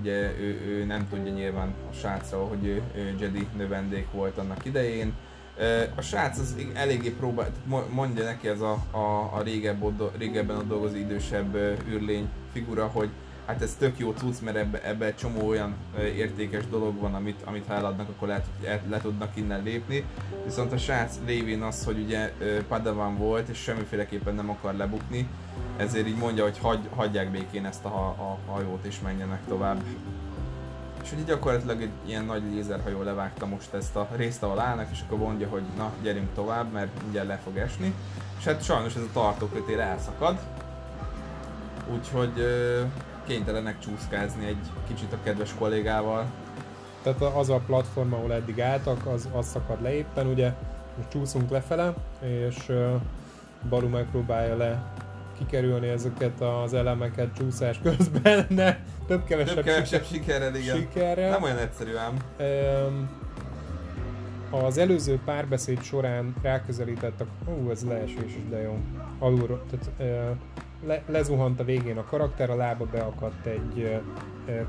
ugye 0.00 0.12
ő, 0.40 0.60
ő 0.66 0.84
nem 0.84 1.08
tudja 1.08 1.32
nyilván 1.32 1.74
a 1.90 1.94
srácról, 1.94 2.48
hogy 2.48 2.66
ő, 2.66 2.82
ő 2.94 3.16
Jedi 3.18 3.46
növendék 3.56 4.10
volt 4.12 4.38
annak 4.38 4.64
idején. 4.64 5.12
Uh, 5.58 5.82
a 5.96 6.00
srác 6.00 6.38
az 6.38 6.56
eléggé 6.74 7.10
próbál, 7.10 7.50
mondja 7.90 8.24
neki 8.24 8.48
ez 8.48 8.60
a, 8.60 8.84
a, 8.90 9.30
a 9.34 9.42
régebb, 9.42 10.02
régebben 10.18 10.56
ott 10.56 10.68
dolgozó 10.68 10.96
idősebb 10.96 11.56
űrlény 11.88 12.28
figura, 12.52 12.86
hogy 12.86 13.08
hát 13.48 13.62
ez 13.62 13.74
tök 13.78 13.98
jó 13.98 14.12
cucc, 14.12 14.40
mert 14.40 14.56
ebbe, 14.56 14.82
ebbe 14.82 15.06
egy 15.06 15.16
csomó 15.16 15.48
olyan 15.48 15.74
értékes 16.16 16.66
dolog 16.66 17.00
van, 17.00 17.14
amit, 17.14 17.42
amit 17.44 17.66
ha 17.66 17.74
eladnak, 17.74 18.08
akkor 18.08 18.28
lehet, 18.28 18.46
hogy 18.58 18.80
le, 18.88 18.98
tudnak 18.98 19.36
innen 19.36 19.62
lépni. 19.62 20.04
Viszont 20.44 20.72
a 20.72 20.78
srác 20.78 21.14
lévén 21.26 21.62
az, 21.62 21.84
hogy 21.84 21.98
ugye 21.98 22.32
Padawan 22.68 23.16
volt, 23.16 23.48
és 23.48 23.58
semmiféleképpen 23.58 24.34
nem 24.34 24.50
akar 24.50 24.74
lebukni, 24.74 25.28
ezért 25.76 26.06
így 26.06 26.16
mondja, 26.16 26.42
hogy 26.42 26.58
hagy, 26.58 26.88
hagyják 26.94 27.30
békén 27.30 27.64
ezt 27.64 27.84
a, 27.84 28.06
a 28.08 28.38
hajót 28.46 28.84
és 28.84 29.00
menjenek 29.00 29.40
tovább. 29.48 29.82
És 31.02 31.12
ugye 31.12 31.22
gyakorlatilag 31.22 31.82
egy 31.82 31.90
ilyen 32.06 32.24
nagy 32.24 32.42
lézerhajó 32.52 33.02
levágta 33.02 33.46
most 33.46 33.74
ezt 33.74 33.96
a 33.96 34.08
részt, 34.16 34.42
ahol 34.42 34.60
állnak, 34.60 34.88
és 34.92 35.00
akkor 35.06 35.18
mondja, 35.18 35.48
hogy 35.48 35.62
na, 35.76 35.92
gyerünk 36.02 36.34
tovább, 36.34 36.72
mert 36.72 36.90
ugye 37.08 37.22
le 37.24 37.40
fog 37.44 37.56
esni. 37.56 37.94
És 38.38 38.44
hát 38.44 38.62
sajnos 38.62 38.94
ez 38.94 39.02
a 39.02 39.12
tartókötél 39.12 39.80
elszakad. 39.80 40.38
Úgyhogy 41.92 42.32
kénytelenek 43.28 43.78
csúszkázni 43.78 44.46
egy 44.46 44.66
kicsit 44.86 45.12
a 45.12 45.18
kedves 45.22 45.54
kollégával. 45.58 46.26
Tehát 47.02 47.20
az 47.20 47.50
a 47.50 47.60
platform, 47.66 48.12
ahol 48.12 48.32
eddig 48.32 48.60
álltak, 48.60 49.06
az, 49.06 49.28
az 49.32 49.46
szakad 49.46 49.82
le 49.82 49.94
éppen, 49.94 50.26
ugye 50.26 50.52
most 50.96 51.08
csúszunk 51.08 51.50
lefele, 51.50 51.94
és 52.20 52.72
Balu 53.68 53.88
megpróbálja 53.88 54.56
le 54.56 54.92
kikerülni 55.38 55.88
ezeket 55.88 56.40
az 56.40 56.74
elemeket 56.74 57.34
csúszás 57.34 57.80
közben, 57.82 58.46
ne 58.48 58.76
több-kevesebb, 59.06 59.54
több 59.54 59.64
kevesebb 59.64 60.04
sikerrel, 60.04 60.54
igen. 60.54 60.76
sikerrel. 60.76 61.30
Nem 61.30 61.42
olyan 61.42 61.58
egyszerű 61.58 61.94
ám. 61.94 62.16
Az 64.50 64.78
előző 64.78 65.20
párbeszéd 65.24 65.82
során 65.82 66.34
ráközelítettek, 66.42 67.26
ó, 67.48 67.70
ez 67.70 67.84
leesés 67.84 68.36
is, 68.36 68.48
de 68.50 68.62
jó, 68.62 68.78
alulról, 69.18 69.64
tehát 69.70 70.10
le, 70.86 71.02
lezuhant 71.06 71.60
a 71.60 71.64
végén 71.64 71.98
a 71.98 72.04
karakter, 72.04 72.50
a 72.50 72.56
lába 72.56 72.84
beakadt 72.84 73.46
egy 73.46 74.00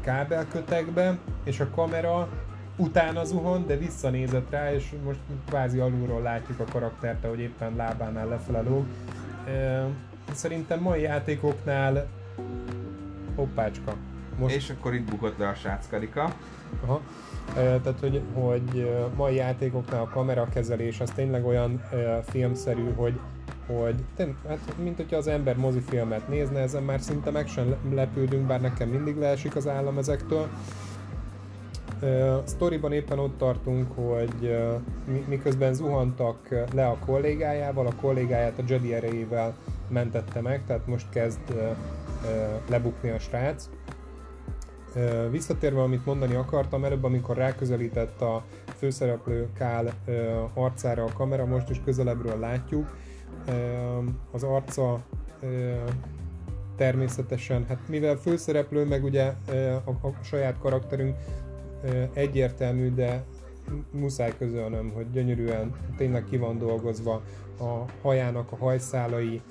kábelkötekbe, 0.02 1.18
és 1.44 1.60
a 1.60 1.70
kamera 1.70 2.28
utána 2.78 3.24
zuhant, 3.24 3.66
de 3.66 3.78
visszanézett 3.78 4.50
rá, 4.50 4.74
és 4.74 4.94
most 5.06 5.20
kvázi 5.48 5.80
alulról 5.80 6.22
látjuk 6.22 6.60
a 6.60 6.72
karaktert, 6.72 7.26
hogy 7.26 7.40
éppen 7.40 7.76
lábánál 7.76 8.28
lefele 8.28 8.62
lóg. 8.62 8.86
Szerintem 10.32 10.80
mai 10.80 11.02
játékoknál 11.02 12.08
hoppácska. 13.36 13.94
Most... 14.38 14.56
És 14.56 14.70
akkor 14.70 14.94
itt 14.94 15.10
bukott 15.10 15.38
le 15.38 15.48
a 15.48 15.54
sáckarika. 15.54 16.34
Aha. 16.84 17.02
Tehát, 17.54 18.00
hogy, 18.00 18.22
hogy 18.34 18.96
mai 19.16 19.36
játékoknál 19.36 20.02
a 20.02 20.10
kamerakezelés 20.10 21.00
az 21.00 21.12
tényleg 21.12 21.46
olyan 21.46 21.82
filmszerű, 22.30 22.94
hogy 22.96 23.20
hogy 23.78 23.96
hát, 24.48 24.60
mint 24.84 24.96
hogyha 24.96 25.18
az 25.18 25.28
ember 25.28 25.58
mozifilmet 25.58 26.28
nézne, 26.28 26.60
ezen 26.60 26.84
már 26.84 27.02
szinte 27.02 27.32
meg 27.32 27.48
sem 27.48 27.76
lepődünk, 27.94 28.48
bár 28.48 28.62
nekem 28.62 28.90
mindig 28.90 29.18
leesik 29.18 29.56
az 29.56 29.68
állam 29.68 29.98
ezektől. 29.98 30.48
A 32.44 32.48
sztoriban 32.48 32.92
éppen 32.92 33.20
ott 33.20 33.38
tartunk, 33.38 33.92
hogy 33.96 34.58
miközben 35.28 35.74
zuhantak 35.74 36.50
le 36.74 36.88
a 36.88 36.98
kollégájával, 37.06 37.88
a 37.88 37.96
kollégáját 38.02 38.60
a 38.60 38.64
Jedi 38.68 38.94
erejével 38.94 39.56
mentette 39.88 40.42
meg, 40.42 40.66
tehát 40.66 40.88
most 40.88 41.10
kezd 41.10 41.40
lebukni 42.70 43.10
a 43.10 43.20
srác. 43.20 43.70
Visszatérve, 45.30 45.82
amit 45.82 46.06
mondani 46.06 46.36
akartam, 46.36 46.84
előbb, 46.84 47.04
amikor 47.04 47.38
ráközelített 47.38 48.22
a 48.22 48.44
főszereplő 48.78 49.48
Kál 49.58 49.94
arcára 50.54 51.04
a 51.04 51.14
kamera, 51.14 51.46
most 51.46 51.70
is 51.70 51.82
közelebbről 51.86 52.40
látjuk, 52.40 52.96
az 54.32 54.44
arca 54.44 55.00
természetesen, 56.76 57.66
hát 57.66 57.80
mivel 57.88 58.16
főszereplő, 58.16 58.86
meg 58.86 59.04
ugye 59.04 59.34
a, 59.86 59.90
a 59.90 60.24
saját 60.24 60.60
karakterünk 60.60 61.16
egyértelmű, 62.14 62.94
de 62.94 63.24
muszáj 63.92 64.38
közölnöm, 64.38 64.92
hogy 64.92 65.12
gyönyörűen 65.12 65.76
tényleg 65.98 66.24
ki 66.24 66.38
van 66.38 66.58
dolgozva 66.58 67.22
a 67.60 67.86
hajának 68.02 68.52
a 68.52 68.56
hajszálai, 68.56 69.42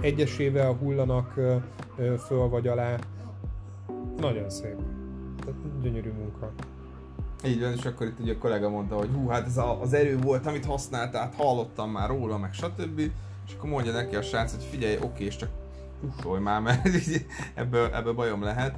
egyesével 0.00 0.72
hullanak 0.72 1.32
föl 2.26 2.48
vagy 2.48 2.68
alá. 2.68 2.96
Nagyon 4.18 4.50
szép. 4.50 4.76
Gyönyörű 5.82 6.10
munka. 6.10 6.52
Így 7.44 7.60
van, 7.60 7.72
és 7.72 7.84
akkor 7.84 8.06
itt 8.06 8.20
ugye 8.20 8.32
a 8.32 8.38
kollega 8.38 8.68
mondta, 8.68 8.96
hogy 8.96 9.10
hú, 9.14 9.28
hát 9.28 9.46
ez 9.46 9.56
a, 9.56 9.80
az 9.80 9.92
erő 9.92 10.18
volt, 10.18 10.46
amit 10.46 10.64
használt, 10.64 11.10
tehát 11.10 11.34
hallottam 11.34 11.90
már 11.90 12.08
róla, 12.08 12.38
meg 12.38 12.52
stb. 12.52 12.98
És 13.46 13.54
akkor 13.56 13.70
mondja 13.70 13.92
neki 13.92 14.16
a 14.16 14.22
srác, 14.22 14.54
hogy 14.54 14.64
figyelj, 14.64 14.98
oké, 15.02 15.24
és 15.24 15.36
csak 15.36 15.50
pussolj 16.00 16.40
már, 16.40 16.60
mert 16.60 16.88
ebből, 17.54 17.94
ebből 17.94 18.12
bajom 18.12 18.42
lehet. 18.42 18.74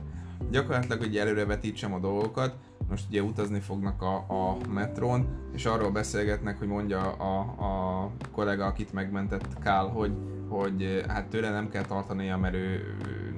Gyakorlatilag, 0.51 0.99
hogy 0.99 1.17
előre 1.17 1.45
vetítsem 1.45 1.95
a 1.95 1.99
dolgokat, 1.99 2.55
most 2.89 3.05
ugye 3.09 3.23
utazni 3.23 3.61
fognak 3.61 4.03
a, 4.03 4.15
a 4.17 4.57
metrón, 4.69 5.27
és 5.55 5.65
arról 5.65 5.91
beszélgetnek, 5.91 6.59
hogy 6.59 6.69
mondja 6.69 7.13
a, 7.13 7.39
a 7.39 8.11
kollega, 8.33 8.67
akit 8.67 8.93
megmentett 8.93 9.59
Kál, 9.59 9.87
hogy, 9.87 10.13
hogy 10.49 11.05
hát 11.09 11.27
tőle 11.27 11.51
nem 11.51 11.69
kell 11.69 11.85
tartania, 11.85 12.37
mert 12.37 12.55
ő, 12.55 12.97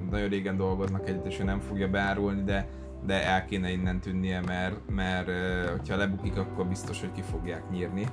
nagyon 0.09 0.29
régen 0.29 0.57
dolgoznak 0.57 1.09
együtt, 1.09 1.25
és 1.25 1.39
ő 1.39 1.43
nem 1.43 1.59
fogja 1.59 1.89
beárulni, 1.89 2.43
de 2.43 2.67
de 3.05 3.25
el 3.25 3.45
kéne 3.45 3.71
innen 3.71 3.99
tűnnie, 3.99 4.41
mert, 4.41 4.89
mert 4.89 5.29
hogyha 5.71 5.95
lebukik, 5.95 6.37
akkor 6.37 6.65
biztos, 6.65 6.99
hogy 6.99 7.11
ki 7.11 7.21
fogják 7.21 7.69
nyírni. 7.69 8.07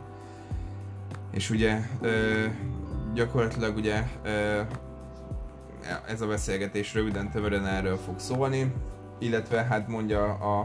És 1.30 1.50
ugye 1.50 1.78
gyakorlatilag 3.14 3.76
ugye 3.76 4.02
ez 6.06 6.20
a 6.20 6.26
beszélgetés 6.26 6.94
röviden 6.94 7.30
tömören 7.30 7.66
erről 7.66 7.96
fog 7.96 8.18
szólni, 8.18 8.72
illetve 9.18 9.62
hát 9.62 9.88
mondja 9.88 10.24
a, 10.24 10.58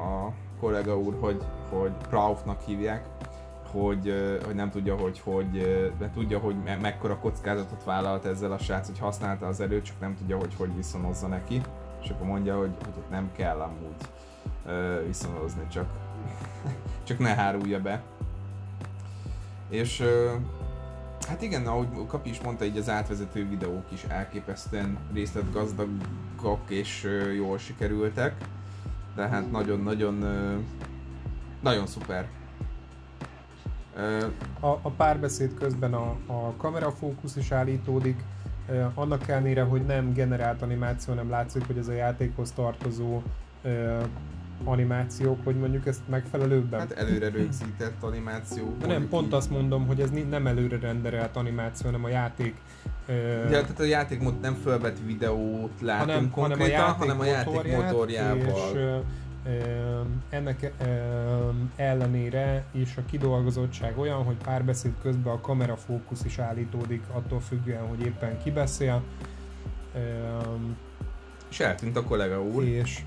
a 0.00 0.32
kollega 0.60 0.98
úr, 0.98 1.16
hogy, 1.20 1.42
hogy 1.70 1.92
Praufnak 2.08 2.60
hívják, 2.60 3.06
hogy, 3.70 4.14
hogy 4.44 4.54
nem 4.54 4.70
tudja, 4.70 4.96
hogy, 4.96 5.20
hogy 5.24 5.50
de 5.98 6.10
tudja, 6.10 6.38
hogy 6.38 6.56
me- 6.64 6.80
mekkora 6.80 7.18
kockázatot 7.18 7.84
vállalt 7.84 8.24
ezzel 8.24 8.52
a 8.52 8.58
srác, 8.58 8.86
hogy 8.86 8.98
használta 8.98 9.46
az 9.46 9.60
erőt, 9.60 9.84
csak 9.84 10.00
nem 10.00 10.16
tudja, 10.16 10.36
hogy 10.36 10.54
hogy 10.54 10.76
viszonozza 10.76 11.26
neki 11.26 11.60
és 12.02 12.10
akkor 12.10 12.26
mondja, 12.26 12.58
hogy, 12.58 12.70
hogy 12.84 13.04
nem 13.10 13.30
kell 13.36 13.60
amúgy. 13.60 13.96
ö, 14.66 15.02
viszonozni, 15.06 15.66
csak, 15.68 15.86
csak 17.06 17.18
ne 17.18 17.34
hárulja 17.34 17.80
be. 17.80 18.02
És 19.68 20.00
ö, 20.00 20.34
hát 21.28 21.42
igen, 21.42 21.66
ahogy 21.66 21.88
Kapi 22.06 22.30
is 22.30 22.40
mondta, 22.40 22.64
így 22.64 22.76
az 22.78 22.88
átvezető 22.88 23.48
videók 23.48 23.84
is 23.92 24.04
elképesztően 24.04 24.98
részletgazdagok 25.12 26.60
és 26.68 27.04
ö, 27.04 27.32
jól 27.32 27.58
sikerültek. 27.58 28.34
Tehát 29.14 29.50
nagyon-nagyon 29.50 30.22
ö, 30.22 30.56
nagyon 31.60 31.86
szuper. 31.86 32.28
Ö, 33.96 34.26
A, 34.60 34.66
a 34.66 34.90
párbeszéd 34.96 35.54
közben 35.54 35.94
a, 35.94 36.16
a 36.26 36.54
kamerafókusz 36.56 37.36
is 37.36 37.50
állítódik, 37.50 38.22
annak 38.94 39.28
ellenére, 39.28 39.62
hogy 39.62 39.82
nem 39.82 40.12
generált 40.12 40.62
animáció, 40.62 41.14
nem 41.14 41.30
látszik, 41.30 41.66
hogy 41.66 41.78
ez 41.78 41.88
a 41.88 41.92
játékhoz 41.92 42.52
tartozó 42.52 43.22
animációk, 44.64 45.44
hogy 45.44 45.56
mondjuk 45.56 45.86
ezt 45.86 46.00
megfelelőbben. 46.08 46.80
hát 46.80 46.92
előre 46.92 47.28
rögzített 47.30 48.02
animáció. 48.02 48.64
nem, 48.80 48.88
mondjuk 48.88 49.08
pont 49.08 49.26
így. 49.26 49.32
azt 49.32 49.50
mondom, 49.50 49.86
hogy 49.86 50.00
ez 50.00 50.10
nem 50.30 50.46
előre 50.46 50.78
renderelt 50.78 51.36
animáció, 51.36 51.86
hanem 51.86 52.04
a 52.04 52.08
játék 52.08 52.54
ö, 53.06 53.12
Ja, 53.42 53.60
tehát 53.60 53.80
a 53.80 53.84
játékmód 53.84 54.40
nem 54.40 54.54
fölvett 54.54 54.98
videót 55.04 55.80
látunk 55.80 56.08
hanem, 56.08 56.30
hanem 56.30 56.52
a 56.52 56.54
konkrétan, 56.54 56.70
játék, 56.70 56.98
hanem 56.98 57.20
a 57.20 57.24
játék 57.24 57.76
motorjával. 57.76 58.72
És 58.74 58.78
ennek 60.30 60.72
ellenére 61.76 62.64
is 62.70 62.96
a 62.96 63.04
kidolgozottság 63.04 63.98
olyan, 63.98 64.24
hogy 64.24 64.36
párbeszéd 64.36 64.92
közben 65.02 65.32
a 65.32 65.40
kamerafókusz 65.40 66.24
is 66.24 66.38
állítódik, 66.38 67.02
attól 67.12 67.40
függően, 67.40 67.86
hogy 67.86 68.00
éppen 68.00 68.42
ki 68.42 68.50
beszél. 68.50 69.02
És 71.48 71.60
eltűnt 71.60 71.96
a 71.96 72.04
kollega 72.04 72.42
úr. 72.42 72.62
és 72.62 73.04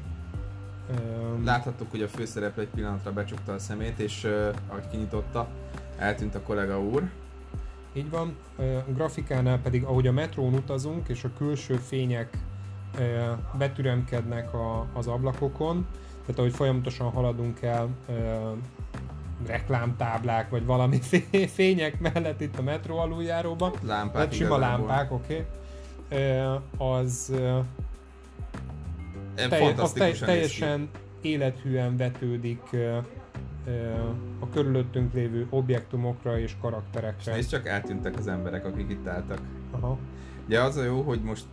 Láthattuk, 1.44 1.92
hogy 1.92 2.02
a 2.02 2.08
főszereplő 2.08 2.62
egy 2.62 2.70
pillanatra 2.70 3.14
becsukta 3.14 3.54
a 3.54 3.60
szemét, 3.60 4.00
és 4.00 4.28
ahogy 4.68 4.88
kinyitotta, 4.92 5.48
eltűnt 5.98 6.36
a 6.36 6.42
kollega 6.42 6.80
úr. 6.80 7.10
Így 7.94 8.10
van, 8.10 8.36
a 8.58 8.92
grafikánál 8.94 9.60
pedig, 9.60 9.84
ahogy 9.84 10.08
a 10.08 10.12
metrón 10.12 10.54
utazunk, 10.54 11.08
és 11.08 11.24
a 11.24 11.30
külső 11.38 11.76
fények 11.76 12.38
betüremkednek 13.58 14.54
a, 14.54 14.86
az 14.94 15.08
ablakokon, 15.08 15.86
tehát 16.26 16.40
ahogy 16.40 16.54
folyamatosan 16.54 17.12
haladunk 17.12 17.62
el 17.62 17.90
ö, 18.10 18.14
reklámtáblák, 19.48 20.50
vagy 20.50 20.66
valami 20.66 21.00
fé- 21.10 21.50
fények 21.52 22.00
mellett 22.00 22.42
itt 22.42 22.58
a 22.58 22.62
metró 22.62 22.98
aluljáróban, 22.98 23.72
Lámpák 23.82 24.14
tehát 24.14 24.34
sima 24.34 24.58
lámpák, 24.58 25.12
oké, 25.12 25.46
okay. 26.10 26.60
az 26.78 27.34
telj, 29.36 29.74
az 29.78 29.94
ki. 29.94 30.00
teljesen 30.20 30.90
élethűen 31.22 31.98
vetődik 31.98 32.62
ö, 32.72 32.98
a 34.40 34.50
körülöttünk 34.50 35.14
lévő 35.14 35.48
objektumokra 35.50 36.40
és 36.40 36.44
És 36.44 36.56
karakterekre. 36.62 37.34
nézd 37.34 37.50
csak, 37.50 37.68
eltűntek 37.68 38.18
az 38.18 38.28
emberek, 38.28 38.66
akik 38.66 38.90
itt 38.90 39.08
álltak. 39.08 39.40
Aha. 39.72 39.98
Ugye 40.46 40.62
az 40.62 40.78
a 40.78 40.84
jó, 40.84 41.02
hogy 41.02 41.22
most 41.22 41.46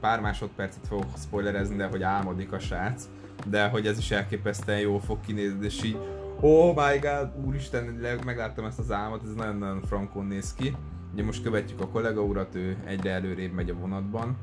pár 0.00 0.20
másodpercet 0.20 0.86
fogok 0.86 1.06
spoilerezni, 1.18 1.76
de 1.76 1.86
hogy 1.86 2.02
álmodik 2.02 2.52
a 2.52 2.58
srác, 2.58 3.08
de 3.46 3.68
hogy 3.68 3.86
ez 3.86 3.98
is 3.98 4.10
elképesztően 4.10 4.80
jól 4.80 5.00
fog 5.00 5.20
kinézni, 5.20 5.64
és 5.64 5.82
így 5.84 5.98
Oh 6.40 6.74
my 6.74 6.98
god, 6.98 7.46
úristen, 7.46 7.84
megláttam 8.24 8.64
ezt 8.64 8.78
az 8.78 8.90
álmot, 8.90 9.22
ez 9.24 9.34
nagyon-nagyon 9.34 9.82
frankon 9.82 10.26
néz 10.26 10.54
ki. 10.54 10.76
Ugye 11.12 11.24
most 11.24 11.42
követjük 11.42 11.80
a 11.80 11.88
kollega 11.88 12.22
urat, 12.22 12.54
ő 12.54 12.76
egyre 12.84 13.10
előrébb 13.10 13.52
megy 13.52 13.70
a 13.70 13.74
vonatban, 13.74 14.36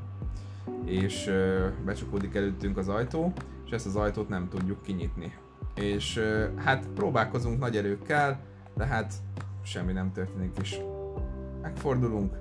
és 0.84 1.26
ö, 1.26 1.66
becsukódik 1.84 2.34
előttünk 2.34 2.76
az 2.76 2.88
ajtó, 2.88 3.32
és 3.64 3.70
ezt 3.70 3.86
az 3.86 3.96
ajtót 3.96 4.28
nem 4.28 4.48
tudjuk 4.48 4.82
kinyitni. 4.82 5.34
És 5.74 6.16
ö, 6.16 6.44
hát 6.56 6.88
próbálkozunk 6.94 7.58
nagy 7.58 7.76
erőkkel, 7.76 8.40
de 8.76 8.86
hát 8.86 9.14
semmi 9.62 9.92
nem 9.92 10.12
történik, 10.12 10.56
és 10.60 10.78
megfordulunk, 11.62 12.36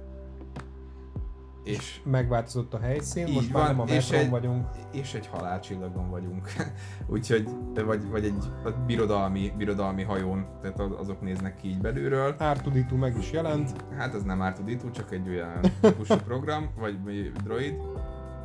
és 1.68 2.02
megváltozott 2.04 2.74
a 2.74 2.80
helyszín, 2.80 3.34
most 3.34 3.52
van, 3.52 3.62
már 3.62 3.70
nem 3.76 3.80
a 3.80 4.14
egy- 4.14 4.30
vagyunk. 4.30 4.68
és 4.92 5.14
egy 5.14 5.28
halálcsillagon 5.28 6.10
vagyunk. 6.10 6.52
Úgyhogy, 7.14 7.48
vagy, 7.86 8.10
vagy 8.10 8.26
egy 8.26 8.44
a 8.66 8.70
birodalmi, 8.86 9.54
birodalmi 9.58 10.04
hajón, 10.04 10.48
tehát 10.62 10.80
az- 10.80 11.00
azok 11.00 11.22
néznek 11.22 11.56
ki 11.56 11.68
így 11.68 11.82
belülről. 11.82 12.36
R2D2 12.40 13.00
meg 13.00 13.18
is 13.18 13.32
jelent, 13.32 13.84
Hát 13.98 14.14
ez 14.14 14.24
nem 14.24 14.40
R2D2, 14.42 14.92
csak 14.92 15.12
egy 15.12 15.30
olyan 15.30 15.60
típusú 15.82 16.16
program, 16.16 16.70
vagy 16.80 17.32
droid. 17.44 17.76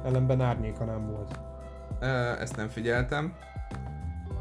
ellenben 0.04 0.40
árnyéka 0.40 0.84
nem 0.84 1.10
volt. 1.10 1.40
Ezt 2.40 2.56
nem 2.56 2.68
figyeltem. 2.68 3.32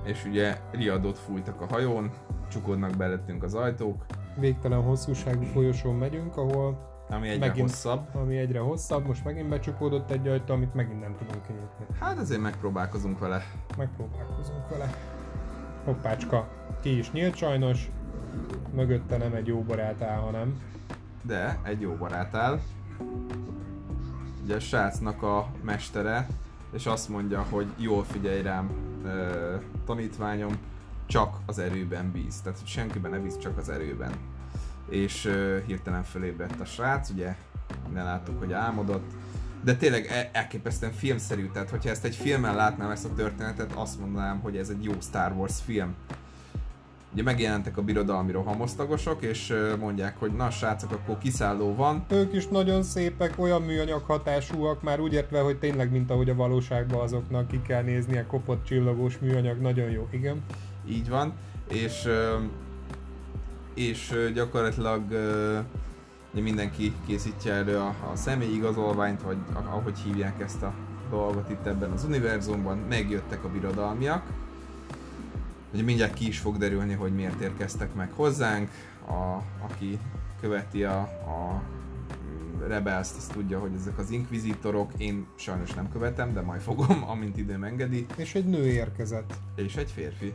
És 0.03 0.25
ugye 0.25 0.57
riadót 0.71 1.17
fújtak 1.17 1.61
a 1.61 1.65
hajón, 1.65 2.11
csukódnak 2.49 2.97
belettünk 2.97 3.43
az 3.43 3.53
ajtók, 3.53 4.05
Végtelen 4.39 4.81
hosszúságú 4.81 5.43
folyosón 5.43 5.95
megyünk, 5.95 6.37
ahol 6.37 6.90
ami 7.11 7.29
egyre 7.29 7.47
Megint. 7.47 7.69
hosszabb. 7.69 8.15
ami 8.15 8.37
egyre 8.37 8.59
hosszabb, 8.59 9.05
most 9.07 9.23
megint 9.23 9.49
becsukódott 9.49 10.11
egy 10.11 10.27
ajtó, 10.27 10.53
amit 10.53 10.73
megint 10.73 10.99
nem 11.01 11.15
tudunk 11.17 11.45
kinyitni. 11.45 11.85
Hát 11.99 12.17
azért 12.17 12.41
megpróbálkozunk 12.41 13.19
vele. 13.19 13.43
Megpróbálkozunk 13.77 14.69
vele. 14.69 14.93
Hoppácska, 15.83 16.47
ki 16.81 16.97
is 16.97 17.11
nyílt 17.11 17.35
sajnos, 17.35 17.91
mögötte 18.73 19.17
nem 19.17 19.33
egy 19.33 19.47
jó 19.47 19.61
barát 19.61 20.01
áll, 20.01 20.19
hanem 20.19 20.61
De 21.21 21.59
egy 21.63 21.81
jó 21.81 21.93
barát 21.93 22.35
áll. 22.35 22.59
Ugye 24.43 24.55
a 24.55 24.59
srácnak 24.59 25.23
a 25.23 25.47
mestere, 25.61 26.27
és 26.73 26.85
azt 26.85 27.09
mondja, 27.09 27.45
hogy 27.49 27.67
jól 27.77 28.03
figyelj 28.03 28.41
rám, 28.41 28.69
tanítványom, 29.85 30.57
csak 31.05 31.37
az 31.45 31.59
erőben 31.59 32.11
bíz. 32.11 32.41
Tehát, 32.41 32.59
hogy 32.59 32.67
senkiben 32.67 33.11
ne 33.11 33.17
bíz, 33.17 33.37
csak 33.37 33.57
az 33.57 33.69
erőben. 33.69 34.11
És 34.89 35.25
ö, 35.25 35.57
hirtelen 35.65 36.03
fölébredt 36.03 36.59
a 36.59 36.65
srác, 36.65 37.09
ugye, 37.09 37.35
ne 37.93 38.03
láttuk, 38.03 38.39
hogy 38.39 38.53
álmodott. 38.53 39.11
De 39.63 39.75
tényleg 39.75 40.05
e- 40.05 40.29
elképesztően 40.33 40.91
filmszerű, 40.91 41.49
tehát 41.53 41.69
hogyha 41.69 41.89
ezt 41.89 42.05
egy 42.05 42.15
filmen 42.15 42.55
látnám 42.55 42.89
ezt 42.89 43.05
a 43.05 43.13
történetet, 43.13 43.71
azt 43.75 43.99
mondanám, 43.99 44.39
hogy 44.39 44.57
ez 44.57 44.69
egy 44.69 44.83
jó 44.83 44.93
Star 45.01 45.31
Wars 45.31 45.61
film. 45.65 45.95
Ugye 47.13 47.23
megjelentek 47.23 47.77
a 47.77 47.81
birodalmi 47.81 48.31
rohamosztagosok, 48.31 49.21
és 49.21 49.53
mondják, 49.79 50.17
hogy 50.17 50.31
na 50.31 50.49
srácok, 50.49 50.91
akkor 50.91 51.17
kiszálló 51.17 51.75
van. 51.75 52.05
ők 52.09 52.33
is 52.33 52.47
nagyon 52.47 52.83
szépek, 52.83 53.33
olyan 53.37 53.61
műanyag 53.61 54.03
hatásúak, 54.03 54.81
már 54.81 54.99
úgy 54.99 55.13
értve, 55.13 55.39
hogy 55.39 55.57
tényleg, 55.57 55.91
mint 55.91 56.11
ahogy 56.11 56.29
a 56.29 56.35
valóságban 56.35 57.01
azoknak 57.01 57.47
ki 57.47 57.61
kell 57.61 57.81
néznie, 57.83 58.25
kopott 58.25 58.63
csillagos 58.63 59.19
műanyag, 59.19 59.57
nagyon 59.57 59.89
jó, 59.89 60.07
igen. 60.11 60.43
Így 60.87 61.09
van, 61.09 61.33
és, 61.67 62.07
és 63.73 64.31
gyakorlatilag 64.33 65.03
ugye 66.33 66.41
mindenki 66.41 66.93
készítje 67.05 67.53
elő 67.53 67.77
a, 67.77 67.95
a 68.11 68.15
személyigazolványt, 68.15 69.21
vagy 69.21 69.37
ahogy 69.53 69.99
hívják 69.99 70.41
ezt 70.41 70.61
a 70.61 70.73
dolgot 71.09 71.49
itt 71.49 71.65
ebben 71.65 71.91
az 71.91 72.03
univerzumban, 72.03 72.77
megjöttek 72.77 73.43
a 73.43 73.49
birodalmiak. 73.49 74.23
Ugye 75.73 75.83
mindjárt 75.83 76.13
ki 76.13 76.27
is 76.27 76.39
fog 76.39 76.57
derülni, 76.57 76.93
hogy 76.93 77.13
miért 77.13 77.41
érkeztek 77.41 77.93
meg 77.93 78.11
hozzánk. 78.11 78.69
A, 79.07 79.41
aki 79.63 79.99
követi 80.41 80.83
a, 80.83 80.99
a 81.01 81.61
Rebels-t, 82.67 83.17
az 83.17 83.27
tudja, 83.27 83.59
hogy 83.59 83.71
ezek 83.79 83.97
az 83.97 84.09
inkvizitorok. 84.09 84.91
Én 84.97 85.27
sajnos 85.35 85.73
nem 85.73 85.91
követem, 85.91 86.33
de 86.33 86.41
majd 86.41 86.61
fogom, 86.61 87.03
amint 87.13 87.37
időm 87.37 87.63
engedi. 87.63 88.05
És 88.15 88.35
egy 88.35 88.45
nő 88.45 88.67
érkezett. 88.67 89.33
És 89.55 89.75
egy 89.75 89.91
férfi. 89.91 90.33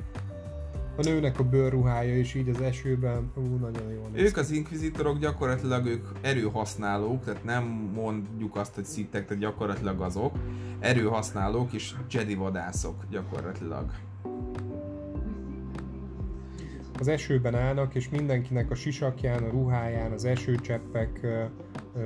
A 0.99 1.03
nőnek 1.03 1.39
a 1.39 1.45
bőrruhája 1.45 2.19
is 2.19 2.35
így 2.35 2.49
az 2.49 2.61
esőben, 2.61 3.31
ú, 3.35 3.57
nagyon 3.57 3.93
jó 3.93 4.09
néz 4.13 4.23
Ők 4.23 4.37
az 4.37 4.51
inkvizitorok 4.51 5.19
gyakorlatilag 5.19 5.87
ők 5.87 6.07
erőhasználók, 6.21 7.25
tehát 7.25 7.45
nem 7.45 7.65
mondjuk 7.95 8.57
azt, 8.57 8.75
hogy 8.75 8.85
szittek, 8.85 9.27
tehát 9.27 9.43
gyakorlatilag 9.43 10.01
azok. 10.01 10.35
Erőhasználók 10.79 11.73
és 11.73 11.95
Jedi 12.11 12.35
vadászok 12.35 13.05
gyakorlatilag. 13.11 13.91
Az 16.99 17.09
esőben 17.09 17.55
állnak, 17.55 17.95
és 17.95 18.09
mindenkinek 18.09 18.71
a 18.71 18.75
sisakján, 18.75 19.43
a 19.43 19.51
ruháján 19.51 20.13
az 20.13 20.25
esőcseppek 20.25 21.27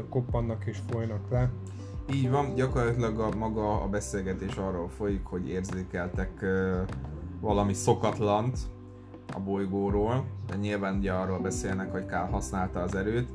koppannak 0.08 0.66
és 0.66 0.78
folynak 0.90 1.30
le. 1.30 1.50
Így 2.12 2.30
van, 2.30 2.54
gyakorlatilag 2.54 3.20
a 3.20 3.36
maga 3.36 3.82
a 3.82 3.88
beszélgetés 3.88 4.54
arról 4.56 4.88
folyik, 4.88 5.24
hogy 5.24 5.48
érzékeltek 5.48 6.44
valami 7.40 7.72
szokatlant 7.72 8.58
a 9.34 9.40
bolygóról, 9.40 10.24
de 10.46 10.56
nyilván 10.56 10.96
ugye 10.96 11.12
arról 11.12 11.38
beszélnek, 11.38 11.92
hogy 11.92 12.06
Kál 12.06 12.26
használta 12.26 12.80
az 12.80 12.94
erőt, 12.94 13.28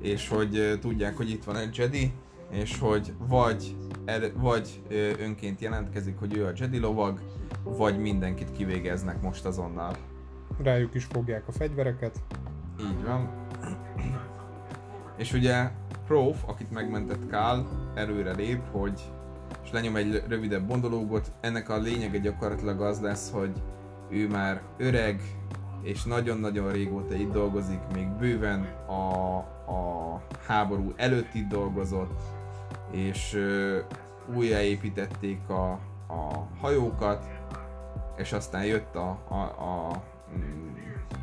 és 0.00 0.28
hogy 0.28 0.78
tudják, 0.80 1.16
hogy 1.16 1.30
itt 1.30 1.44
van 1.44 1.56
egy 1.56 1.76
Jedi, 1.76 2.12
és 2.50 2.78
hogy 2.78 3.12
vagy, 3.28 3.76
er, 4.04 4.32
vagy 4.36 4.82
önként 5.18 5.60
jelentkezik, 5.60 6.18
hogy 6.18 6.36
ő 6.36 6.46
a 6.46 6.52
Jedi 6.56 6.78
lovag, 6.78 7.20
vagy 7.64 7.98
mindenkit 7.98 8.52
kivégeznek 8.52 9.22
most 9.22 9.44
azonnal. 9.44 9.96
Rájuk 10.62 10.94
is 10.94 11.04
fogják 11.04 11.48
a 11.48 11.52
fegyvereket. 11.52 12.18
Így 12.80 13.04
van. 13.06 13.30
És 15.16 15.32
ugye 15.32 15.70
Prof, 16.06 16.44
akit 16.46 16.70
megmentett 16.70 17.28
Kál, 17.28 17.66
erőre 17.94 18.32
lép, 18.32 18.60
hogy 18.70 19.12
és 19.64 19.70
lenyom 19.70 19.96
egy 19.96 20.22
rövidebb 20.28 20.66
bondológot, 20.66 21.32
ennek 21.40 21.68
a 21.68 21.78
lényege 21.78 22.18
gyakorlatilag 22.18 22.80
az 22.80 23.00
lesz, 23.00 23.30
hogy 23.30 23.62
ő 24.12 24.28
már 24.28 24.62
öreg, 24.76 25.20
és 25.82 26.02
nagyon-nagyon 26.02 26.72
régóta 26.72 27.14
itt 27.14 27.32
dolgozik, 27.32 27.80
még 27.94 28.08
bőven 28.08 28.62
a, 28.86 29.36
a 29.72 30.20
háború 30.46 30.92
előtt 30.96 31.34
itt 31.34 31.48
dolgozott, 31.48 32.20
és 32.90 33.34
ö, 33.34 33.78
újjáépítették 34.34 35.48
a, 35.48 35.70
a 36.08 36.48
hajókat, 36.60 37.26
és 38.16 38.32
aztán 38.32 38.64
jött 38.64 38.94
a, 38.94 39.18
a, 39.28 39.34
a, 39.34 40.02
mm, 40.36 40.74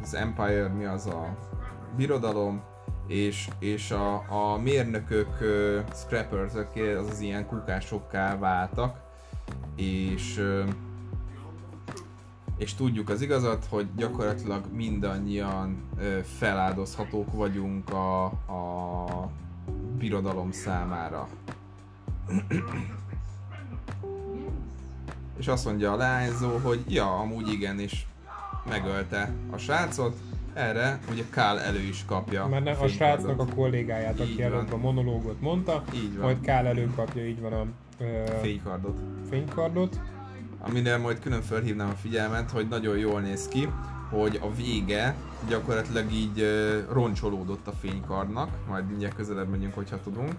az 0.01 0.13
Empire, 0.13 0.67
mi 0.67 0.85
az 0.85 1.05
a 1.05 1.37
birodalom, 1.95 2.63
és, 3.07 3.49
és 3.59 3.91
a, 3.91 4.13
a 4.29 4.57
mérnökök, 4.57 5.37
uh, 5.41 5.93
scrappers, 5.93 6.53
az 6.53 7.09
az 7.09 7.19
ilyen 7.19 7.45
kukásokká 7.45 8.37
váltak, 8.37 8.99
és 9.75 10.37
uh, 10.37 10.69
és 12.59 12.73
tudjuk 12.73 13.09
az 13.09 13.21
igazat, 13.21 13.65
hogy 13.69 13.87
gyakorlatilag 13.95 14.63
mindannyian 14.73 15.83
feláldozhatók 16.37 17.33
vagyunk 17.33 17.89
a, 17.89 18.23
a 18.25 19.29
birodalom 19.97 20.51
számára. 20.51 21.27
és 25.39 25.47
azt 25.47 25.65
mondja 25.65 25.91
a 25.91 25.95
lányzó, 25.95 26.57
hogy 26.57 26.83
ja, 26.87 27.17
amúgy 27.17 27.51
igen, 27.51 27.79
és 27.79 28.05
megölte 28.69 29.33
a 29.51 29.57
srácot, 29.57 30.15
erre 30.53 30.99
ugye 31.11 31.23
Kál 31.29 31.59
elő 31.59 31.79
is 31.79 32.05
kapja. 32.05 32.47
Mert 32.47 32.67
a, 32.67 32.83
a 32.83 32.87
srácnak 32.87 33.39
a 33.39 33.45
kollégáját, 33.55 34.19
aki 34.19 34.43
előbb 34.43 34.73
a 34.73 34.77
monológot 34.77 35.41
mondta, 35.41 35.83
így 35.93 36.13
van. 36.13 36.23
majd 36.23 36.41
Kál 36.41 36.67
előkapja, 36.67 37.27
így 37.27 37.41
van 37.41 37.53
a 37.53 37.65
ö, 37.99 38.23
fénykardot. 38.41 38.99
fénykardot. 39.29 39.99
Amire 40.59 40.97
majd 40.97 41.19
külön 41.19 41.41
felhívnám 41.41 41.89
a 41.89 41.95
figyelmet, 42.01 42.51
hogy 42.51 42.67
nagyon 42.67 42.97
jól 42.97 43.21
néz 43.21 43.47
ki, 43.47 43.69
hogy 44.09 44.39
a 44.41 44.53
vége 44.53 45.15
gyakorlatilag 45.49 46.11
így 46.11 46.45
roncsolódott 46.91 47.67
a 47.67 47.71
fénykardnak, 47.71 48.49
majd 48.67 48.87
mindjárt 48.87 49.15
közelebb 49.15 49.49
megyünk, 49.49 49.73
hogyha 49.73 50.01
tudunk. 50.01 50.33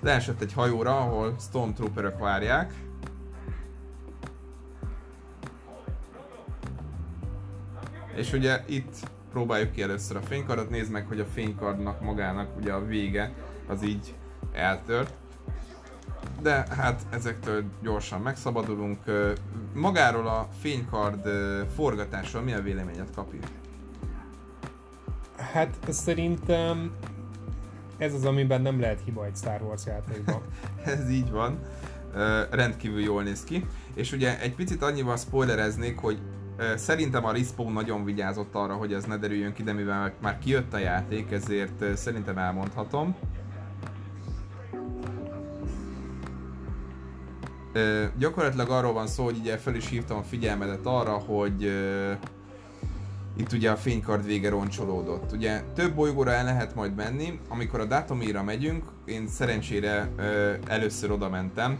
Leesett 0.00 0.40
egy 0.40 0.52
hajóra, 0.52 1.00
ahol 1.00 1.34
Stormtrooperök 1.38 2.18
várják, 2.18 2.72
És 8.16 8.32
ugye 8.32 8.62
itt 8.66 8.96
próbáljuk 9.32 9.72
ki 9.72 9.82
először 9.82 10.16
a 10.16 10.20
fénykardot, 10.20 10.70
nézd 10.70 10.90
meg, 10.90 11.06
hogy 11.06 11.20
a 11.20 11.24
fénykardnak 11.24 12.00
magának 12.00 12.56
ugye 12.56 12.72
a 12.72 12.86
vége 12.86 13.32
az 13.66 13.84
így 13.84 14.14
eltört. 14.52 15.14
De 16.44 16.64
hát 16.70 17.02
ezektől 17.10 17.64
gyorsan 17.82 18.20
megszabadulunk. 18.20 18.98
Magáról 19.74 20.26
a 20.26 20.48
fénykard 20.60 21.28
forgatásról 21.74 22.42
mi 22.42 22.52
a 22.52 22.62
véleményed, 22.62 23.08
Kapi? 23.14 23.38
Hát 25.36 25.76
szerintem 25.88 26.92
ez 27.98 28.14
az, 28.14 28.24
amiben 28.24 28.62
nem 28.62 28.80
lehet 28.80 29.00
hiba 29.04 29.24
egy 29.24 29.36
Star 29.36 29.62
Wars 29.62 29.86
játékban. 29.86 30.42
ez 30.94 31.10
így 31.10 31.30
van. 31.30 31.58
rendkívül 32.50 33.00
jól 33.00 33.22
néz 33.22 33.44
ki. 33.44 33.66
És 33.94 34.12
ugye 34.12 34.40
egy 34.40 34.54
picit 34.54 34.82
annyival 34.82 35.16
spoilereznék, 35.16 35.98
hogy 35.98 36.18
Szerintem 36.76 37.24
a 37.24 37.32
Respawn 37.32 37.72
nagyon 37.72 38.04
vigyázott 38.04 38.54
arra, 38.54 38.74
hogy 38.74 38.92
ez 38.92 39.04
ne 39.04 39.16
derüljön 39.16 39.52
ki, 39.52 39.62
de 39.62 39.72
mivel 39.72 40.12
már 40.20 40.38
kijött 40.38 40.74
a 40.74 40.78
játék, 40.78 41.30
ezért 41.30 41.96
szerintem 41.96 42.38
elmondhatom. 42.38 43.16
Uh, 47.74 48.04
gyakorlatilag 48.18 48.70
arról 48.70 48.92
van 48.92 49.06
szó, 49.06 49.24
hogy 49.24 49.36
ugye 49.38 49.56
fel 49.56 49.74
is 49.74 49.88
hívtam 49.88 50.18
a 50.18 50.22
figyelmedet 50.22 50.86
arra, 50.86 51.12
hogy 51.12 51.62
itt 53.36 53.52
ugye 53.52 53.70
a 53.70 53.76
fénykard 53.76 54.24
vége 54.24 54.48
roncsolódott. 54.48 55.32
Ugye 55.32 55.62
több 55.74 55.94
bolygóra 55.94 56.30
el 56.30 56.44
lehet 56.44 56.74
majd 56.74 56.94
menni, 56.94 57.40
amikor 57.48 57.80
a 57.80 57.84
Datomira 57.84 58.42
megyünk, 58.42 58.84
én 59.04 59.28
szerencsére 59.28 60.10
uh, 60.18 60.24
először 60.66 61.10
oda 61.10 61.28
mentem, 61.28 61.78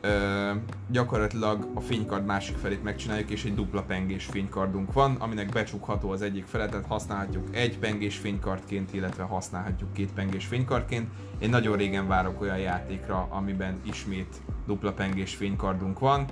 ö, 0.00 0.50
gyakorlatilag 0.90 1.70
a 1.74 1.80
fénykard 1.80 2.24
másik 2.24 2.56
felét 2.56 2.82
megcsináljuk, 2.82 3.30
és 3.30 3.44
egy 3.44 3.54
dupla 3.54 3.82
pengés 3.82 4.24
fénykardunk 4.24 4.92
van, 4.92 5.16
aminek 5.18 5.48
becsukható 5.48 6.10
az 6.10 6.22
egyik 6.22 6.44
fele, 6.44 6.66
tehát 6.68 6.86
használhatjuk 6.86 7.56
egy 7.56 7.78
pengés 7.78 8.16
fénykardként, 8.16 8.94
illetve 8.94 9.22
használhatjuk 9.22 9.92
két 9.92 10.12
pengés 10.12 10.46
fénykardként. 10.46 11.08
Én 11.38 11.50
nagyon 11.50 11.76
régen 11.76 12.08
várok 12.08 12.40
olyan 12.40 12.58
játékra, 12.58 13.26
amiben 13.30 13.80
ismét 13.82 14.36
dupla 14.70 14.92
pengés 14.92 15.34
fénykardunk 15.34 15.98
van. 15.98 16.24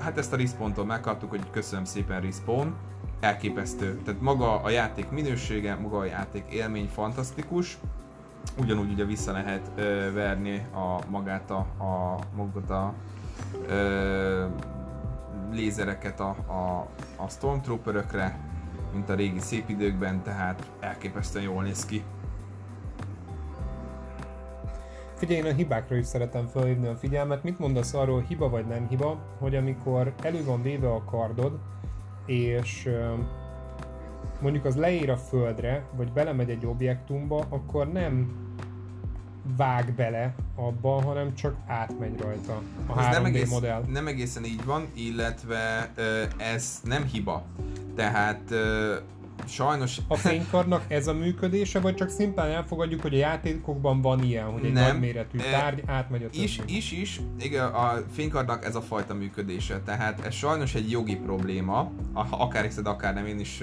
Hát 0.00 0.18
ezt 0.18 0.32
a 0.32 0.36
respawn 0.36 0.86
megkaptuk, 0.86 1.30
hogy 1.30 1.50
köszönöm 1.50 1.84
szépen 1.84 2.20
Respawn, 2.20 2.74
elképesztő. 3.20 4.00
Tehát 4.04 4.20
maga 4.20 4.62
a 4.62 4.70
játék 4.70 5.10
minősége, 5.10 5.74
maga 5.74 5.98
a 5.98 6.04
játék 6.04 6.44
élmény 6.48 6.88
fantasztikus, 6.88 7.78
ugyanúgy 8.58 8.92
ugye 8.92 9.04
vissza 9.04 9.32
lehet 9.32 9.70
ö, 9.76 10.12
verni 10.12 10.66
a 10.74 11.10
magát 11.10 11.50
a, 11.50 11.58
a 11.58 12.18
magot 12.36 12.70
a 12.70 12.94
ö, 13.68 14.46
lézereket 15.52 16.20
a, 16.20 16.28
a, 16.28 16.88
a 17.16 17.28
Stormtrooperökre, 17.28 18.38
mint 18.92 19.08
a 19.08 19.14
régi 19.14 19.40
szép 19.40 19.68
időkben, 19.68 20.22
tehát 20.22 20.70
elképesztően 20.80 21.44
jól 21.44 21.62
néz 21.62 21.84
ki. 21.84 22.02
Figyelj, 25.20 25.38
én 25.38 25.46
a 25.46 25.54
hibákra 25.54 25.96
is 25.96 26.06
szeretem 26.06 26.46
felhívni 26.46 26.86
a 26.86 26.96
figyelmet. 26.96 27.42
Mit 27.42 27.58
mondasz 27.58 27.94
arról, 27.94 28.24
hiba 28.28 28.48
vagy 28.48 28.66
nem 28.66 28.88
hiba, 28.88 29.18
hogy 29.38 29.54
amikor 29.54 30.14
elő 30.22 30.44
van 30.44 30.62
véve 30.62 30.92
a 30.92 31.04
kardod, 31.04 31.58
és 32.26 32.88
mondjuk 34.40 34.64
az 34.64 34.76
leér 34.76 35.10
a 35.10 35.16
földre, 35.16 35.84
vagy 35.96 36.12
belemegy 36.12 36.50
egy 36.50 36.66
objektumba, 36.66 37.46
akkor 37.48 37.92
nem 37.92 38.32
vág 39.56 39.92
bele 39.92 40.34
abba, 40.54 41.02
hanem 41.02 41.34
csak 41.34 41.56
átmegy 41.66 42.20
rajta 42.20 42.62
a 42.86 42.98
ez 43.00 43.06
3D 43.06 43.10
nem 43.10 43.24
egész, 43.24 43.50
modell. 43.50 43.82
Nem 43.88 44.06
egészen 44.06 44.44
így 44.44 44.64
van, 44.64 44.86
illetve 44.94 45.92
ez 46.36 46.80
nem 46.84 47.04
hiba. 47.04 47.44
Tehát 47.94 48.54
sajnos... 49.50 49.98
A 50.08 50.16
fénykarnak 50.16 50.84
ez 50.88 51.06
a 51.06 51.12
működése, 51.12 51.80
vagy 51.80 51.94
csak 51.94 52.08
szimplán 52.08 52.50
elfogadjuk, 52.50 53.00
hogy 53.00 53.14
a 53.14 53.18
játékokban 53.18 54.00
van 54.00 54.22
ilyen, 54.22 54.44
hogy 54.44 54.64
egy 54.64 54.72
nem, 54.72 54.92
nagyméretű 54.92 55.38
tárgy 55.38 55.82
átmegy 55.86 56.22
a 56.22 56.28
többi. 56.30 56.42
Is, 56.42 56.60
is, 56.66 56.92
is. 56.92 57.20
Igen, 57.40 57.64
a 57.64 58.02
fénykardnak 58.12 58.64
ez 58.64 58.74
a 58.74 58.80
fajta 58.80 59.14
működése. 59.14 59.80
Tehát 59.80 60.26
ez 60.26 60.34
sajnos 60.34 60.74
egy 60.74 60.90
jogi 60.90 61.16
probléma, 61.16 61.92
akár 62.30 62.64
hiszed, 62.64 62.86
akár 62.86 63.14
nem, 63.14 63.26
én 63.26 63.40
is 63.40 63.62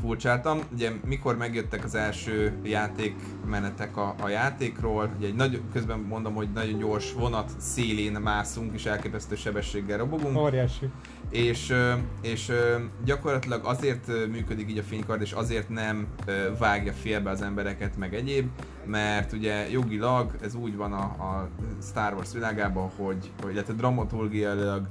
furcsáltam. 0.00 0.60
Ugye 0.72 0.90
mikor 1.04 1.36
megjöttek 1.36 1.84
az 1.84 1.94
első 1.94 2.58
játékmenetek 2.62 3.96
a, 3.96 4.14
a 4.22 4.28
játékról, 4.28 5.10
ugye 5.16 5.26
egy 5.26 5.34
nagy, 5.34 5.60
közben 5.72 5.98
mondom, 5.98 6.34
hogy 6.34 6.48
nagyon 6.54 6.78
gyors 6.78 7.12
vonat 7.12 7.50
szélén 7.58 8.12
mászunk, 8.12 8.74
és 8.74 8.86
elképesztő 8.86 9.34
sebességgel 9.34 9.98
robogunk. 9.98 10.38
Óriási. 10.38 10.88
És, 11.30 11.74
és 12.22 12.52
gyakorlatilag 13.04 13.64
azért 13.64 14.06
működik 14.06 14.70
így 14.70 14.78
a 14.78 14.82
fénykard, 14.82 15.20
és 15.20 15.32
azért 15.32 15.68
nem 15.68 16.06
vágja 16.58 16.92
félbe 16.92 17.30
az 17.30 17.42
embereket, 17.42 17.96
meg 17.96 18.14
egyéb, 18.14 18.48
mert 18.84 19.32
ugye 19.32 19.70
jogilag 19.70 20.36
ez 20.42 20.54
úgy 20.54 20.76
van 20.76 20.92
a, 20.92 21.02
a 21.02 21.48
Star 21.82 22.14
Wars 22.14 22.32
világában, 22.32 22.90
hogy, 22.96 23.30
hogy 23.42 23.52
illetve 23.52 23.72
dramaturgiailag 23.72 24.88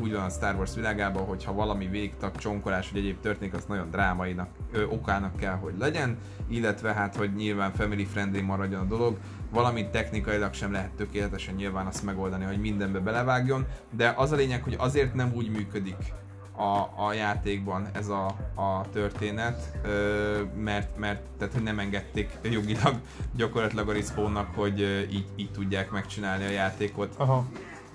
úgy 0.00 0.12
van 0.12 0.24
a 0.24 0.28
Star 0.28 0.54
Wars 0.54 0.74
világában, 0.74 1.24
hogy 1.24 1.44
ha 1.44 1.52
valami 1.52 1.86
végtag, 1.86 2.36
csonkolás 2.36 2.90
vagy 2.90 3.00
egyéb 3.00 3.20
történik, 3.20 3.54
az 3.54 3.64
nagyon 3.64 3.90
drámainak, 3.90 4.48
ö, 4.72 4.84
okának 4.84 5.36
kell, 5.36 5.54
hogy 5.54 5.74
legyen, 5.78 6.18
illetve 6.48 6.92
hát, 6.92 7.16
hogy 7.16 7.34
nyilván 7.34 7.72
family 7.72 8.04
friendly 8.04 8.40
maradjon 8.40 8.80
a 8.80 8.84
dolog, 8.84 9.16
valamit 9.50 9.86
technikailag 9.86 10.54
sem 10.54 10.72
lehet 10.72 10.90
tökéletesen 10.90 11.54
nyilván 11.54 11.86
azt 11.86 12.04
megoldani, 12.04 12.44
hogy 12.44 12.58
mindenbe 12.58 12.98
belevágjon, 12.98 13.66
de 13.90 14.14
az 14.16 14.32
a 14.32 14.36
lényeg, 14.36 14.62
hogy 14.62 14.74
azért 14.78 15.14
nem 15.14 15.32
úgy 15.34 15.50
működik 15.50 16.12
a, 16.56 17.04
a 17.06 17.12
játékban 17.12 17.88
ez 17.92 18.08
a, 18.08 18.26
a 18.54 18.90
történet, 18.92 19.78
ö, 19.82 20.42
mert, 20.56 20.98
mert 20.98 21.20
tehát, 21.38 21.54
hogy 21.54 21.62
nem 21.62 21.78
engedték 21.78 22.38
jogilag 22.42 22.94
gyakorlatilag 23.36 23.88
a 23.88 23.92
respawnnak, 23.92 24.54
hogy 24.54 25.06
így, 25.10 25.26
így 25.36 25.50
tudják 25.50 25.90
megcsinálni 25.90 26.44
a 26.44 26.50
játékot. 26.50 27.14
Aha. 27.16 27.46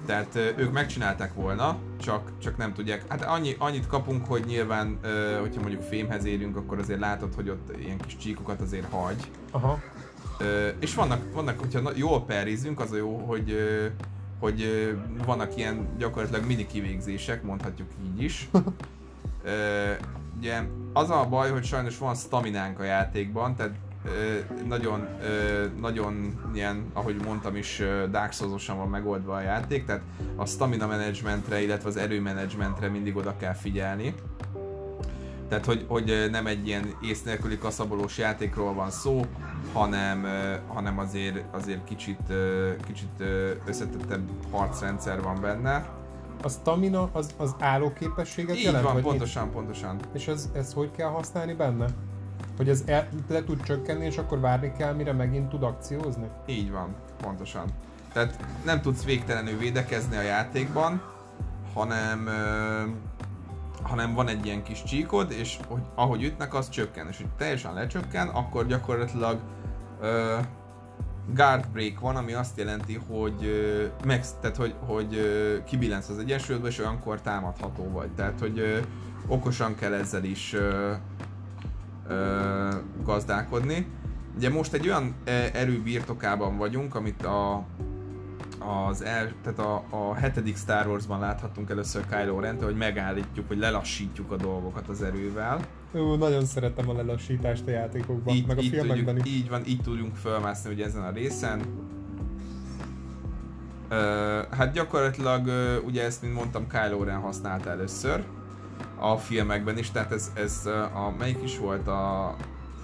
Tehát 0.06 0.36
ők 0.36 0.72
megcsinálták 0.72 1.34
volna, 1.34 1.78
csak, 2.00 2.32
csak 2.38 2.58
nem 2.58 2.74
tudják. 2.74 3.04
Hát 3.08 3.24
annyi, 3.24 3.56
annyit 3.58 3.88
kapunk, 3.88 4.26
hogy 4.26 4.44
nyilván, 4.46 5.00
hogyha 5.40 5.62
mondjuk 5.62 5.82
fémhez 5.82 6.26
érünk, 6.26 6.56
akkor 6.56 6.80
azért 6.80 7.00
látod, 7.00 7.34
hogy 7.36 7.50
ott 7.50 7.78
ilyen 7.78 7.98
kis 7.98 8.18
csíkokat 8.18 8.62
azért 8.62 8.90
hagy. 8.90 9.32
Aha. 9.52 9.80
És 10.80 10.96
vannak, 10.96 11.34
vannak 11.34 11.60
hogyha 11.60 11.92
jól 11.96 12.26
perizünk, 12.26 12.80
az 12.80 12.92
a 12.92 12.96
jó, 12.96 13.18
hogy 13.18 13.56
hogy 14.40 14.66
vannak 15.26 15.58
ilyen 15.58 15.88
gyakorlatilag 15.98 16.46
mini 16.46 16.66
kivégzések, 16.66 17.44
mondhatjuk 17.44 17.90
így 18.06 18.22
is. 18.22 18.50
ugye 20.38 20.62
az 20.94 21.10
a 21.10 21.28
baj, 21.30 21.52
hogy 21.52 21.64
sajnos 21.64 21.98
van 21.98 22.16
staminánk 22.16 22.80
a 22.80 22.84
játékban, 22.84 23.56
tehát 23.56 23.74
nagyon, 24.68 25.08
nagyon 25.80 26.40
ilyen, 26.54 26.86
ahogy 26.94 27.16
mondtam 27.26 27.56
is, 27.56 27.82
Dark 28.12 28.32
Souls-osan 28.32 28.78
van 28.78 28.90
megoldva 28.90 29.36
a 29.36 29.42
játék, 29.42 29.86
tehát 29.86 30.02
a 30.36 30.46
stamina 30.46 30.88
managementre, 30.88 31.62
illetve 31.62 31.90
az 31.90 31.98
erőmanagementre 31.98 32.88
mindig 32.88 33.16
oda 33.16 33.38
kell 33.38 33.54
figyelni. 33.54 34.14
Tehát, 35.50 35.66
hogy, 35.66 35.86
hogy 35.88 36.28
nem 36.32 36.48
egy 36.48 36.68
ilyen 36.68 36.96
ész 37.02 37.24
nélküli 37.24 37.58
kaszabolós 37.58 38.18
játékról 38.18 38.74
van 38.74 38.90
szó, 38.90 39.26
hanem, 39.74 40.28
hanem 40.68 41.00
azért, 41.00 41.44
azért 41.52 41.84
kicsit, 41.84 42.34
kicsit 42.86 43.24
összetettebb 43.66 44.30
harcrendszer 44.52 45.22
van 45.22 45.42
benne. 45.42 45.90
A 46.44 46.50
stamina 46.50 47.10
az, 47.12 47.34
az 47.38 47.56
állóképességet 47.60 48.56
Így 48.56 48.64
jelent? 48.64 48.84
van, 48.84 48.94
vagy 48.94 49.04
pontosan, 49.04 49.52
pontosan. 49.52 50.00
És 50.14 50.28
ez, 50.28 50.50
ez 50.54 50.74
hogy 50.74 50.92
kell 50.92 51.10
használni 51.10 51.54
benne? 51.54 51.86
Hogy 52.62 52.70
ez 52.70 52.84
el, 52.86 53.08
le 53.30 53.44
tud 53.44 53.64
csökkenni, 53.64 54.06
és 54.06 54.18
akkor 54.18 54.40
várni 54.40 54.72
kell, 54.78 54.94
mire 54.94 55.14
megint 55.14 55.50
tud 55.50 55.64
akciózni? 55.64 56.28
Így 56.46 56.72
van, 56.72 56.96
pontosan. 57.22 57.66
Tehát 58.14 58.46
nem 58.66 58.82
tudsz 58.82 59.04
végtelenül 59.04 59.58
védekezni 59.58 60.16
a 60.16 60.22
játékban, 60.22 61.02
hanem, 61.74 62.28
ö, 62.28 62.82
hanem 63.82 64.14
van 64.14 64.28
egy 64.28 64.46
ilyen 64.46 64.64
kis 64.64 64.84
csíkod, 64.84 65.32
és 65.32 65.60
hogy, 65.68 65.82
ahogy 65.96 66.24
ütnek, 66.24 66.54
az 66.54 66.70
csökken. 66.70 67.08
És 67.08 67.18
hogy 67.18 67.28
teljesen 67.38 67.74
lecsökken, 67.74 68.28
akkor 68.28 68.68
gyakorlatilag 68.68 69.40
ö, 70.02 70.38
guard 71.34 71.68
break 71.68 72.00
van, 72.00 72.16
ami 72.16 72.34
azt 72.34 72.58
jelenti, 72.58 73.02
hogy 73.08 73.46
ö, 73.46 73.86
max, 74.06 74.36
tehát 74.42 74.58
hogy, 74.58 74.76
hogy 74.86 75.16
ö, 75.16 75.64
kibillensz 75.64 76.10
az 76.10 76.18
egyensúlyodba, 76.18 76.68
és 76.68 76.80
olyankor 76.80 77.22
támadható 77.22 77.90
vagy. 77.92 78.12
Tehát, 78.12 78.40
hogy 78.40 78.60
ö, 78.60 78.78
okosan 79.28 79.76
kell 79.76 79.94
ezzel 79.94 80.24
is 80.24 80.54
ö, 80.54 80.92
ö, 82.12 82.70
gazdálkodni. 83.04 83.88
Ugye 84.36 84.50
most 84.50 84.74
egy 84.74 84.88
olyan 84.88 85.16
erő 85.54 85.82
birtokában 85.82 86.58
vagyunk, 86.58 86.96
amit 86.96 87.26
a, 87.26 87.66
az 88.60 89.04
el, 89.04 89.32
tehát 89.44 89.60
a, 89.60 89.84
a 89.90 90.14
hetedik 90.14 90.58
Star 90.58 90.88
Wars-ban 90.88 91.20
láthattunk 91.20 91.70
először 91.70 92.06
Kylo 92.10 92.40
ren 92.40 92.64
hogy 92.64 92.76
megállítjuk, 92.76 93.48
hogy 93.48 93.58
lelassítjuk 93.58 94.32
a 94.32 94.36
dolgokat 94.36 94.88
az 94.88 95.02
erővel. 95.02 95.60
Ó, 95.96 96.16
nagyon 96.16 96.46
szeretem 96.46 96.90
a 96.90 96.94
lelassítást 96.94 97.68
a 97.68 97.72
játékokban, 97.72 98.36
Így, 98.36 98.48
meg 98.48 98.58
a 98.58 98.62
így, 98.62 98.70
filmekben 98.70 99.16
tudjuk, 99.16 99.26
is. 99.26 99.34
így 99.34 99.50
van, 99.50 99.62
így 99.66 99.82
tudjunk 99.82 100.16
felmászni 100.16 100.74
ugye 100.74 100.86
ezen 100.86 101.04
a 101.04 101.12
részen. 101.12 101.62
Ö, 103.90 104.40
hát 104.50 104.74
gyakorlatilag 104.74 105.48
ö, 105.48 105.78
ugye 105.78 106.04
ezt, 106.04 106.22
mint 106.22 106.34
mondtam, 106.34 106.68
Kylo 106.68 107.04
Ren 107.04 107.20
használta 107.20 107.70
először 107.70 108.24
a 109.02 109.18
filmekben 109.18 109.78
is, 109.78 109.92
tehát 109.92 110.12
ez, 110.12 110.32
ez 110.34 110.66
a, 110.94 111.14
melyik 111.18 111.44
is 111.44 111.58
volt 111.58 111.88
a, 111.88 112.36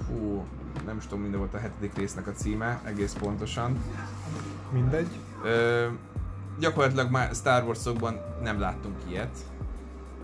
hú, 0.07 0.45
nem 0.85 0.97
is 0.97 1.03
tudom, 1.03 1.21
minden 1.21 1.39
volt 1.39 1.53
a 1.53 1.57
hetedik 1.57 1.97
résznek 1.97 2.27
a 2.27 2.31
címe, 2.31 2.81
egész 2.83 3.13
pontosan. 3.13 3.83
Mindegy. 4.71 5.07
Ö, 5.43 5.85
gyakorlatilag 6.59 7.11
már 7.11 7.29
Star 7.33 7.63
Wars-okban 7.63 8.19
nem 8.43 8.59
láttunk 8.59 8.95
ilyet 9.09 9.37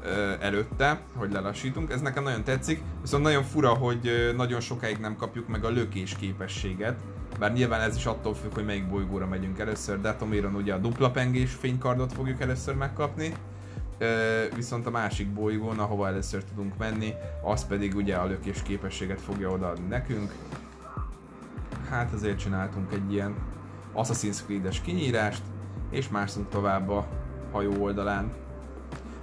ö, 0.04 0.34
előtte, 0.40 1.02
hogy 1.16 1.32
lelassítunk. 1.32 1.92
Ez 1.92 2.02
nekem 2.02 2.24
nagyon 2.24 2.44
tetszik, 2.44 2.82
viszont 3.02 3.24
nagyon 3.24 3.44
fura, 3.44 3.74
hogy 3.74 4.34
nagyon 4.36 4.60
sokáig 4.60 4.98
nem 4.98 5.16
kapjuk 5.16 5.48
meg 5.48 5.66
a 5.66 5.70
lökés 5.70 6.16
képességet. 6.16 7.00
Bár 7.40 7.54
nyilván 7.54 7.82
ez 7.82 7.96
is 7.96 8.06
attól 8.06 8.34
függ, 8.34 8.54
hogy 8.54 8.66
melyik 8.66 8.90
bolygóra 8.90 9.28
megyünk 9.28 9.60
először. 9.60 10.02
Datomiron 10.02 10.56
ugye 10.56 10.74
a 10.74 10.78
dupla 10.78 11.12
pengés 11.12 11.54
fénykardot 11.54 12.14
fogjuk 12.14 12.42
először 12.42 12.76
megkapni. 12.76 13.34
Viszont 14.56 14.86
a 14.86 14.90
másik 14.90 15.34
bolygón, 15.34 15.80
ahova 15.80 16.08
először 16.08 16.44
tudunk 16.44 16.78
menni, 16.78 17.14
az 17.44 17.68
pedig 17.68 17.96
ugye 17.96 18.16
a 18.16 18.26
lökés 18.26 18.62
képességet 18.62 19.22
fogja 19.22 19.50
odaadni 19.50 19.88
nekünk. 19.88 20.32
Hát 21.90 22.14
azért 22.14 22.40
csináltunk 22.40 22.94
egy 22.94 23.14
ilyen 23.14 23.36
Assassin's 23.96 24.44
Creed-es 24.46 24.82
kinyírást, 24.82 25.44
és 25.92 26.10
mászunk 26.10 26.50
tovább 26.50 26.90
a 26.90 27.08
hajó 27.52 27.84
oldalán. 27.84 28.32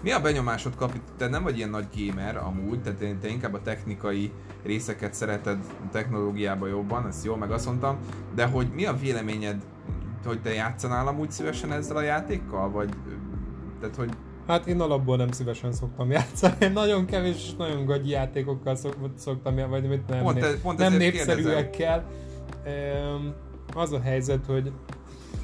Mi 0.02 0.10
a 0.10 0.20
benyomásod, 0.20 0.76
Kapi? 0.76 1.00
Te 1.16 1.28
nem 1.28 1.42
vagy 1.42 1.56
ilyen 1.56 1.70
nagy 1.70 1.86
gamer 1.96 2.36
amúgy, 2.36 2.82
tehát 2.82 3.18
te 3.20 3.28
inkább 3.28 3.54
a 3.54 3.62
technikai 3.62 4.32
részeket 4.62 5.14
szereted 5.14 5.58
a 5.86 5.88
technológiába 5.90 6.66
jobban, 6.66 7.06
ezt 7.06 7.24
jól 7.24 7.36
meg 7.36 7.50
azt 7.50 7.66
mondtam, 7.66 7.98
de 8.34 8.46
hogy 8.46 8.70
mi 8.74 8.86
a 8.86 8.96
véleményed, 8.96 9.62
hogy 10.24 10.42
te 10.42 10.52
játszanál 10.52 11.06
amúgy 11.06 11.30
szívesen 11.30 11.72
ezzel 11.72 11.96
a 11.96 12.02
játékkal, 12.02 12.70
vagy 12.70 12.90
tehát 13.80 13.96
hogy 13.96 14.10
Hát 14.50 14.66
én 14.66 14.80
alapból 14.80 15.16
nem 15.16 15.30
szívesen 15.30 15.72
szoktam 15.72 16.10
játszani. 16.10 16.54
Én 16.60 16.72
nagyon 16.72 17.06
kevés 17.06 17.34
és 17.36 17.54
nagyon 17.58 17.84
gagyi 17.84 18.10
játékokkal 18.10 18.74
szok, 18.74 18.96
szoktam 19.16 19.68
vagy 19.68 19.88
mit 19.88 20.06
nem, 20.08 20.22
Pont 20.22 20.42
ez- 20.42 20.60
pont 20.62 20.78
nem 20.78 20.96
népszerűekkel. 20.96 22.04
Ehm, 22.64 23.26
az 23.74 23.92
a 23.92 24.00
helyzet, 24.00 24.46
hogy 24.46 24.72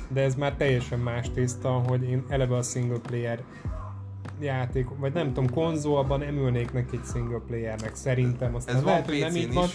de 0.08 0.20
ez 0.22 0.34
már 0.34 0.54
teljesen 0.54 0.98
más 0.98 1.30
tészta, 1.30 1.68
hogy 1.68 2.02
én 2.02 2.24
eleve 2.28 2.56
a 2.56 2.62
single 2.62 2.98
player 2.98 3.42
játék, 4.40 4.86
vagy 4.98 5.12
nem 5.12 5.32
tudom, 5.32 5.50
konzolban 5.50 6.18
nem 6.18 6.36
ülnék 6.36 6.72
neki 6.72 6.96
egy 6.96 7.08
single 7.12 7.40
playernek, 7.46 7.94
szerintem. 7.94 8.54
Aztán 8.54 8.76
ez 8.76 8.82
lehet, 8.82 9.06
hogy 9.06 9.18
nem 9.18 9.36
így 9.36 9.54
van. 9.54 9.68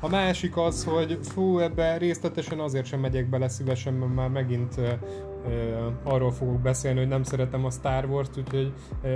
A 0.00 0.08
másik 0.08 0.56
az, 0.56 0.84
hogy 0.84 1.18
fú, 1.22 1.58
ebbe 1.58 1.96
részletesen 1.96 2.58
azért 2.58 2.86
sem 2.86 3.00
megyek 3.00 3.28
bele 3.28 3.48
szívesen, 3.48 3.94
mert 3.94 4.14
már 4.14 4.28
megint 4.28 4.74
arról 6.02 6.32
fogok 6.32 6.60
beszélni, 6.60 6.98
hogy 6.98 7.08
nem 7.08 7.22
szeretem 7.22 7.64
a 7.64 7.70
Star 7.70 8.04
Wars-t, 8.04 8.36
úgyhogy 8.38 8.72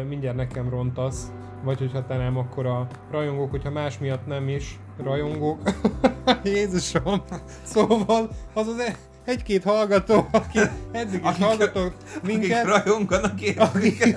mindjárt 0.09 0.37
nekem 0.37 0.69
rontasz. 0.71 1.33
Vagy 1.65 1.79
hogyha 1.79 2.07
te 2.07 2.17
nem, 2.17 2.37
akkor 2.37 2.67
a 2.67 2.87
rajongók, 3.11 3.51
hogyha 3.51 3.71
más 3.71 3.99
miatt 3.99 4.27
nem 4.27 4.49
is 4.49 4.79
rajongók. 5.03 5.59
Jézusom! 6.45 7.23
Szóval 7.63 8.29
az 8.55 8.67
az 8.67 8.79
e- 8.79 8.97
egy-két 9.25 9.63
hallgató, 9.65 10.27
aki 10.33 10.59
eddig 10.93 11.21
is 11.21 11.27
Akik- 11.27 11.45
hallgatott 11.45 11.95
minket, 12.23 12.67
akik 12.67 12.85
rajonganak 12.85 13.41
értik. 13.41 13.61
akik 13.61 14.17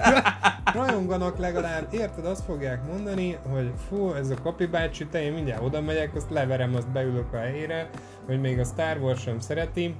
rajonganak 0.74 1.38
legalább, 1.38 1.88
érted, 1.94 2.26
azt 2.26 2.46
fogják 2.46 2.88
mondani, 2.92 3.38
hogy 3.52 3.72
fú, 3.90 4.12
ez 4.14 4.30
a 4.30 4.36
Kapi 4.44 4.66
bácsi, 4.66 5.08
te 5.08 5.22
én 5.24 5.34
mindjárt 5.34 5.64
oda 5.64 5.82
megyek, 5.82 6.16
azt 6.16 6.30
leverem, 6.30 6.76
azt 6.76 6.92
beülök 6.92 7.34
a 7.34 7.38
helyére, 7.38 7.90
hogy 8.26 8.40
még 8.42 8.60
a 8.60 8.64
Star 8.64 8.98
Wars 8.98 9.22
sem 9.22 9.40
szereti. 9.40 9.96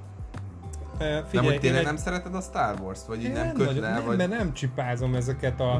Nem, 1.00 1.26
Figyelj, 1.26 1.48
hogy 1.48 1.60
tényleg 1.60 1.82
én 1.82 1.88
nem 1.88 1.98
szereted 1.98 2.36
a 2.36 2.42
Star 2.42 2.80
Wars-t? 2.82 3.06
Vagy 3.06 3.24
így 3.24 3.32
nem 3.32 3.46
nem, 3.46 3.56
köt 3.56 3.66
nagyon, 3.66 3.82
le? 3.82 3.92
nem, 3.92 4.06
Vagy... 4.06 4.18
mert 4.18 4.30
nem 4.30 4.54
csipázom 4.54 5.16
ezeket 5.16 5.60
a, 5.60 5.74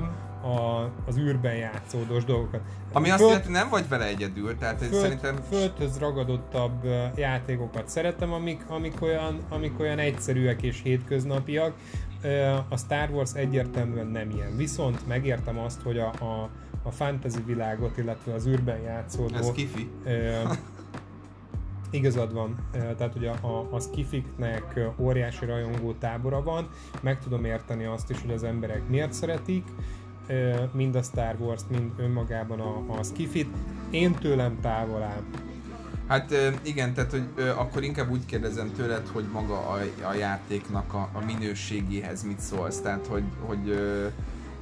a, 0.46 0.92
az 1.08 1.18
űrben 1.18 1.56
játszódós 1.56 2.24
dolgokat. 2.24 2.62
Ami 2.94 3.10
azt 3.10 3.18
Föld- 3.18 3.32
jelenti, 3.32 3.52
hogy 3.52 3.62
nem 3.62 3.70
vagy 3.70 3.88
vele 3.88 4.06
egyedül, 4.06 4.58
tehát 4.58 4.78
föld, 4.80 4.94
szerintem... 4.94 5.36
földhöz 5.50 6.00
ragadottabb 6.00 6.88
játékokat 7.16 7.88
szeretem, 7.88 8.34
amik, 8.34 8.66
amik, 8.68 9.02
olyan, 9.02 9.40
amik 9.50 9.80
olyan 9.80 10.00
egyszerűek 10.00 10.62
és 10.62 10.82
hétköznapiak. 10.84 11.74
A 12.70 12.78
Star 12.78 13.10
Wars 13.10 13.34
egyértelműen 13.34 14.08
nem 14.08 14.30
ilyen. 14.30 14.58
Viszont 14.58 15.08
megértem 15.08 15.60
azt, 15.60 15.82
hogy 15.82 15.98
a, 15.98 16.08
a, 16.08 16.50
a 16.84 16.92
fantasy 16.92 17.44
világot, 17.46 17.98
illetve 17.98 18.34
az 18.34 18.48
űrben 18.48 18.80
játszódó... 18.80 19.36
Ez 19.36 19.52
kifi. 19.52 19.90
Igazad 21.96 22.34
van, 22.34 22.56
Ö, 22.74 22.78
tehát 22.78 23.14
hogy 23.14 23.26
a, 23.26 23.68
a, 23.72 23.80
skifiknek 23.80 24.80
óriási 24.98 25.46
rajongó 25.46 25.94
tábora 25.94 26.44
van, 26.44 26.70
meg 27.02 27.20
tudom 27.20 27.46
érteni 27.46 27.86
azt 27.86 28.10
is, 28.10 28.22
hogy 28.22 28.32
az 28.32 28.44
emberek 28.44 28.88
miért 28.88 29.14
szeretik, 29.14 29.64
mind 30.72 30.96
a 30.96 31.02
Star 31.02 31.36
Wars-t, 31.40 31.70
mind 31.70 31.92
önmagában 31.98 32.60
a, 32.60 32.98
a 32.98 33.04
skifit. 33.04 33.56
Én 33.90 34.14
tőlem 34.14 34.60
távol 34.62 35.02
áll. 35.02 35.22
Hát 36.08 36.34
igen, 36.62 36.94
tehát 36.94 37.12
hogy 37.12 37.28
akkor 37.58 37.84
inkább 37.84 38.12
úgy 38.12 38.26
kérdezem 38.26 38.72
tőled, 38.76 39.08
hogy 39.08 39.26
maga 39.32 39.58
a, 39.58 39.78
a 40.08 40.14
játéknak 40.14 40.94
a, 40.94 41.10
a 41.14 41.26
minőségéhez 41.26 42.24
mit 42.24 42.40
szólsz, 42.40 42.82
tehát 42.82 43.08
hogy, 43.08 43.24
hogy 43.40 43.80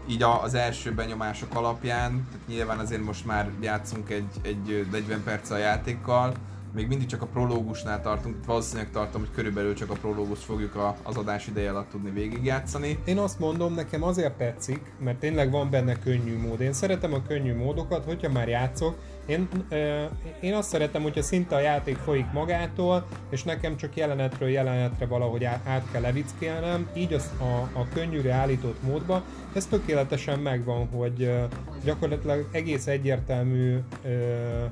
így 0.08 0.24
az 0.44 0.54
első 0.54 0.94
benyomások 0.94 1.56
alapján, 1.56 2.28
tehát 2.32 2.48
nyilván 2.48 2.80
azért 2.80 3.04
most 3.04 3.26
már 3.26 3.50
játszunk 3.62 4.10
egy, 4.10 4.32
egy 4.42 4.72
ö, 4.72 4.82
40 4.92 5.24
perc 5.24 5.50
a 5.50 5.58
játékkal, 5.58 6.34
még 6.74 6.88
mindig 6.88 7.08
csak 7.08 7.22
a 7.22 7.26
prológusnál 7.26 8.02
tartunk, 8.02 8.46
valószínűleg 8.46 8.92
tartom, 8.92 9.22
hogy 9.22 9.32
körülbelül 9.36 9.74
csak 9.74 9.90
a 9.90 9.94
prológust 9.94 10.42
fogjuk 10.42 10.76
a, 10.76 10.96
az 11.04 11.18
adás 11.18 11.48
ideje 11.48 11.70
alatt 11.70 11.90
tudni 11.90 12.10
végigjátszani. 12.10 13.00
Én 13.06 13.18
azt 13.18 13.40
mondom, 13.40 13.74
nekem 13.74 14.04
azért 14.04 14.34
tetszik, 14.34 14.94
mert 15.00 15.18
tényleg 15.18 15.52
van 15.52 15.70
benne 15.70 16.00
könnyű 16.00 16.38
mód. 16.38 16.62
Én 16.62 16.74
szeretem 16.74 17.14
a 17.14 17.22
könnyű 17.28 17.56
módokat, 17.56 18.06
hogyha 18.06 18.32
már 18.32 18.48
játszok. 18.48 18.96
Én, 19.26 19.48
ö, 19.70 20.04
én 20.42 20.54
azt 20.54 20.70
szeretem, 20.70 21.02
hogyha 21.02 21.22
szinte 21.22 21.56
a 21.56 21.60
játék 21.60 21.96
folyik 21.96 22.32
magától, 22.32 23.08
és 23.30 23.44
nekem 23.44 23.78
csak 23.78 23.96
jelenetről 23.96 24.50
jelenetre 24.50 25.06
valahogy 25.06 25.44
át, 25.44 25.68
át 25.68 25.88
kell 25.92 26.02
levickélnem, 26.02 26.90
így 26.94 27.14
az 27.14 27.30
a, 27.40 27.80
a 27.80 27.88
könnyűre 27.94 28.34
állított 28.34 28.84
módba. 28.84 29.24
Ez 29.54 29.66
tökéletesen 29.66 30.40
megvan, 30.40 30.88
hogy 30.88 31.24
ö, 31.24 31.44
gyakorlatilag 31.84 32.48
egész 32.52 32.88
egyértelmű 32.88 33.78
ö, 34.04 34.66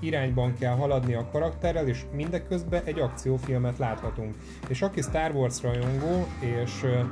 irányban 0.00 0.54
kell 0.58 0.74
haladni 0.74 1.14
a 1.14 1.28
karakterrel, 1.32 1.88
és 1.88 2.04
mindeközben 2.12 2.82
egy 2.84 2.98
akciófilmet 2.98 3.78
láthatunk. 3.78 4.34
És 4.68 4.82
aki 4.82 5.02
Star 5.02 5.30
Wars 5.30 5.62
rajongó, 5.62 6.26
és 6.38 6.82
e, 6.82 7.06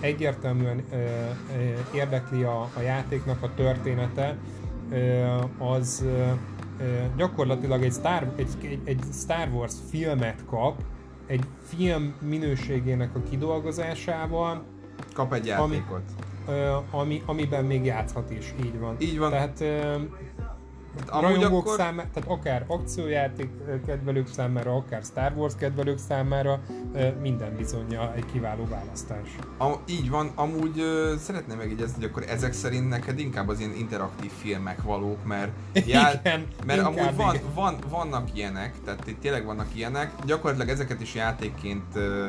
egyértelműen 0.00 0.84
ö, 0.92 0.96
érdekli 1.94 2.42
a, 2.42 2.60
a 2.60 2.80
játéknak 2.80 3.42
a 3.42 3.54
története, 3.54 4.36
az, 5.58 6.04
gyakorlatilag 7.16 7.82
egy 7.82 7.92
Star, 7.92 8.32
egy, 8.36 8.48
egy, 8.62 8.80
egy 8.84 9.00
Star 9.12 9.48
Wars 9.52 9.74
filmet 9.90 10.44
kap, 10.46 10.82
egy 11.26 11.44
film 11.62 12.14
minőségének 12.20 13.14
a 13.14 13.22
kidolgozásával. 13.30 14.64
Kap 15.14 15.32
egy 15.32 15.46
játékot. 15.46 16.02
Ami, 16.46 16.82
ami, 16.90 17.22
amiben 17.26 17.64
még 17.64 17.84
játszhat 17.84 18.30
is, 18.30 18.54
így 18.64 18.78
van. 18.78 18.96
Így 18.98 19.18
van. 19.18 19.30
Tehát 19.30 19.64
Hát 21.10 21.22
rajongók 21.22 21.66
akkor... 21.66 21.76
számára, 21.76 22.08
tehát 22.14 22.30
akár 22.30 22.64
akciójáték 22.66 23.50
kedvelők 23.86 24.28
számára, 24.28 24.74
akár 24.74 25.02
Star 25.02 25.32
Wars 25.36 25.54
kedvelők 25.58 25.98
számára 25.98 26.60
minden 27.22 27.56
bizonyja 27.56 28.14
egy 28.14 28.24
kiváló 28.32 28.66
választás. 28.68 29.36
A, 29.58 29.74
így 29.86 30.10
van, 30.10 30.30
amúgy 30.34 30.78
uh, 30.80 31.16
szeretném 31.16 31.56
megjegyezni, 31.56 31.94
hogy 31.94 32.04
akkor 32.04 32.24
ezek 32.28 32.52
szerint 32.52 32.88
neked 32.88 33.18
inkább 33.18 33.48
az 33.48 33.58
ilyen 33.58 33.74
interaktív 33.74 34.30
filmek 34.30 34.82
valók, 34.82 35.24
mert, 35.24 35.50
jár, 35.86 36.20
igen, 36.24 36.46
mert 36.66 36.80
amúgy 36.80 37.16
van, 37.16 37.36
van, 37.54 37.76
vannak 37.88 38.28
ilyenek, 38.34 38.74
tehát 38.84 39.06
itt 39.06 39.20
tényleg 39.20 39.44
vannak 39.44 39.68
ilyenek, 39.74 40.12
gyakorlatilag 40.24 40.68
ezeket 40.68 41.00
is 41.00 41.14
játékként 41.14 41.94
uh, 41.94 42.26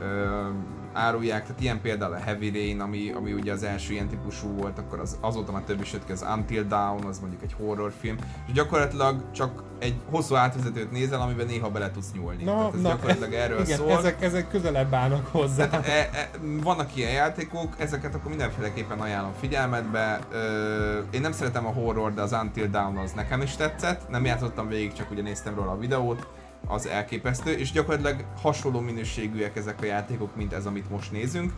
uh, 0.00 0.79
árulják, 0.92 1.42
tehát 1.42 1.60
ilyen 1.60 1.80
például 1.80 2.12
a 2.12 2.18
Heavy 2.18 2.50
Rain, 2.50 2.80
ami, 2.80 3.12
ami 3.12 3.32
ugye 3.32 3.52
az 3.52 3.62
első 3.62 3.92
ilyen 3.92 4.08
típusú 4.08 4.48
volt, 4.48 4.78
akkor 4.78 5.00
az, 5.00 5.16
azóta 5.20 5.52
már 5.52 5.62
több 5.62 5.80
is 5.80 5.92
jött 5.92 6.06
ki, 6.06 6.12
az 6.12 6.24
Until 6.36 6.62
Dawn, 6.62 7.04
az 7.04 7.18
mondjuk 7.18 7.42
egy 7.42 7.54
horrorfilm, 7.58 8.16
és 8.46 8.52
gyakorlatilag 8.52 9.30
csak 9.30 9.62
egy 9.78 9.94
hosszú 10.10 10.34
átvezetőt 10.34 10.90
nézel, 10.90 11.20
amiben 11.20 11.46
néha 11.46 11.70
bele 11.70 11.90
tudsz 11.90 12.12
nyúlni. 12.14 12.44
Na, 12.44 12.54
tehát 12.54 12.74
ez 12.74 12.80
na, 12.80 12.88
gyakorlatilag 12.88 13.32
erről 13.32 13.60
igen, 13.60 13.76
szól. 13.76 13.90
Ezek, 13.90 14.22
ezek 14.22 14.48
közelebb 14.48 14.94
állnak 14.94 15.26
hozzá. 15.26 15.68
Tehát, 15.68 15.86
e, 15.86 16.18
e, 16.18 16.30
vannak 16.40 16.96
ilyen 16.96 17.12
játékok, 17.12 17.74
ezeket 17.78 18.14
akkor 18.14 18.28
mindenféleképpen 18.28 19.00
ajánlom 19.00 19.32
figyelmetbe. 19.40 20.18
Ö, 20.32 20.98
én 21.10 21.20
nem 21.20 21.32
szeretem 21.32 21.66
a 21.66 21.72
horror, 21.72 22.14
de 22.14 22.22
az 22.22 22.32
Until 22.32 22.66
Dawn 22.66 22.96
az 22.96 23.12
nekem 23.12 23.42
is 23.42 23.56
tetszett. 23.56 24.08
Nem 24.08 24.24
játszottam 24.24 24.68
végig, 24.68 24.92
csak 24.92 25.10
ugye 25.10 25.22
néztem 25.22 25.54
róla 25.54 25.70
a 25.70 25.78
videót 25.78 26.26
az 26.70 26.86
elképesztő, 26.86 27.50
és 27.50 27.72
gyakorlatilag 27.72 28.24
hasonló 28.42 28.80
minőségűek 28.80 29.56
ezek 29.56 29.82
a 29.82 29.84
játékok, 29.84 30.36
mint 30.36 30.52
ez, 30.52 30.66
amit 30.66 30.90
most 30.90 31.12
nézünk. 31.12 31.52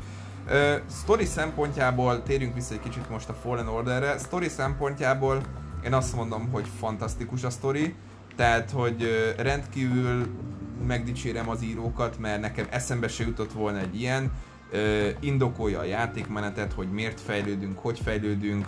Uh, 0.47 0.53
story 1.03 1.25
szempontjából, 1.25 2.23
térjünk 2.23 2.55
vissza 2.55 2.75
egy 2.75 2.81
kicsit 2.81 3.11
most 3.11 3.29
a 3.29 3.33
Fallen 3.33 3.69
Orderre, 3.69 4.19
story 4.19 4.49
szempontjából 4.49 5.41
én 5.85 5.95
azt 5.95 6.15
mondom, 6.15 6.49
hogy 6.51 6.65
fantasztikus 6.79 7.45
a 7.45 7.51
story, 7.51 7.95
tehát, 8.37 8.71
hogy 8.71 9.03
uh, 9.03 9.43
rendkívül 9.43 10.27
megdicsérem 10.87 11.49
az 11.49 11.63
írókat, 11.63 12.19
mert 12.19 12.41
nekem 12.41 12.67
eszembe 12.71 13.09
se 13.09 13.25
jutott 13.25 13.53
volna 13.53 13.79
egy 13.79 14.01
ilyen, 14.01 14.33
uh, 14.73 15.09
indokolja 15.21 15.79
a 15.79 15.85
játékmenetet, 15.85 16.73
hogy 16.73 16.91
miért 16.91 17.21
fejlődünk, 17.21 17.79
hogy 17.79 18.01
fejlődünk, 18.05 18.67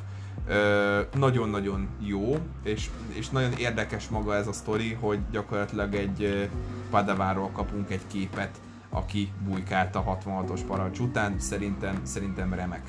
nagyon-nagyon 1.14 1.88
jó, 2.01 2.36
és, 2.62 2.90
és 3.09 3.28
nagyon 3.28 3.53
érdekes 3.53 4.09
maga 4.09 4.34
ez 4.34 4.47
a 4.47 4.53
sztori, 4.53 4.92
hogy 4.92 5.18
gyakorlatilag 5.30 5.95
egy 5.95 6.49
Padaváról 6.90 7.51
kapunk 7.53 7.90
egy 7.90 8.07
képet, 8.07 8.61
aki 8.90 9.32
bujkált 9.45 9.95
a 9.95 10.18
66-os 10.24 10.61
parancs 10.66 10.99
után, 10.99 11.38
szerintem, 11.38 12.01
szerintem 12.03 12.55
remek. 12.55 12.82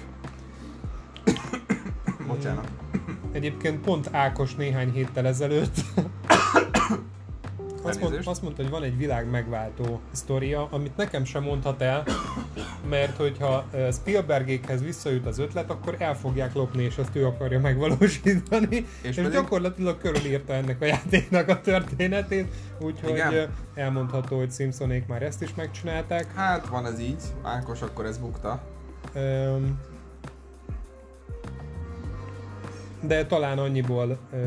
Bocsánat. 2.28 2.72
Egyébként 3.32 3.80
pont 3.82 4.10
Ákos 4.12 4.56
néhány 4.56 4.91
héttel 4.91 5.26
ezelőtt 5.28 5.76
azt, 7.89 8.01
mond, 8.01 8.21
azt 8.23 8.41
mondta, 8.41 8.61
hogy 8.61 8.71
van 8.71 8.83
egy 8.83 8.97
világ 8.97 9.29
megváltó 9.29 9.99
sztoria, 10.11 10.67
amit 10.71 10.97
nekem 10.97 11.25
sem 11.25 11.43
mondhat 11.43 11.81
el, 11.81 12.03
mert 12.89 13.17
hogyha 13.17 13.65
Spielbergékhez 13.91 14.83
visszajut 14.83 15.25
az 15.25 15.39
ötlet, 15.39 15.69
akkor 15.69 15.95
el 15.99 16.15
fogják 16.15 16.53
lopni, 16.53 16.83
és 16.83 16.97
azt 16.97 17.15
ő 17.15 17.25
akarja 17.25 17.59
megvalósítani. 17.59 18.75
És, 19.01 19.09
és 19.09 19.15
pedig... 19.15 19.31
gyakorlatilag 19.31 19.97
körülírta 19.97 20.53
ennek 20.53 20.81
a 20.81 20.86
játéknak 20.86 21.47
a 21.47 21.61
történetét, 21.61 22.53
úgyhogy 22.79 23.11
Igen. 23.11 23.49
elmondható, 23.75 24.38
hogy 24.38 24.51
Simpsonék 24.51 25.07
már 25.07 25.23
ezt 25.23 25.41
is 25.41 25.53
megcsinálták. 25.55 26.33
Hát 26.33 26.67
van 26.67 26.86
ez 26.86 26.99
így, 26.99 27.23
Ákos 27.43 27.81
akkor 27.81 28.05
ez 28.05 28.17
bukta. 28.17 28.63
Um, 29.15 29.79
de 33.01 33.25
talán 33.25 33.57
annyiból 33.57 34.17
uh, 34.31 34.39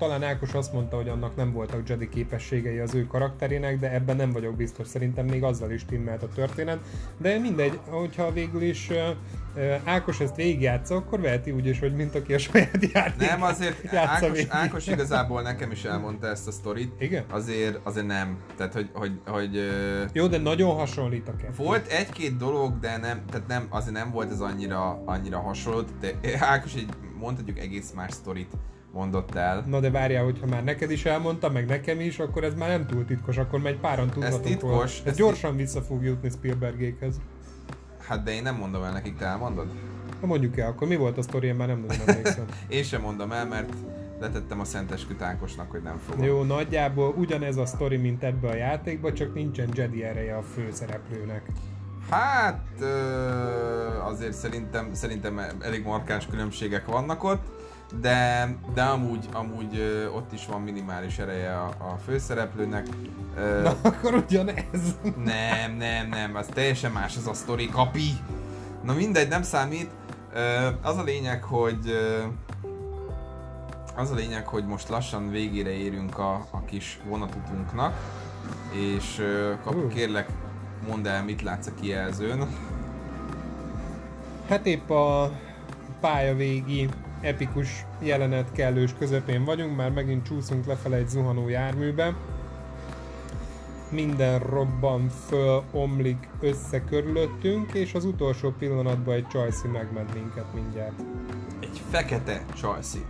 talán 0.00 0.22
Ákos 0.22 0.54
azt 0.54 0.72
mondta, 0.72 0.96
hogy 0.96 1.08
annak 1.08 1.36
nem 1.36 1.52
voltak 1.52 1.88
Jedi 1.88 2.08
képességei 2.08 2.78
az 2.78 2.94
ő 2.94 3.06
karakterének, 3.06 3.78
de 3.78 3.92
ebben 3.92 4.16
nem 4.16 4.32
vagyok 4.32 4.56
biztos, 4.56 4.86
szerintem 4.86 5.26
még 5.26 5.42
azzal 5.42 5.70
is 5.70 5.84
timmelt 5.84 6.22
a 6.22 6.28
történet. 6.28 6.78
De 7.18 7.38
mindegy, 7.38 7.78
hogyha 7.88 8.32
végül 8.32 8.62
is 8.62 8.90
Ákos 9.84 10.20
ezt 10.20 10.36
végigjátsza, 10.36 10.94
akkor 10.96 11.20
veheti 11.20 11.50
úgy 11.50 11.66
is, 11.66 11.78
hogy 11.78 11.94
mint 11.94 12.14
aki 12.14 12.34
a 12.34 12.38
saját 12.38 12.92
játék 12.92 13.28
Nem, 13.28 13.42
azért 13.42 13.94
Ákos, 13.94 14.46
Ákos 14.48 14.86
igazából 14.86 15.42
nekem 15.42 15.70
is 15.70 15.84
elmondta 15.84 16.26
ezt 16.26 16.48
a 16.48 16.50
sztorit. 16.50 16.92
Igen? 16.98 17.24
Azért, 17.30 17.78
azért 17.82 18.06
nem. 18.06 18.38
Tehát, 18.56 18.72
hogy, 18.72 18.90
hogy, 18.92 19.20
hogy 19.26 19.68
Jó, 20.12 20.26
de 20.26 20.38
nagyon 20.38 20.74
hasonlít 20.74 21.28
a 21.28 21.36
kettő. 21.36 21.52
Volt 21.56 21.86
egy-két 21.86 22.36
dolog, 22.36 22.78
de 22.78 22.96
nem, 22.96 23.22
tehát 23.30 23.46
nem, 23.46 23.66
azért 23.68 23.94
nem 23.94 24.10
volt 24.10 24.30
ez 24.30 24.40
annyira, 24.40 25.02
annyira 25.04 25.38
hasonló. 25.40 25.82
De 26.00 26.14
Ákos 26.38 26.74
egy 26.74 26.88
mondhatjuk 27.18 27.58
egész 27.58 27.92
más 27.94 28.12
sztorit 28.12 28.52
mondott 28.92 29.34
el. 29.34 29.64
Na 29.66 29.80
de 29.80 29.90
várjál, 29.90 30.24
hogyha 30.24 30.46
már 30.46 30.64
neked 30.64 30.90
is 30.90 31.04
elmondta, 31.04 31.50
meg 31.50 31.66
nekem 31.66 32.00
is, 32.00 32.18
akkor 32.18 32.44
ez 32.44 32.54
már 32.54 32.68
nem 32.68 32.86
túl 32.86 33.04
titkos, 33.04 33.36
akkor 33.36 33.60
megy 33.60 33.78
páran 33.78 34.10
tudhatunk 34.10 34.44
ez 34.44 34.50
titkos, 34.50 34.98
Ez, 34.98 35.06
ez 35.06 35.16
gyorsan 35.16 35.50
tit... 35.50 35.60
vissza 35.60 35.82
fog 35.82 36.04
jutni 36.04 36.30
Spielbergékhez. 36.30 37.20
Hát 37.98 38.22
de 38.22 38.32
én 38.32 38.42
nem 38.42 38.56
mondom 38.56 38.82
el 38.82 38.92
nekik, 38.92 39.16
te 39.16 39.24
elmondod? 39.24 39.66
Ha 40.20 40.26
mondjuk 40.26 40.58
el, 40.58 40.68
akkor 40.68 40.88
mi 40.88 40.96
volt 40.96 41.18
a 41.18 41.22
sztori, 41.22 41.46
én 41.46 41.54
már 41.54 41.68
nem 41.68 41.84
nagyon 41.88 42.08
emlékszem. 42.08 42.44
én 42.68 42.82
sem 42.82 43.00
mondom 43.00 43.32
el, 43.32 43.46
mert 43.46 43.72
letettem 44.20 44.60
a 44.60 44.64
szentes 44.64 45.06
kütánkosnak, 45.06 45.70
hogy 45.70 45.82
nem 45.82 45.98
fogom. 45.98 46.24
Jó, 46.24 46.42
nagyjából 46.42 47.14
ugyanez 47.18 47.56
a 47.56 47.66
sztori, 47.66 47.96
mint 47.96 48.22
ebbe 48.22 48.48
a 48.48 48.54
játékba, 48.54 49.12
csak 49.12 49.34
nincsen 49.34 49.68
Jedi 49.74 50.04
ereje 50.04 50.36
a 50.36 50.42
főszereplőnek. 50.42 51.42
Hát 52.10 52.66
azért 54.04 54.32
szerintem, 54.32 54.94
szerintem 54.94 55.40
elég 55.60 55.84
markáns 55.84 56.26
különbségek 56.26 56.86
vannak 56.86 57.24
ott 57.24 57.42
de, 58.00 58.48
de 58.74 58.82
amúgy, 58.82 59.28
amúgy 59.32 59.80
ott 60.14 60.32
is 60.32 60.46
van 60.46 60.60
minimális 60.60 61.18
ereje 61.18 61.56
a, 61.56 61.66
a 61.66 61.96
főszereplőnek. 62.04 62.86
Na, 63.62 63.74
akkor 63.82 64.14
ugyanez. 64.14 64.96
Nem, 65.24 65.76
nem, 65.76 66.08
nem, 66.08 66.34
az 66.34 66.46
teljesen 66.46 66.92
más 66.92 67.16
az 67.16 67.26
a 67.26 67.34
sztori, 67.34 67.68
kapi. 67.68 68.10
Na 68.82 68.92
mindegy, 68.92 69.28
nem 69.28 69.42
számít. 69.42 69.90
Az 70.82 70.96
a 70.96 71.02
lényeg, 71.02 71.42
hogy 71.42 71.96
az 73.96 74.10
a 74.10 74.14
lényeg, 74.14 74.46
hogy 74.46 74.66
most 74.66 74.88
lassan 74.88 75.30
végére 75.30 75.70
érünk 75.70 76.18
a, 76.18 76.46
a 76.50 76.64
kis 76.64 77.00
vonatutunknak, 77.08 77.94
és 78.72 79.22
kap, 79.64 79.88
kérlek, 79.88 80.28
mondd 80.88 81.06
el, 81.06 81.24
mit 81.24 81.42
látsz 81.42 81.66
a 81.66 81.74
kijelzőn. 81.80 82.46
Hát 84.48 84.66
épp 84.66 84.90
a 84.90 85.32
pálya 86.00 86.34
végi 86.34 86.88
epikus 87.20 87.86
jelenet 88.00 88.52
kellős 88.52 88.90
közepén 88.98 89.44
vagyunk, 89.44 89.76
már 89.76 89.90
megint 89.90 90.26
csúszunk 90.26 90.66
lefele 90.66 90.96
egy 90.96 91.08
zuhanó 91.08 91.48
járműbe. 91.48 92.14
Minden 93.90 94.38
robban 94.38 95.08
föl, 95.08 95.62
omlik 95.72 96.28
össze 96.40 96.84
körülöttünk, 96.84 97.72
és 97.72 97.94
az 97.94 98.04
utolsó 98.04 98.50
pillanatban 98.58 99.14
egy 99.14 99.26
csajszi 99.26 99.68
megment 99.68 100.14
minket 100.14 100.54
mindjárt. 100.54 101.00
Egy 101.60 101.82
fekete 101.90 102.44
csajszi. 102.54 103.04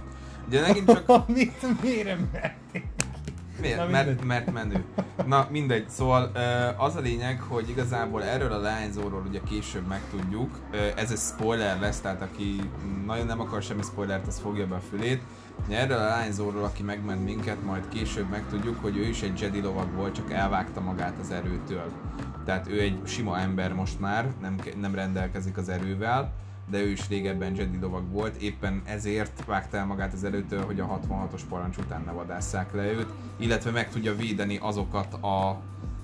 Ugye 0.46 0.60
megint 0.60 0.86
csak... 0.86 1.28
Mit, 1.34 1.82
miért 1.82 2.18
Miért? 3.60 3.76
Na, 3.76 3.86
mert, 3.86 4.24
mert 4.24 4.52
menő. 4.52 4.84
Na 5.26 5.48
mindegy, 5.50 5.88
szóval 5.88 6.32
az 6.76 6.96
a 6.96 7.00
lényeg, 7.00 7.40
hogy 7.40 7.68
igazából 7.68 8.24
erről 8.24 8.52
a 8.52 8.60
lányzóról 8.60 9.24
ugye 9.28 9.40
később 9.48 9.86
megtudjuk, 9.86 10.58
ez 10.96 11.10
egy 11.10 11.18
spoiler 11.18 11.80
lesz, 11.80 12.00
tehát 12.00 12.22
aki 12.22 12.70
nagyon 13.06 13.26
nem 13.26 13.40
akar 13.40 13.62
semmi 13.62 13.82
spoilert, 13.82 14.26
az 14.26 14.38
fogja 14.38 14.66
be 14.66 14.74
a 14.74 14.80
fülét. 14.90 15.22
Erről 15.68 15.98
a 15.98 16.04
lányzóról, 16.04 16.64
aki 16.64 16.82
megment 16.82 17.24
minket, 17.24 17.64
majd 17.64 17.88
később 17.88 18.30
megtudjuk, 18.30 18.80
hogy 18.80 18.96
ő 18.96 19.02
is 19.02 19.22
egy 19.22 19.40
Jedi 19.40 19.60
lovag 19.60 19.94
volt, 19.94 20.14
csak 20.14 20.32
elvágta 20.32 20.80
magát 20.80 21.14
az 21.20 21.30
erőtől. 21.30 21.92
Tehát 22.44 22.68
ő 22.68 22.80
egy 22.80 23.00
sima 23.04 23.38
ember 23.38 23.72
most 23.72 24.00
már, 24.00 24.26
nem, 24.40 24.56
nem 24.80 24.94
rendelkezik 24.94 25.56
az 25.56 25.68
erővel 25.68 26.32
de 26.70 26.78
ő 26.78 26.88
is 26.88 27.08
régebben 27.08 27.54
Jedi 27.56 27.78
lovag 27.80 28.10
volt, 28.10 28.36
éppen 28.36 28.82
ezért 28.84 29.44
vágta 29.44 29.76
el 29.76 29.86
magát 29.86 30.12
az 30.12 30.24
előtől, 30.24 30.64
hogy 30.64 30.80
a 30.80 31.00
66-os 31.08 31.40
parancs 31.48 31.76
után 31.76 32.02
ne 32.06 32.12
vadásszák 32.12 32.74
le 32.74 32.92
őt, 32.92 33.08
illetve 33.36 33.70
meg 33.70 33.90
tudja 33.90 34.16
védeni 34.16 34.58
azokat 34.60 35.14
a 35.14 35.60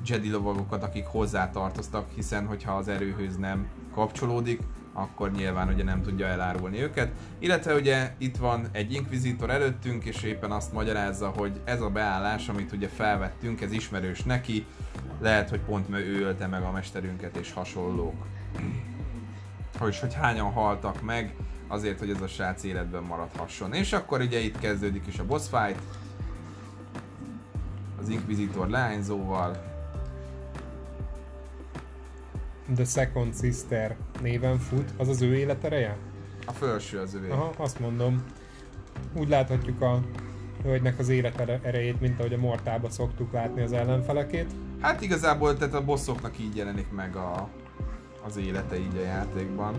Jedi 0.06 0.30
lovagokat, 0.30 0.82
akik 0.82 1.06
hozzá 1.06 1.50
tartoztak, 1.50 2.06
hiszen 2.14 2.46
hogyha 2.46 2.72
az 2.72 2.88
erőhöz 2.88 3.36
nem 3.36 3.66
kapcsolódik, 3.94 4.60
akkor 4.92 5.32
nyilván 5.32 5.68
ugye 5.68 5.84
nem 5.84 6.02
tudja 6.02 6.26
elárulni 6.26 6.82
őket. 6.82 7.12
Illetve 7.38 7.74
ugye 7.74 8.14
itt 8.18 8.36
van 8.36 8.66
egy 8.72 8.92
inkvizitor 8.92 9.50
előttünk, 9.50 10.04
és 10.04 10.22
éppen 10.22 10.50
azt 10.50 10.72
magyarázza, 10.72 11.28
hogy 11.28 11.60
ez 11.64 11.80
a 11.80 11.90
beállás, 11.90 12.48
amit 12.48 12.72
ugye 12.72 12.88
felvettünk, 12.88 13.60
ez 13.60 13.72
ismerős 13.72 14.22
neki, 14.22 14.66
lehet, 15.20 15.50
hogy 15.50 15.60
pont 15.60 15.88
ő 15.90 16.22
ölte 16.22 16.46
meg 16.46 16.62
a 16.62 16.70
mesterünket 16.70 17.36
és 17.36 17.52
hasonlók 17.52 18.26
és 19.88 20.00
hogy 20.00 20.14
hányan 20.14 20.52
haltak 20.52 21.02
meg 21.02 21.34
azért, 21.68 21.98
hogy 21.98 22.10
ez 22.10 22.20
a 22.20 22.26
srác 22.26 22.62
életben 22.62 23.02
maradhasson. 23.02 23.72
És 23.72 23.92
akkor 23.92 24.20
ugye 24.20 24.38
itt 24.38 24.58
kezdődik 24.58 25.06
is 25.06 25.18
a 25.18 25.26
boss 25.26 25.48
fight, 25.48 25.80
az 28.00 28.08
Inquisitor 28.08 28.68
leányzóval, 28.68 29.74
The 32.74 32.84
Second 32.84 33.34
Sister 33.34 33.96
néven 34.22 34.58
fut, 34.58 34.90
az 34.96 35.08
az 35.08 35.20
ő 35.22 35.36
életereje? 35.36 35.96
a 36.46 36.52
felső 36.52 36.98
az 36.98 37.14
övé. 37.14 37.30
Aha, 37.30 37.52
azt 37.56 37.80
mondom. 37.80 38.24
Úgy 39.14 39.28
láthatjuk 39.28 39.80
a 39.80 40.00
hölgynek 40.62 40.98
az 40.98 41.08
élet 41.08 41.40
erejét, 41.62 42.00
mint 42.00 42.18
ahogy 42.18 42.32
a 42.32 42.38
Mortába 42.38 42.90
szoktuk 42.90 43.32
látni 43.32 43.62
az 43.62 43.72
ellenfelekét. 43.72 44.52
Hát 44.80 45.00
igazából 45.00 45.56
tehát 45.56 45.74
a 45.74 45.84
bosszoknak 45.84 46.38
így 46.38 46.56
jelenik 46.56 46.90
meg 46.90 47.16
a, 47.16 47.48
az 48.26 48.36
élete 48.36 48.78
így 48.78 48.96
a 48.96 49.00
játékban. 49.00 49.74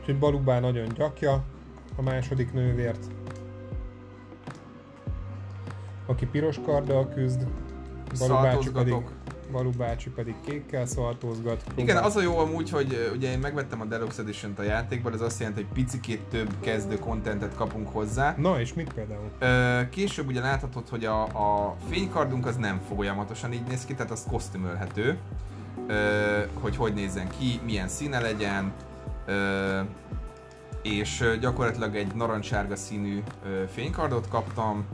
Úgyhogy 0.00 0.18
Balubá 0.18 0.60
nagyon 0.60 0.88
gyakja 0.88 1.44
a 1.96 2.02
második 2.02 2.52
nővért, 2.52 3.06
aki 6.06 6.26
piros 6.26 6.60
karddal 6.64 7.08
küzd, 7.08 7.46
Balubácsi 8.18 8.70
pedig, 8.70 8.94
Szaltozgatok. 9.48 9.52
Balubácsi 9.52 10.10
pedig 10.10 10.34
kékkel 10.46 10.86
szaltózgat. 10.86 11.62
Igen, 11.74 11.84
próbál- 11.84 12.04
az 12.04 12.16
a 12.16 12.20
jó 12.22 12.38
amúgy, 12.38 12.70
hogy 12.70 13.10
ugye 13.14 13.30
én 13.30 13.38
megvettem 13.38 13.80
a 13.80 13.84
Deluxe 13.84 14.22
edition 14.22 14.54
a 14.58 14.62
játékban, 14.62 15.12
ez 15.12 15.20
azt 15.20 15.38
jelenti, 15.40 15.62
hogy 15.62 15.72
picikét 15.72 16.20
több 16.20 16.50
kezdő 16.60 16.98
kontentet 16.98 17.54
kapunk 17.54 17.88
hozzá. 17.88 18.34
Na 18.38 18.60
és 18.60 18.74
mit 18.74 18.92
például? 18.92 19.30
Ö, 19.38 19.80
később 19.88 20.26
ugye 20.26 20.40
láthatod, 20.40 20.88
hogy 20.88 21.04
a, 21.04 21.22
a 21.22 21.76
fénykardunk 21.90 22.46
az 22.46 22.56
nem 22.56 22.80
folyamatosan 22.94 23.52
így 23.52 23.66
néz 23.68 23.84
ki, 23.84 23.94
tehát 23.94 24.10
az 24.10 24.24
kosztümölhető. 24.30 25.18
Ö, 25.86 26.38
hogy 26.60 26.76
hogy 26.76 26.94
nézzen 26.94 27.28
ki, 27.38 27.60
milyen 27.64 27.88
színe 27.88 28.20
legyen. 28.20 28.72
Ö, 29.26 29.80
és 30.82 31.24
gyakorlatilag 31.40 31.96
egy 31.96 32.14
narancssárga 32.14 32.76
színű 32.76 33.22
ö, 33.46 33.62
fénykardot 33.72 34.28
kaptam, 34.28 34.84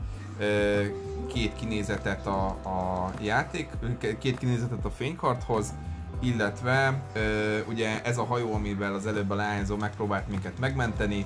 két 1.27 1.55
kinézetet 1.55 2.27
a, 2.27 2.45
a 2.47 3.11
játék, 3.21 3.69
két 4.19 4.37
kinézetet 4.37 4.85
a 4.85 4.89
fénykardhoz, 4.89 5.73
illetve 6.19 7.01
ugye 7.67 8.03
ez 8.03 8.17
a 8.17 8.25
hajó, 8.25 8.53
amivel 8.53 8.93
az 8.93 9.07
előbb 9.07 9.29
a 9.29 9.35
leányzó 9.35 9.75
megpróbált 9.75 10.29
minket 10.29 10.59
megmenteni, 10.59 11.25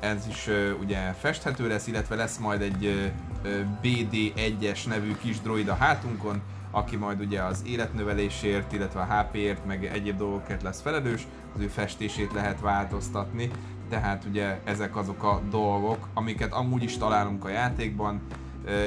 ez 0.00 0.26
is 0.28 0.48
ugye 0.80 1.12
festhető 1.12 1.68
lesz, 1.68 1.86
illetve 1.86 2.14
lesz 2.14 2.38
majd 2.38 2.60
egy 2.60 2.84
ö, 2.84 3.06
ö, 3.48 3.60
BD1-es 3.82 4.88
nevű 4.88 5.16
kis 5.16 5.40
droid 5.40 5.68
a 5.68 5.74
hátunkon, 5.74 6.40
aki 6.70 6.96
majd 6.96 7.20
ugye 7.20 7.42
az 7.42 7.62
életnövelésért, 7.66 8.72
illetve 8.72 9.00
a 9.00 9.04
HP-ért, 9.04 9.66
meg 9.66 9.84
egyéb 9.84 10.16
dolgokért 10.16 10.62
lesz 10.62 10.80
felelős, 10.80 11.26
az 11.54 11.60
ő 11.60 11.66
festését 11.66 12.32
lehet 12.32 12.60
változtatni, 12.60 13.50
tehát 13.92 14.24
ugye 14.24 14.60
ezek 14.64 14.96
azok 14.96 15.22
a 15.22 15.40
dolgok, 15.50 16.08
amiket 16.14 16.52
amúgy 16.52 16.82
is 16.82 16.96
találunk 16.98 17.44
a 17.44 17.48
játékban, 17.48 18.20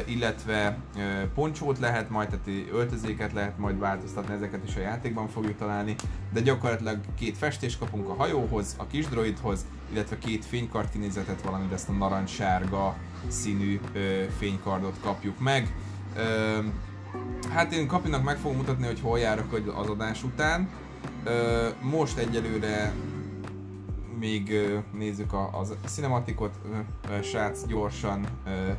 illetve 0.05 0.77
poncsót 1.33 1.79
lehet 1.79 2.09
majd, 2.09 2.27
tehát 2.27 2.71
öltözéket 2.73 3.33
lehet 3.33 3.57
majd 3.57 3.79
változtatni, 3.79 4.33
ezeket 4.33 4.67
is 4.67 4.75
a 4.75 4.79
játékban 4.79 5.27
fogjuk 5.27 5.57
találni, 5.57 5.95
de 6.33 6.41
gyakorlatilag 6.41 6.99
két 7.17 7.37
festést 7.37 7.79
kapunk 7.79 8.09
a 8.09 8.13
hajóhoz, 8.13 8.75
a 8.77 8.87
kis 8.87 9.07
droidhoz, 9.07 9.65
illetve 9.91 10.17
két 10.17 10.45
fénykard 10.45 10.89
kinézetet, 10.89 11.41
valamint 11.41 11.73
ezt 11.73 11.89
a 11.89 11.91
narancssárga 11.91 12.95
színű 13.27 13.79
fénykardot 14.37 14.99
kapjuk 15.01 15.39
meg. 15.39 15.73
Hát 17.53 17.73
én 17.73 17.87
Kapinak 17.87 18.23
meg 18.23 18.37
fogom 18.37 18.57
mutatni, 18.57 18.85
hogy 18.85 18.99
hol 18.99 19.19
járok 19.19 19.53
az 19.75 19.87
adás 19.87 20.23
után. 20.23 20.69
Most 21.81 22.17
egyelőre 22.17 22.93
még 24.19 24.53
nézzük 24.93 25.33
a, 25.33 25.59
az 25.59 25.73
cinematikot, 25.85 26.59
srác 27.21 27.65
gyorsan 27.65 28.27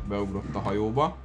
beugrott 0.08 0.54
a 0.54 0.58
hajóba, 0.58 1.16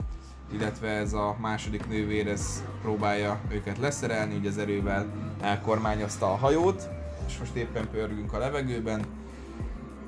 illetve 0.54 0.88
ez 0.88 1.14
a 1.14 1.36
második 1.40 1.88
nővér 1.88 2.28
ez 2.28 2.64
próbálja 2.82 3.40
őket 3.50 3.78
leszerelni, 3.78 4.36
ugye 4.36 4.50
az 4.50 4.58
erővel 4.58 5.06
elkormányozta 5.42 6.32
a 6.32 6.36
hajót, 6.36 6.90
és 7.28 7.38
most 7.38 7.56
éppen 7.56 7.90
pörgünk 7.90 8.34
a 8.34 8.38
levegőben, 8.38 9.06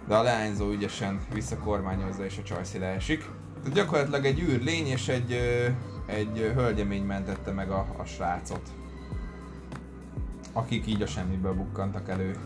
de 0.07 0.15
a 0.15 0.21
leányzó 0.21 0.71
ügyesen 0.71 1.19
visszakormányozza 1.33 2.25
és 2.25 2.37
a 2.37 2.43
csajszi 2.43 2.77
leesik. 2.77 3.29
Tehát 3.59 3.77
gyakorlatilag 3.77 4.25
egy 4.25 4.39
űrlény 4.39 4.87
és 4.87 5.07
egy, 5.07 5.31
egy 6.05 6.51
hölgyemény 6.55 7.03
mentette 7.03 7.51
meg 7.51 7.69
a, 7.71 7.85
a 7.97 8.03
srácot. 8.05 8.69
Akik 10.53 10.87
így 10.87 11.01
a 11.01 11.07
semmiből 11.07 11.53
bukkantak 11.53 12.09
elő. 12.09 12.37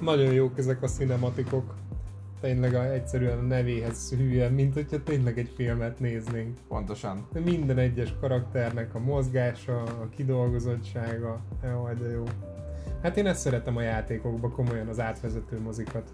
Nagyon 0.00 0.32
jók 0.32 0.58
ezek 0.58 0.82
a 0.82 0.86
cinematikok. 0.86 1.74
Tényleg 2.40 2.74
a, 2.74 2.92
egyszerűen 2.92 3.38
a 3.38 3.42
nevéhez 3.42 4.10
hülyen, 4.10 4.52
mint 4.52 4.74
hogyha 4.74 5.02
tényleg 5.02 5.38
egy 5.38 5.52
filmet 5.56 6.00
néznénk. 6.00 6.58
Pontosan. 6.68 7.26
De 7.32 7.40
minden 7.40 7.78
egyes 7.78 8.14
karakternek 8.20 8.94
a 8.94 8.98
mozgása, 8.98 9.82
a 9.82 10.08
kidolgozottsága, 10.16 11.40
jaj, 11.62 11.94
de 11.94 12.10
jó. 12.10 12.24
Hát 13.02 13.16
én 13.16 13.26
ezt 13.26 13.40
szeretem 13.40 13.76
a 13.76 13.82
játékokban, 13.82 14.52
komolyan 14.52 14.88
az 14.88 15.00
átvezető 15.00 15.60
mozikat. 15.60 16.12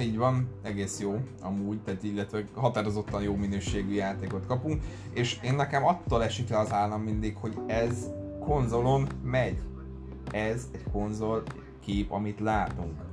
Így 0.00 0.16
van, 0.16 0.48
egész 0.62 1.00
jó 1.00 1.20
amúgy, 1.42 1.80
tehát 1.80 2.02
illetve 2.02 2.44
határozottan 2.54 3.22
jó 3.22 3.34
minőségű 3.34 3.94
játékot 3.94 4.46
kapunk, 4.46 4.82
és 5.12 5.38
én 5.42 5.54
nekem 5.54 5.86
attól 5.86 6.22
esik 6.24 6.48
le 6.48 6.58
az 6.58 6.72
állam 6.72 7.02
mindig, 7.02 7.36
hogy 7.36 7.54
ez 7.66 8.10
konzolon 8.40 9.06
megy. 9.22 9.58
Ez 10.30 10.68
egy 10.72 10.82
konzol 10.92 11.42
kép, 11.80 12.12
amit 12.12 12.40
látunk. 12.40 13.06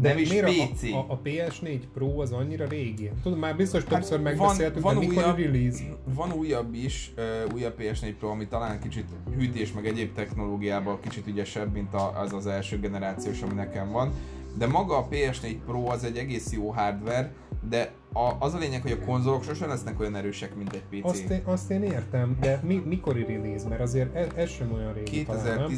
De 0.00 0.08
Nem 0.08 0.18
is 0.18 0.30
miért 0.30 0.70
PC. 0.70 0.82
A, 0.82 0.96
a, 0.96 1.06
a 1.08 1.20
PS4 1.24 1.80
Pro 1.94 2.20
az 2.20 2.32
annyira 2.32 2.66
régi? 2.66 3.10
Tudom, 3.22 3.38
már 3.38 3.56
biztos 3.56 3.84
többször 3.84 4.16
Hát 4.16 4.22
megbeszéltük, 4.22 4.82
de 4.82 4.92
mikor 4.92 5.22
a 5.22 5.34
release? 5.34 5.82
Van 6.14 6.32
újabb 6.32 6.74
is, 6.74 7.12
uh, 7.16 7.54
újabb 7.54 7.74
PS4 7.78 8.14
Pro, 8.18 8.28
ami 8.28 8.46
talán 8.46 8.80
kicsit 8.80 9.04
hűtés 9.36 9.72
meg 9.72 9.86
egyéb 9.86 10.14
technológiában 10.14 11.00
kicsit 11.00 11.26
ügyesebb, 11.26 11.72
mint 11.72 11.94
a, 11.94 12.20
az 12.20 12.32
az 12.32 12.46
első 12.46 12.78
generációs, 12.78 13.42
ami 13.42 13.54
nekem 13.54 13.90
van. 13.90 14.12
De 14.58 14.66
maga 14.66 14.96
a 14.96 15.08
PS4 15.08 15.56
Pro 15.66 15.90
az 15.90 16.04
egy 16.04 16.16
egész 16.16 16.52
jó 16.52 16.70
hardware, 16.70 17.32
de 17.68 17.92
a, 18.12 18.32
az 18.38 18.54
a 18.54 18.58
lényeg, 18.58 18.82
hogy 18.82 18.92
a 18.92 19.04
konzolok 19.04 19.44
sosem 19.44 19.68
lesznek 19.68 20.00
olyan 20.00 20.16
erősek, 20.16 20.56
mint 20.56 20.72
egy 20.72 21.00
PC. 21.00 21.04
Azt 21.04 21.30
én, 21.30 21.42
azt 21.44 21.70
én 21.70 21.82
értem, 21.82 22.36
de 22.40 22.60
mi, 22.64 22.82
mikori 22.86 23.24
release? 23.24 23.68
Mert 23.68 23.80
azért 23.80 24.14
ez, 24.14 24.26
ez 24.34 24.50
sem 24.50 24.72
olyan 24.72 24.92
régi 24.92 25.24
talán, 25.24 25.70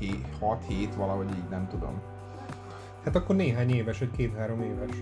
nem? 0.00 0.08
2016 0.08 0.64
7 0.68 0.94
valahogy 0.94 1.30
így, 1.30 1.48
nem 1.50 1.68
tudom. 1.68 2.00
Hát 3.04 3.16
akkor 3.16 3.36
néhány 3.36 3.70
éves, 3.70 3.98
vagy 3.98 4.10
két-három 4.10 4.62
éves. 4.62 4.96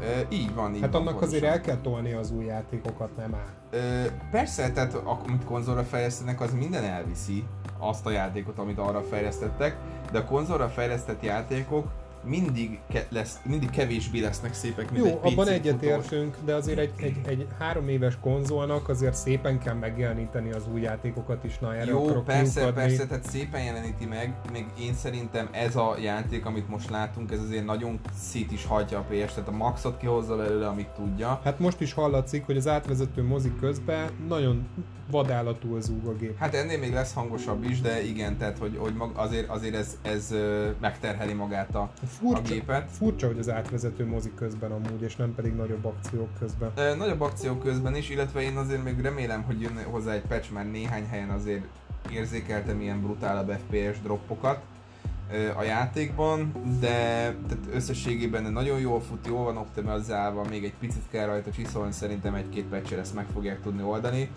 Ö, 0.00 0.04
így 0.28 0.54
van, 0.54 0.74
így 0.74 0.80
Hát 0.80 0.92
van, 0.92 1.00
annak 1.00 1.22
azért 1.22 1.42
pontosan. 1.42 1.58
el 1.58 1.60
kell 1.60 1.80
tolni 1.82 2.12
az 2.12 2.30
új 2.30 2.44
játékokat, 2.44 3.16
nem 3.16 3.34
áll. 3.34 3.80
Ö, 3.80 4.04
persze, 4.30 4.70
tehát 4.72 4.94
amit 4.94 5.44
konzolra 5.44 5.82
fejlesztenek, 5.82 6.40
az 6.40 6.52
minden 6.54 6.84
elviszi 6.84 7.44
azt 7.78 8.06
a 8.06 8.10
játékot, 8.10 8.58
amit 8.58 8.78
arra 8.78 9.02
fejlesztettek, 9.02 9.76
de 10.12 10.18
a 10.18 10.24
konzolra 10.24 10.68
fejlesztett 10.68 11.22
játékok 11.22 11.86
mindig, 12.26 12.78
ke- 12.88 13.06
lesz, 13.10 13.40
mindig 13.44 13.70
kevésbé 13.70 14.20
lesznek 14.20 14.54
szépek, 14.54 14.90
mint 14.90 15.04
Jó, 15.04 15.10
egy 15.10 15.18
PC 15.18 15.24
abban 15.32 15.48
egyetértünk, 15.48 16.36
de 16.44 16.54
azért 16.54 16.78
egy, 16.78 16.92
egy, 16.96 17.16
egy 17.26 17.46
három 17.58 17.88
éves 17.88 18.18
konzolnak 18.20 18.88
azért 18.88 19.14
szépen 19.14 19.58
kell 19.58 19.74
megjeleníteni 19.74 20.52
az 20.52 20.62
új 20.72 20.80
játékokat 20.80 21.44
is, 21.44 21.58
na 21.58 21.74
erre 21.74 21.90
Jó, 21.90 22.22
persze, 22.22 22.60
kiukadni. 22.60 22.80
persze, 22.82 23.06
tehát 23.06 23.24
szépen 23.30 23.62
jeleníti 23.64 24.04
meg, 24.04 24.34
még 24.52 24.66
én 24.80 24.94
szerintem 24.94 25.48
ez 25.52 25.76
a 25.76 25.96
játék, 26.02 26.46
amit 26.46 26.68
most 26.68 26.90
látunk, 26.90 27.32
ez 27.32 27.40
azért 27.40 27.64
nagyon 27.64 28.00
szét 28.18 28.52
is 28.52 28.64
hagyja 28.64 28.98
a 28.98 29.02
PS, 29.08 29.32
tehát 29.32 29.48
a 29.48 29.52
maxot 29.52 29.96
kihozza 29.96 30.36
belőle, 30.36 30.68
amit 30.68 30.88
tudja. 30.88 31.40
Hát 31.44 31.58
most 31.58 31.80
is 31.80 31.92
hallatszik, 31.92 32.46
hogy 32.46 32.56
az 32.56 32.68
átvezető 32.68 33.22
mozik 33.22 33.60
közben 33.60 34.10
nagyon 34.28 34.66
vadállatú 35.10 35.80
zúg 35.80 36.06
a 36.06 36.14
gép. 36.14 36.38
Hát 36.38 36.54
ennél 36.54 36.78
még 36.78 36.92
lesz 36.92 37.12
hangosabb 37.12 37.64
is, 37.64 37.80
de 37.80 38.04
igen, 38.04 38.36
tehát 38.36 38.58
hogy, 38.58 38.76
hogy 38.78 38.94
mag, 38.94 39.10
azért, 39.14 39.48
azért 39.48 39.74
ez, 39.74 39.98
ez 40.02 40.34
megterheli 40.80 41.32
magát 41.32 41.74
a, 41.74 41.90
a 42.16 42.24
Furcsa, 42.24 42.52
gépet. 42.54 42.90
furcsa, 42.90 43.26
hogy 43.26 43.38
az 43.38 43.50
átvezető 43.50 44.06
mozik 44.06 44.34
közben 44.34 44.72
amúgy, 44.72 45.02
és 45.02 45.16
nem 45.16 45.34
pedig 45.34 45.54
nagyobb 45.54 45.84
akciók 45.84 46.28
közben. 46.38 46.70
Ö, 46.74 46.94
Nagyobb 46.96 47.20
akció 47.20 47.54
közben 47.56 47.96
is, 47.96 48.10
illetve 48.10 48.40
én 48.42 48.56
azért 48.56 48.84
még 48.84 49.00
remélem, 49.00 49.42
hogy 49.42 49.60
jön 49.60 49.82
hozzá 49.90 50.12
egy 50.12 50.22
patch, 50.28 50.52
mert 50.52 50.72
néhány 50.72 51.06
helyen 51.06 51.30
azért 51.30 51.64
érzékeltem 52.12 52.80
ilyen 52.80 53.00
brutálabb 53.00 53.50
FPS 53.50 54.00
droppokat 54.02 54.62
a 55.56 55.62
játékban, 55.62 56.52
de 56.80 56.88
tehát 57.48 57.58
összességében 57.72 58.52
nagyon 58.52 58.78
jól 58.80 59.00
fut, 59.00 59.26
jól 59.26 59.44
van 59.44 59.56
optimalizálva, 59.56 60.44
még 60.50 60.64
egy 60.64 60.74
picit 60.80 61.02
kell 61.10 61.26
rajta 61.26 61.50
csiszolni, 61.50 61.92
szerintem 61.92 62.34
egy-két 62.34 62.64
patch 62.64 62.98
ezt 62.98 63.14
meg 63.14 63.26
fogják 63.32 63.62
tudni 63.62 63.82
oldani, 63.82 64.30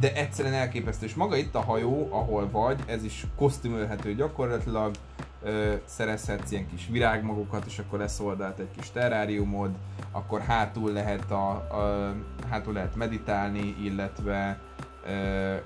de 0.00 0.14
egyszerűen 0.14 0.54
elképesztő, 0.54 1.06
és 1.06 1.14
maga 1.14 1.36
itt 1.36 1.54
a 1.54 1.60
hajó, 1.60 2.08
ahol 2.10 2.50
vagy, 2.50 2.82
ez 2.86 3.04
is 3.04 3.26
kosztümölhető 3.36 4.14
gyakorlatilag, 4.14 4.94
ö, 5.42 5.74
szerezhetsz 5.84 6.50
ilyen 6.50 6.68
kis 6.68 6.88
virágmagokat, 6.90 7.64
és 7.66 7.78
akkor 7.78 7.98
lesz 7.98 8.20
oldalt 8.20 8.58
egy 8.58 8.70
kis 8.76 8.90
terráriumod, 8.90 9.70
akkor 10.10 10.40
hátul 10.40 10.92
lehet, 10.92 11.30
a, 11.30 11.50
a, 11.50 12.14
hátul 12.48 12.72
lehet 12.72 12.96
meditálni, 12.96 13.76
illetve 13.82 14.60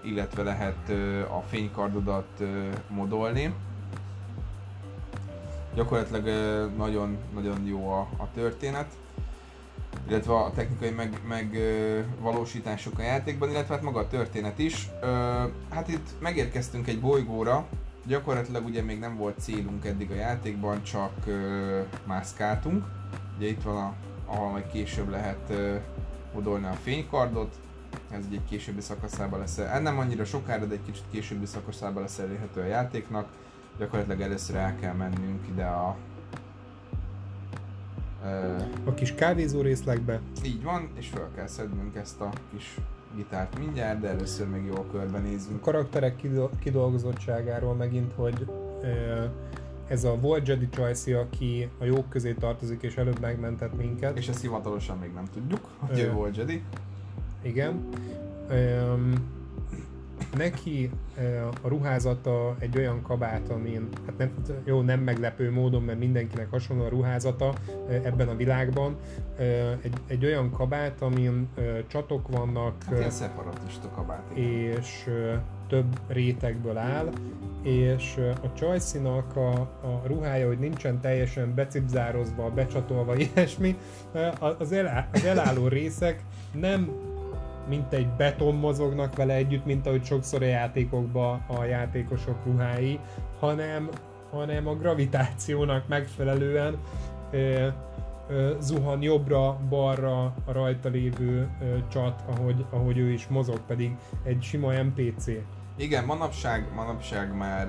illetve 0.02 0.42
lehet 0.42 0.92
a 1.28 1.40
fénykardodat 1.40 2.42
modolni. 2.88 3.54
Gyakorlatilag 5.74 6.24
nagyon, 6.76 7.18
nagyon 7.34 7.66
jó 7.66 7.90
a, 7.90 8.08
a 8.16 8.28
történet 8.34 8.86
illetve 10.08 10.34
a 10.34 10.50
technikai 10.54 10.90
meg, 10.90 11.20
megvalósítások 11.28 12.98
a 12.98 13.02
játékban, 13.02 13.50
illetve 13.50 13.74
hát 13.74 13.82
maga 13.82 13.98
a 13.98 14.08
történet 14.08 14.58
is. 14.58 14.88
Hát 15.70 15.88
itt 15.88 16.08
megérkeztünk 16.20 16.88
egy 16.88 17.00
bolygóra, 17.00 17.66
gyakorlatilag 18.06 18.64
ugye 18.64 18.82
még 18.82 18.98
nem 18.98 19.16
volt 19.16 19.40
célunk 19.40 19.84
eddig 19.84 20.10
a 20.10 20.14
játékban, 20.14 20.82
csak 20.82 21.12
mászkáltunk. 22.04 22.84
Ugye 23.36 23.48
itt 23.48 23.62
van, 23.62 23.76
a, 23.76 23.94
ahol 24.26 24.50
majd 24.50 24.66
később 24.66 25.08
lehet 25.08 25.52
modolni 26.34 26.66
a 26.66 26.72
fénykardot, 26.72 27.54
ez 28.10 28.24
egy 28.30 28.40
későbbi 28.48 28.80
szakaszában 28.80 29.38
lesz, 29.38 29.58
ez 29.58 29.82
nem 29.82 29.98
annyira 29.98 30.24
sokára, 30.24 30.64
de 30.64 30.74
egy 30.74 30.84
kicsit 30.86 31.04
későbbi 31.10 31.46
szakaszában 31.46 32.02
lesz 32.02 32.18
elérhető 32.18 32.60
a 32.60 32.66
játéknak. 32.66 33.28
Gyakorlatilag 33.78 34.20
először 34.20 34.56
el 34.56 34.76
kell 34.76 34.94
mennünk 34.94 35.48
ide 35.48 35.64
a 35.64 35.96
a 38.84 38.94
kis 38.94 39.14
kávézó 39.14 39.60
részlegbe. 39.60 40.20
Így 40.44 40.62
van, 40.62 40.90
és 40.98 41.08
fel 41.08 41.30
kell 41.34 41.46
szednünk 41.46 41.96
ezt 41.96 42.20
a 42.20 42.30
kis 42.50 42.76
gitárt 43.16 43.58
mindjárt, 43.58 44.00
de 44.00 44.08
először 44.08 44.48
még 44.48 44.64
jól 44.64 44.86
körbenézünk. 44.92 45.60
A 45.60 45.64
karakterek 45.64 46.22
kidolgozottságáról 46.58 47.74
megint, 47.74 48.12
hogy 48.16 48.46
ez 49.88 50.04
a 50.04 50.16
volt 50.20 50.48
Jedi 50.48 50.68
Choice, 50.68 51.18
aki 51.18 51.68
a 51.78 51.84
jók 51.84 52.08
közé 52.08 52.32
tartozik, 52.32 52.82
és 52.82 52.96
előbb 52.96 53.20
megmentett 53.20 53.76
minket. 53.76 54.18
És 54.18 54.28
ezt 54.28 54.40
hivatalosan 54.40 54.98
még 54.98 55.12
nem 55.12 55.24
tudjuk, 55.32 55.68
hogy 55.78 55.98
ő 55.98 56.12
volt 56.12 56.36
Jedi. 56.36 56.62
Igen 57.42 57.88
neki 60.36 60.90
a 61.62 61.68
ruházata 61.68 62.56
egy 62.58 62.78
olyan 62.78 63.02
kabát, 63.02 63.48
amin, 63.48 63.88
hát 64.06 64.18
nem, 64.18 64.32
jó, 64.64 64.80
nem 64.80 65.00
meglepő 65.00 65.50
módon, 65.50 65.82
mert 65.82 65.98
mindenkinek 65.98 66.50
hasonló 66.50 66.84
a 66.84 66.88
ruházata 66.88 67.54
ebben 67.88 68.28
a 68.28 68.36
világban, 68.36 68.96
egy, 69.82 69.94
egy 70.06 70.24
olyan 70.24 70.50
kabát, 70.50 71.02
amin 71.02 71.48
csatok 71.86 72.28
vannak. 72.28 72.82
Hát 72.82 72.98
ilyen 72.98 73.10
szeparatista 73.10 73.90
kabát. 73.90 74.30
És 74.34 75.10
több 75.68 75.98
rétegből 76.08 76.76
áll, 76.76 77.12
és 77.62 78.16
a 78.42 78.52
Csajszinak 78.52 79.36
a, 79.36 79.50
a 79.60 80.02
ruhája, 80.06 80.46
hogy 80.46 80.58
nincsen 80.58 81.00
teljesen 81.00 81.54
becipzározva, 81.54 82.50
becsatolva, 82.50 83.16
ilyesmi, 83.34 83.76
az, 84.58 84.72
el, 84.72 85.08
az 85.12 85.24
elálló 85.24 85.68
részek 85.68 86.22
nem 86.52 86.90
mint 87.68 87.92
egy 87.92 88.08
beton 88.08 88.54
mozognak 88.54 89.16
vele 89.16 89.34
együtt, 89.34 89.64
mint 89.64 89.86
ahogy 89.86 90.04
sokszor 90.04 90.42
a 90.42 90.46
játékokban 90.46 91.44
a 91.46 91.64
játékosok 91.64 92.44
ruhái, 92.44 92.98
hanem, 93.40 93.88
hanem 94.30 94.66
a 94.66 94.74
gravitációnak 94.74 95.88
megfelelően 95.88 96.78
ö, 97.30 97.68
ö, 98.28 98.52
zuhan 98.60 99.02
jobbra-balra 99.02 100.24
a 100.24 100.52
rajta 100.52 100.88
lévő 100.88 101.48
ö, 101.62 101.76
csat, 101.88 102.22
ahogy, 102.26 102.64
ahogy 102.70 102.98
ő 102.98 103.12
is 103.12 103.26
mozog, 103.26 103.60
pedig 103.66 103.96
egy 104.24 104.42
sima 104.42 104.72
NPC. 104.72 105.26
Igen, 105.76 106.04
manapság, 106.04 106.66
manapság 106.74 107.36
már 107.36 107.68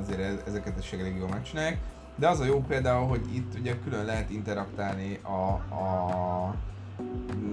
azért 0.00 0.46
ezeket 0.46 0.78
is 0.78 0.92
elég 0.92 1.16
jól 1.16 1.28
megcsinálják, 1.28 1.78
de 2.16 2.28
az 2.28 2.40
a 2.40 2.44
jó 2.44 2.60
például, 2.68 3.06
hogy 3.08 3.34
itt 3.34 3.58
ugye 3.58 3.74
külön 3.84 4.04
lehet 4.04 4.30
interaktálni 4.30 5.18
a, 5.22 5.74
a 5.74 6.54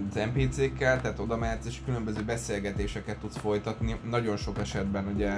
az 0.09 0.19
NPC-kkel, 0.33 1.01
tehát 1.01 1.19
oda 1.19 1.37
mehetsz 1.37 1.65
és 1.65 1.81
különböző 1.85 2.23
beszélgetéseket 2.23 3.17
tudsz 3.17 3.37
folytatni. 3.37 3.95
Nagyon 4.09 4.37
sok 4.37 4.59
esetben 4.59 5.07
ugye, 5.15 5.29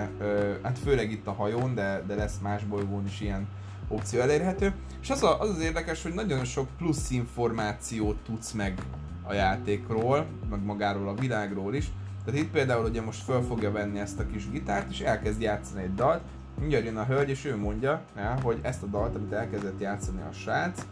hát 0.62 0.80
főleg 0.84 1.12
itt 1.12 1.28
a 1.28 1.32
hajón, 1.32 1.76
de, 1.76 2.03
de 2.07 2.16
lesz 2.16 2.39
más 2.41 2.64
bolygón 2.64 3.05
is 3.05 3.22
ilyen 3.22 3.47
opció 3.88 4.20
elérhető. 4.20 4.74
És 5.01 5.10
az, 5.10 5.24
a, 5.24 5.39
az 5.39 5.49
az 5.49 5.62
érdekes, 5.62 6.03
hogy 6.03 6.14
nagyon 6.14 6.45
sok 6.45 6.68
plusz 6.78 7.12
információt 7.12 8.18
tudsz 8.26 8.51
meg 8.51 8.82
a 9.24 9.34
játékról, 9.34 10.26
meg 10.49 10.64
magáról 10.64 11.07
a 11.07 11.14
világról 11.14 11.74
is. 11.76 11.91
Tehát 12.26 12.39
itt 12.39 12.51
például 12.51 12.86
ugye 12.86 13.01
most 13.01 13.24
föl 13.24 13.41
fogja 13.41 13.72
venni 13.72 13.99
ezt 13.99 14.20
a 14.20 14.28
kis 14.28 14.49
gitárt, 14.49 14.91
és 14.91 14.99
elkezd 14.99 15.41
játszani 15.41 15.84
egy 15.84 15.95
dalt. 15.95 16.22
Mindjárt 16.60 16.86
jön 16.86 16.97
a 16.97 17.05
hölgy, 17.05 17.30
és 17.30 17.45
ő 17.45 17.57
mondja, 17.57 18.01
hogy 18.41 18.60
ezt 18.62 18.84
a 18.84 18.86
dalt, 18.86 19.16
amit 19.16 19.32
elkezdett 19.32 19.80
játszani 19.80 20.22
a 20.30 20.32
srác, 20.32 20.86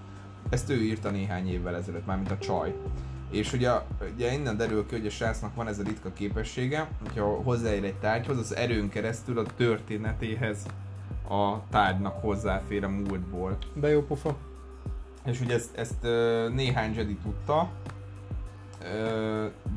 ezt 0.49 0.69
ő 0.69 0.81
írta 0.81 1.09
néhány 1.09 1.49
évvel 1.49 1.75
ezelőtt, 1.75 2.05
mármint 2.05 2.31
a 2.31 2.37
csaj. 2.37 2.75
És 3.29 3.53
ugye, 3.53 3.71
ugye 4.13 4.33
innen 4.33 4.57
derül 4.57 4.85
ki, 4.85 4.95
hogy 4.95 5.05
a 5.05 5.09
srácnak 5.09 5.55
van 5.55 5.67
ez 5.67 5.79
a 5.79 5.83
ritka 5.83 6.13
képessége, 6.13 6.87
hogyha 7.01 7.25
hozzáér 7.25 7.83
egy 7.83 7.99
tárgyhoz, 7.99 8.37
az 8.37 8.55
erőn 8.55 8.89
keresztül 8.89 9.39
a 9.39 9.43
történetéhez 9.57 10.65
a 11.29 11.67
tárgynak 11.69 12.21
hozzáfér 12.21 12.83
a 12.83 12.89
múltból. 12.89 13.57
De 13.73 13.89
jó 13.89 14.01
pofa. 14.01 14.35
És 15.25 15.41
ugye 15.41 15.53
ezt, 15.53 15.77
ezt 15.77 16.01
néhány 16.53 16.93
Jedi 16.95 17.17
tudta, 17.23 17.69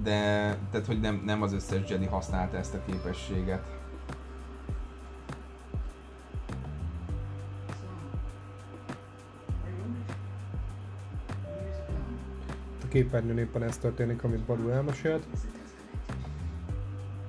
de 0.03 0.57
tehát, 0.71 0.87
hogy 0.87 1.01
nem, 1.01 1.23
nem 1.25 1.43
az 1.43 1.53
összes 1.53 1.91
Jedi 1.91 2.07
használta 2.07 2.57
ezt 2.57 2.75
a 2.75 2.81
képességet. 2.87 3.80
Képernyőn 12.91 13.39
éppen 13.39 13.63
ez 13.63 13.77
történik, 13.77 14.25
amit 14.25 14.41
Balú 14.41 14.69
elmesélt. 14.69 15.27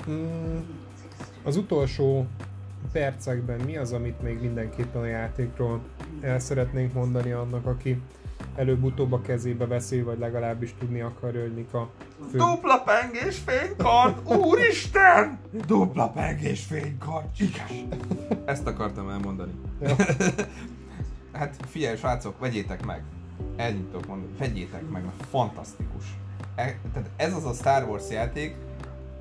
Mm, 0.09 0.57
az 1.43 1.57
utolsó 1.57 2.27
percekben 2.91 3.59
mi 3.59 3.77
az, 3.77 3.91
amit 3.91 4.21
még 4.21 4.41
mindenképpen 4.41 5.01
a 5.01 5.05
játékról 5.05 5.81
el 6.21 6.39
szeretnénk 6.39 6.93
mondani 6.93 7.31
annak, 7.31 7.65
aki 7.65 8.01
előbb-utóbb 8.55 9.11
a 9.11 9.21
kezébe 9.21 9.67
veszi, 9.67 10.01
vagy 10.01 10.19
legalábbis 10.19 10.75
tudni 10.79 11.01
akarja, 11.01 11.41
hogy 11.41 11.53
mik 11.53 11.73
a 11.73 11.89
fő... 12.31 12.37
Dupla 12.37 12.79
pengés 12.79 13.37
fénykard! 13.45 14.37
Úristen! 14.37 15.39
Dupla 15.67 16.09
pengés 16.09 16.65
fénykard! 16.65 17.25
Igen! 17.37 17.87
Ezt 18.45 18.67
akartam 18.67 19.09
elmondani. 19.09 19.51
Ja. 19.81 19.95
hát 21.39 21.55
figyelj, 21.67 21.97
srácok, 21.97 22.39
vegyétek 22.39 22.85
meg! 22.85 23.03
Ennyit 23.55 23.85
tudok 23.85 24.07
mondani, 24.07 24.31
vegyétek 24.37 24.89
meg, 24.89 25.03
mert 25.03 25.25
fantasztikus. 25.29 26.03
E, 26.55 26.79
tehát 26.93 27.09
ez 27.15 27.33
az 27.33 27.45
a 27.45 27.53
Star 27.53 27.89
Wars 27.89 28.09
játék, 28.09 28.55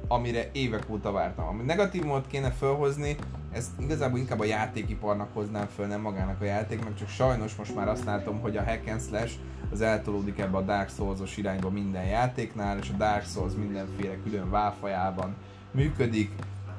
amire 0.09 0.49
évek 0.53 0.91
óta 0.91 1.13
vártam. 1.13 1.47
Ami 1.47 1.63
negatív 1.63 2.05
mód 2.05 2.27
kéne 2.27 2.51
felhozni, 2.51 3.17
ezt 3.53 3.71
igazából 3.81 4.19
inkább 4.19 4.41
a 4.41 4.45
játékiparnak 4.45 5.29
hoznám 5.33 5.67
föl, 5.75 5.87
nem 5.87 6.01
magának 6.01 6.41
a 6.41 6.45
játéknak, 6.45 6.95
csak 6.95 7.09
sajnos 7.09 7.55
most 7.55 7.75
már 7.75 7.89
azt 7.89 8.05
látom, 8.05 8.41
hogy 8.41 8.57
a 8.57 8.65
hack 8.65 8.89
and 8.89 9.01
slash 9.01 9.35
az 9.73 9.81
eltolódik 9.81 10.39
ebbe 10.39 10.57
a 10.57 10.63
Dark 10.63 10.89
Souls-os 10.89 11.37
irányba 11.37 11.71
minden 11.71 12.05
játéknál, 12.05 12.79
és 12.79 12.91
a 12.95 12.97
Dark 12.97 13.25
Souls 13.25 13.53
mindenféle 13.55 14.17
külön 14.25 14.51
válfajában 14.51 15.35
működik, 15.71 16.31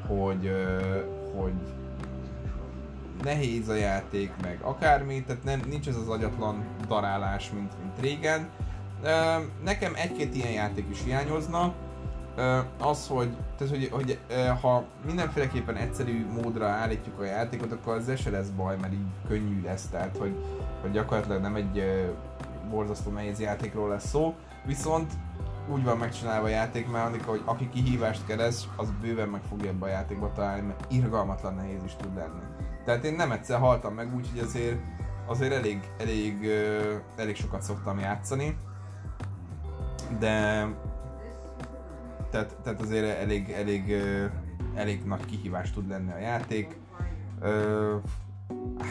hogy, 0.07 0.51
hogy 1.35 1.53
nehéz 3.23 3.69
a 3.69 3.75
játék, 3.75 4.31
meg 4.41 4.59
akármi, 4.61 5.23
tehát 5.23 5.43
nem, 5.43 5.61
nincs 5.69 5.87
ez 5.87 5.95
az 5.95 6.07
agyatlan 6.07 6.65
darálás, 6.87 7.51
mint, 7.51 7.73
mint 7.81 7.99
régen. 7.99 8.49
Nekem 9.63 9.93
egy-két 9.95 10.35
ilyen 10.35 10.51
játék 10.51 10.85
is 10.89 11.03
hiányozna, 11.03 11.73
az, 12.79 13.07
hogy, 13.07 13.29
tehát, 13.57 13.73
hogy, 13.73 13.89
hogy 13.91 14.19
ha 14.61 14.83
mindenféleképpen 15.05 15.75
egyszerű 15.75 16.25
módra 16.41 16.67
állítjuk 16.67 17.19
a 17.19 17.23
játékot, 17.23 17.71
akkor 17.71 17.95
az 17.95 18.19
se 18.19 18.29
lesz 18.29 18.47
baj, 18.47 18.77
mert 18.81 18.93
így 18.93 19.07
könnyű 19.27 19.61
lesz, 19.63 19.87
tehát 19.87 20.17
hogy, 20.17 20.35
hogy 20.81 20.91
gyakorlatilag 20.91 21.41
nem 21.41 21.55
egy 21.55 21.83
borzasztó 22.69 23.11
nehéz 23.11 23.39
játékról 23.39 23.89
lesz 23.89 24.07
szó, 24.07 24.35
viszont 24.65 25.11
úgy 25.69 25.83
van 25.83 25.97
megcsinálva 25.97 26.45
a 26.45 26.49
játékmechanika, 26.49 27.29
hogy 27.29 27.41
aki 27.45 27.69
kihívást 27.69 28.25
keres, 28.25 28.67
az 28.75 28.93
bőven 29.01 29.29
meg 29.29 29.41
fogja 29.49 29.69
ebbe 29.69 29.85
a 29.85 29.89
játékba 29.89 30.31
találni, 30.35 30.67
mert 30.67 30.85
irgalmatlan 30.91 31.55
nehéz 31.55 31.83
is 31.83 31.95
tud 31.95 32.15
lenni. 32.15 32.50
Tehát 32.85 33.03
én 33.03 33.13
nem 33.13 33.31
egyszer 33.31 33.59
haltam 33.59 33.93
meg, 33.93 34.15
úgyhogy 34.15 34.39
azért, 34.39 34.79
azért 35.25 35.53
elég, 35.53 35.79
elég, 35.99 36.47
elég 37.15 37.35
sokat 37.35 37.61
szoktam 37.61 37.99
játszani. 37.99 38.57
De 40.19 40.67
tehát, 42.31 42.55
tehát 42.63 42.81
azért 42.81 43.19
elég, 43.19 43.51
elég, 43.51 43.95
elég 44.75 45.03
nagy 45.03 45.25
kihívás 45.25 45.71
tud 45.71 45.87
lenni 45.87 46.11
a 46.11 46.17
játék. 46.17 46.79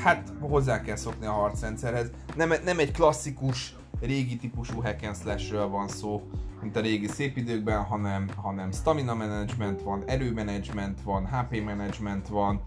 Hát 0.02 0.32
hozzá 0.40 0.80
kell 0.80 0.96
szokni 0.96 1.26
a 1.26 1.32
harcrendszerhez. 1.32 2.10
Nem, 2.36 2.52
nem 2.64 2.78
egy 2.78 2.92
klasszikus, 2.92 3.76
régi 4.00 4.36
típusú 4.36 4.80
hack 4.82 5.02
and 5.02 5.16
slash 5.16 5.52
van 5.52 5.88
szó, 5.88 6.30
mint 6.60 6.76
a 6.76 6.80
régi 6.80 7.06
szép 7.06 7.36
időkben, 7.36 7.82
hanem, 7.82 8.28
hanem 8.36 8.72
stamina 8.72 9.14
management 9.14 9.82
van, 9.82 10.02
erő 10.06 10.32
management 10.32 11.02
van, 11.02 11.26
HP 11.26 11.62
management 11.64 12.28
van, 12.28 12.62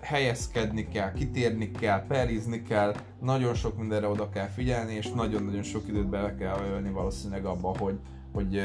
helyezkedni 0.00 0.88
kell, 0.88 1.12
kitérni 1.12 1.70
kell, 1.70 2.06
perizni 2.06 2.62
kell, 2.62 2.94
nagyon 3.20 3.54
sok 3.54 3.78
mindenre 3.78 4.08
oda 4.08 4.28
kell 4.28 4.46
figyelni, 4.46 4.94
és 4.94 5.10
nagyon-nagyon 5.10 5.62
sok 5.62 5.88
időt 5.88 6.08
bele 6.08 6.34
kell 6.34 6.58
ölni 6.70 6.90
valószínűleg 6.90 7.44
abba, 7.44 7.74
hogy, 7.78 7.98
hogy 8.32 8.60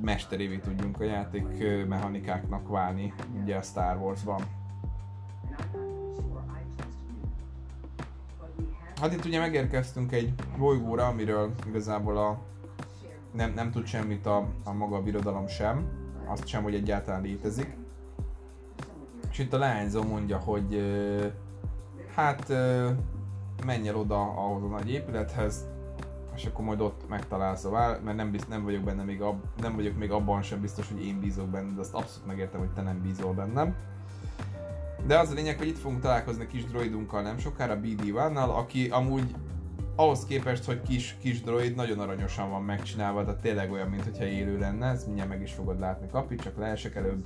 mesterévé 0.00 0.56
tudjunk 0.56 1.00
a 1.00 1.04
játék 1.04 1.46
mechanikáknak 1.88 2.68
válni, 2.68 3.14
ugye 3.42 3.56
a 3.56 3.62
Star 3.62 3.96
Wars-ban. 3.96 4.42
Hát 9.00 9.12
itt 9.12 9.24
ugye 9.24 9.38
megérkeztünk 9.38 10.12
egy 10.12 10.32
bolygóra, 10.58 11.06
amiről 11.06 11.54
igazából 11.66 12.16
a 12.16 12.38
nem, 13.32 13.52
nem 13.54 13.70
tud 13.70 13.86
semmit 13.86 14.26
a, 14.26 14.48
a 14.64 14.72
maga 14.72 14.96
a 14.96 15.02
birodalom 15.02 15.46
sem, 15.46 15.88
azt 16.26 16.46
sem, 16.46 16.62
hogy 16.62 16.74
egyáltalán 16.74 17.22
létezik. 17.22 17.79
Itt 19.40 19.52
a 19.52 19.58
leányzó 19.58 20.02
mondja, 20.02 20.38
hogy 20.38 20.82
hát 22.14 22.48
menj 23.66 23.88
el 23.88 23.96
oda 23.96 24.20
ahhoz 24.20 24.62
a 24.62 24.66
nagy 24.66 24.90
épülethez, 24.90 25.68
és 26.34 26.44
akkor 26.44 26.64
majd 26.64 26.80
ott 26.80 27.08
megtalálsz 27.08 27.64
a 27.64 27.70
vál, 27.70 28.00
mert 28.04 28.16
nem, 28.16 28.30
bizt, 28.30 28.48
nem 28.48 28.64
vagyok 28.64 28.82
benne 28.82 29.02
még, 29.02 29.20
ab, 29.20 29.42
nem 29.60 29.74
vagyok 29.74 29.98
még 29.98 30.10
abban 30.10 30.42
sem 30.42 30.60
biztos, 30.60 30.88
hogy 30.88 31.04
én 31.04 31.20
bízok 31.20 31.48
benne, 31.48 31.74
de 31.74 31.80
azt 31.80 31.94
abszolút 31.94 32.26
megértem, 32.26 32.60
hogy 32.60 32.72
te 32.72 32.82
nem 32.82 33.02
bízol 33.02 33.32
bennem. 33.32 33.74
De 35.06 35.18
az 35.18 35.30
a 35.30 35.34
lényeg, 35.34 35.58
hogy 35.58 35.66
itt 35.66 35.78
fogunk 35.78 36.00
találkozni 36.00 36.46
kis 36.46 36.64
droidunkkal 36.64 37.22
nem 37.22 37.38
sokára, 37.38 37.80
BD 37.80 38.12
Vannal, 38.12 38.50
aki 38.50 38.88
amúgy 38.88 39.34
ahhoz 39.96 40.24
képest, 40.24 40.64
hogy 40.64 40.82
kis, 40.82 41.16
kis 41.20 41.42
droid 41.42 41.74
nagyon 41.74 41.98
aranyosan 41.98 42.50
van 42.50 42.62
megcsinálva, 42.62 43.24
tehát 43.24 43.40
tényleg 43.40 43.72
olyan, 43.72 43.88
mintha 43.88 44.24
élő 44.24 44.58
lenne, 44.58 44.86
ezt 44.86 45.06
mindjárt 45.06 45.28
meg 45.28 45.42
is 45.42 45.52
fogod 45.52 45.80
látni, 45.80 46.08
kapi, 46.10 46.34
csak 46.34 46.58
leesek 46.58 46.94
előbb, 46.94 47.24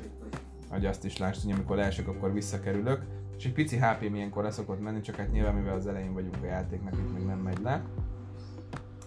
hogy 0.74 0.86
azt 0.86 1.04
is 1.04 1.16
lásd, 1.16 1.42
hogy 1.42 1.52
amikor 1.52 1.76
leesek, 1.76 2.08
akkor 2.08 2.32
visszakerülök. 2.32 3.02
És 3.36 3.44
egy 3.44 3.52
pici 3.52 3.76
HP 3.76 4.10
milyenkor 4.10 4.42
leszokott 4.42 4.80
menni, 4.80 5.00
csak 5.00 5.16
hát 5.16 5.32
nyilván 5.32 5.54
mivel 5.54 5.74
az 5.74 5.86
elején 5.86 6.12
vagyunk 6.12 6.36
a 6.42 6.46
játéknak, 6.46 6.94
itt 6.94 7.14
még 7.16 7.26
nem 7.26 7.38
megy 7.38 7.58
le. 7.62 7.84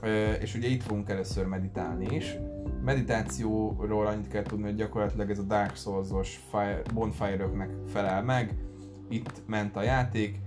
Ö, 0.02 0.32
és 0.32 0.56
ugye 0.56 0.68
itt 0.68 0.84
fogunk 0.84 1.10
először 1.10 1.46
meditálni 1.46 2.16
is. 2.16 2.38
Meditációról 2.84 4.08
annyit 4.08 4.28
kell 4.28 4.44
tudni, 4.44 4.64
hogy 4.64 4.76
gyakorlatilag 4.76 5.30
ez 5.30 5.40
a 5.40 5.44
Dark 5.44 5.76
Souls-os 5.76 6.42
bonfire-öknek 6.94 7.70
felel 7.86 8.24
meg. 8.24 8.56
Itt 9.10 9.42
ment 9.48 9.76
a 9.76 9.82
játék, 9.82 10.40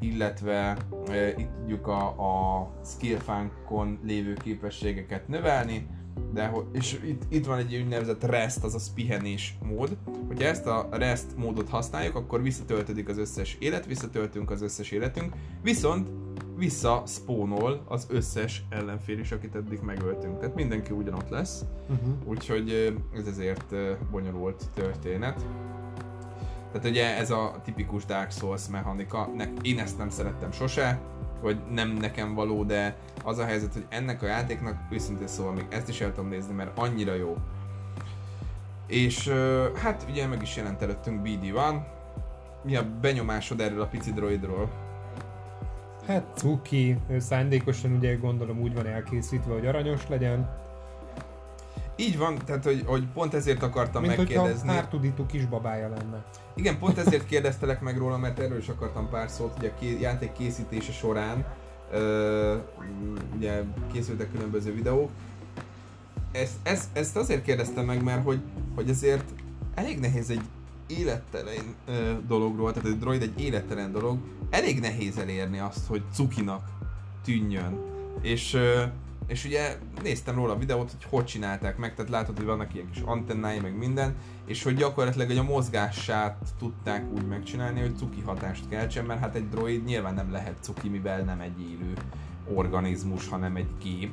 illetve 0.00 0.76
e, 1.08 1.28
itt 1.28 1.50
tudjuk 1.58 1.86
a, 1.86 2.06
a 2.06 2.70
skillfánkon 2.84 3.98
lévő 4.04 4.32
képességeket 4.32 5.28
növelni, 5.28 5.86
de 6.32 6.52
és 6.72 7.00
itt, 7.04 7.22
itt 7.28 7.46
van 7.46 7.58
egy 7.58 7.76
úgynevezett 7.76 8.24
rest, 8.24 8.64
azaz 8.64 8.92
pihenés 8.94 9.58
mód. 9.62 9.96
Hogyha 10.26 10.48
ezt 10.48 10.66
a 10.66 10.88
rest 10.90 11.36
módot 11.36 11.68
használjuk, 11.68 12.14
akkor 12.14 12.42
visszatöltődik 12.42 13.08
az 13.08 13.18
összes 13.18 13.56
élet, 13.60 13.86
visszatöltünk 13.86 14.50
az 14.50 14.62
összes 14.62 14.90
életünk, 14.90 15.32
viszont 15.62 16.08
vissza 16.56 17.02
spawnol 17.06 17.84
az 17.88 18.06
összes 18.10 18.64
ellenfél 18.68 19.18
is, 19.18 19.32
akit 19.32 19.54
eddig 19.54 19.80
megöltünk. 19.80 20.38
Tehát 20.38 20.54
mindenki 20.54 20.92
ugyanott 20.92 21.28
lesz, 21.28 21.64
uh-huh. 21.88 22.14
úgyhogy 22.24 22.96
ez 23.14 23.26
ezért 23.26 23.74
bonyolult 24.10 24.64
történet. 24.74 25.46
Tehát 26.72 26.88
ugye 26.88 27.16
ez 27.16 27.30
a 27.30 27.54
tipikus 27.64 28.04
Dark 28.04 28.30
Souls 28.30 28.68
mechanika, 28.68 29.30
én 29.62 29.78
ezt 29.78 29.98
nem 29.98 30.10
szerettem 30.10 30.52
sose, 30.52 30.98
vagy 31.40 31.58
nem 31.70 31.88
nekem 31.88 32.34
való, 32.34 32.64
de 32.64 32.96
az 33.24 33.38
a 33.38 33.44
helyzet, 33.44 33.72
hogy 33.72 33.86
ennek 33.88 34.22
a 34.22 34.26
játéknak 34.26 34.76
őszintén 34.90 35.26
szóval 35.26 35.52
még 35.52 35.66
ezt 35.68 35.88
is 35.88 36.00
el 36.00 36.12
tudom 36.12 36.28
nézni, 36.28 36.54
mert 36.54 36.78
annyira 36.78 37.14
jó. 37.14 37.36
És 38.86 39.28
hát 39.82 40.06
ugye 40.10 40.26
meg 40.26 40.42
is 40.42 40.56
jelent 40.56 40.82
előttünk 40.82 41.26
BD1. 41.26 41.80
Mi 42.62 42.76
a 42.76 42.86
benyomásod 43.00 43.60
erről 43.60 43.80
a 43.80 43.86
pici 43.86 44.12
droidról? 44.12 44.70
Hát 46.06 46.26
cuki, 46.34 46.98
szándékosan 47.18 47.92
ugye 47.92 48.14
gondolom 48.14 48.60
úgy 48.60 48.74
van 48.74 48.86
elkészítve, 48.86 49.52
hogy 49.52 49.66
aranyos 49.66 50.08
legyen. 50.08 50.48
Így 52.00 52.18
van, 52.18 52.38
tehát 52.44 52.64
hogy, 52.64 52.82
hogy 52.86 53.06
pont 53.14 53.34
ezért 53.34 53.62
akartam 53.62 54.02
Mint 54.02 54.16
megkérdezni. 54.16 54.70
Mint 54.70 54.90
hogyha 54.90 55.26
kisbabája 55.26 55.88
lenne. 55.88 56.24
Igen, 56.54 56.78
pont 56.78 56.98
ezért 56.98 57.26
kérdeztelek 57.26 57.80
meg 57.80 57.98
róla, 57.98 58.18
mert 58.18 58.38
erről 58.38 58.58
is 58.58 58.68
akartam 58.68 59.08
pár 59.08 59.30
szót, 59.30 59.54
ugye 59.58 59.68
a 59.68 59.74
ké- 59.78 60.00
játék 60.00 60.32
készítése 60.32 60.92
során 60.92 61.46
ö, 61.92 62.56
ugye 63.36 63.62
készültek 63.92 64.32
különböző 64.32 64.74
videók. 64.74 65.10
Ezt, 66.32 66.54
ezt, 66.62 66.88
ezt 66.92 67.16
azért 67.16 67.42
kérdeztem 67.42 67.84
meg, 67.84 68.02
mert 68.02 68.24
hogy, 68.24 68.40
hogy 68.74 68.88
ezért 68.88 69.24
elég 69.74 69.98
nehéz 69.98 70.30
egy 70.30 70.42
élettelen 70.86 71.74
ö, 71.86 72.12
dologról, 72.26 72.72
tehát 72.72 72.88
egy 72.88 72.98
droid 72.98 73.22
egy 73.22 73.40
élettelen 73.40 73.92
dolog, 73.92 74.18
elég 74.50 74.80
nehéz 74.80 75.18
elérni 75.18 75.58
azt, 75.58 75.86
hogy 75.86 76.02
cukinak 76.12 76.68
tűnjön. 77.24 77.78
És 78.22 78.54
ö, 78.54 78.82
és 79.28 79.44
ugye 79.44 79.76
néztem 80.02 80.34
róla 80.34 80.52
a 80.52 80.58
videót, 80.58 80.90
hogy 80.90 81.06
hogy 81.10 81.24
csinálták 81.24 81.76
meg, 81.76 81.94
tehát 81.94 82.10
látod, 82.10 82.36
hogy 82.36 82.46
vannak 82.46 82.74
ilyen 82.74 82.90
kis 82.90 83.02
antennái, 83.04 83.58
meg 83.58 83.76
minden, 83.76 84.16
és 84.46 84.62
hogy 84.62 84.74
gyakorlatilag 84.74 85.30
egy 85.30 85.38
a 85.38 85.42
mozgását 85.42 86.36
tudták 86.58 87.04
úgy 87.12 87.26
megcsinálni, 87.26 87.80
hogy 87.80 87.96
cuki 87.96 88.20
hatást 88.20 88.68
keltsen, 88.68 89.04
mert 89.04 89.20
hát 89.20 89.34
egy 89.34 89.48
droid 89.48 89.84
nyilván 89.84 90.14
nem 90.14 90.32
lehet 90.32 90.56
cuki, 90.60 90.88
mivel 90.88 91.22
nem 91.22 91.40
egy 91.40 91.60
élő 91.60 91.92
organizmus, 92.54 93.28
hanem 93.28 93.56
egy 93.56 93.68
gép, 93.82 94.12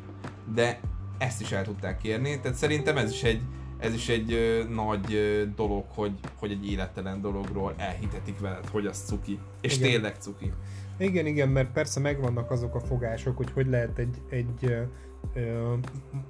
de 0.53 0.79
ezt 1.17 1.41
is 1.41 1.51
el 1.51 1.63
tudták 1.63 1.97
kérni, 1.97 2.39
tehát 2.39 2.57
szerintem 2.57 2.97
ez 2.97 3.11
is 3.11 3.23
egy, 3.23 3.41
ez 3.79 3.93
is 3.93 4.09
egy 4.09 4.33
ö, 4.33 4.63
nagy 4.69 5.13
ö, 5.13 5.43
dolog, 5.55 5.85
hogy, 5.87 6.11
hogy 6.39 6.51
egy 6.51 6.71
élettelen 6.71 7.21
dologról 7.21 7.73
elhitetik 7.77 8.39
veled, 8.39 8.67
hogy 8.67 8.85
az 8.85 8.97
cuki. 9.05 9.39
És 9.61 9.77
igen. 9.77 9.89
tényleg 9.89 10.15
cuki. 10.19 10.51
Igen, 10.97 11.25
igen, 11.25 11.49
mert 11.49 11.71
persze 11.71 11.99
megvannak 11.99 12.51
azok 12.51 12.75
a 12.75 12.79
fogások, 12.79 13.37
hogy 13.37 13.51
hogy 13.51 13.67
lehet 13.67 13.97
egy, 13.97 14.21
egy 14.29 14.87
ö, 15.33 15.73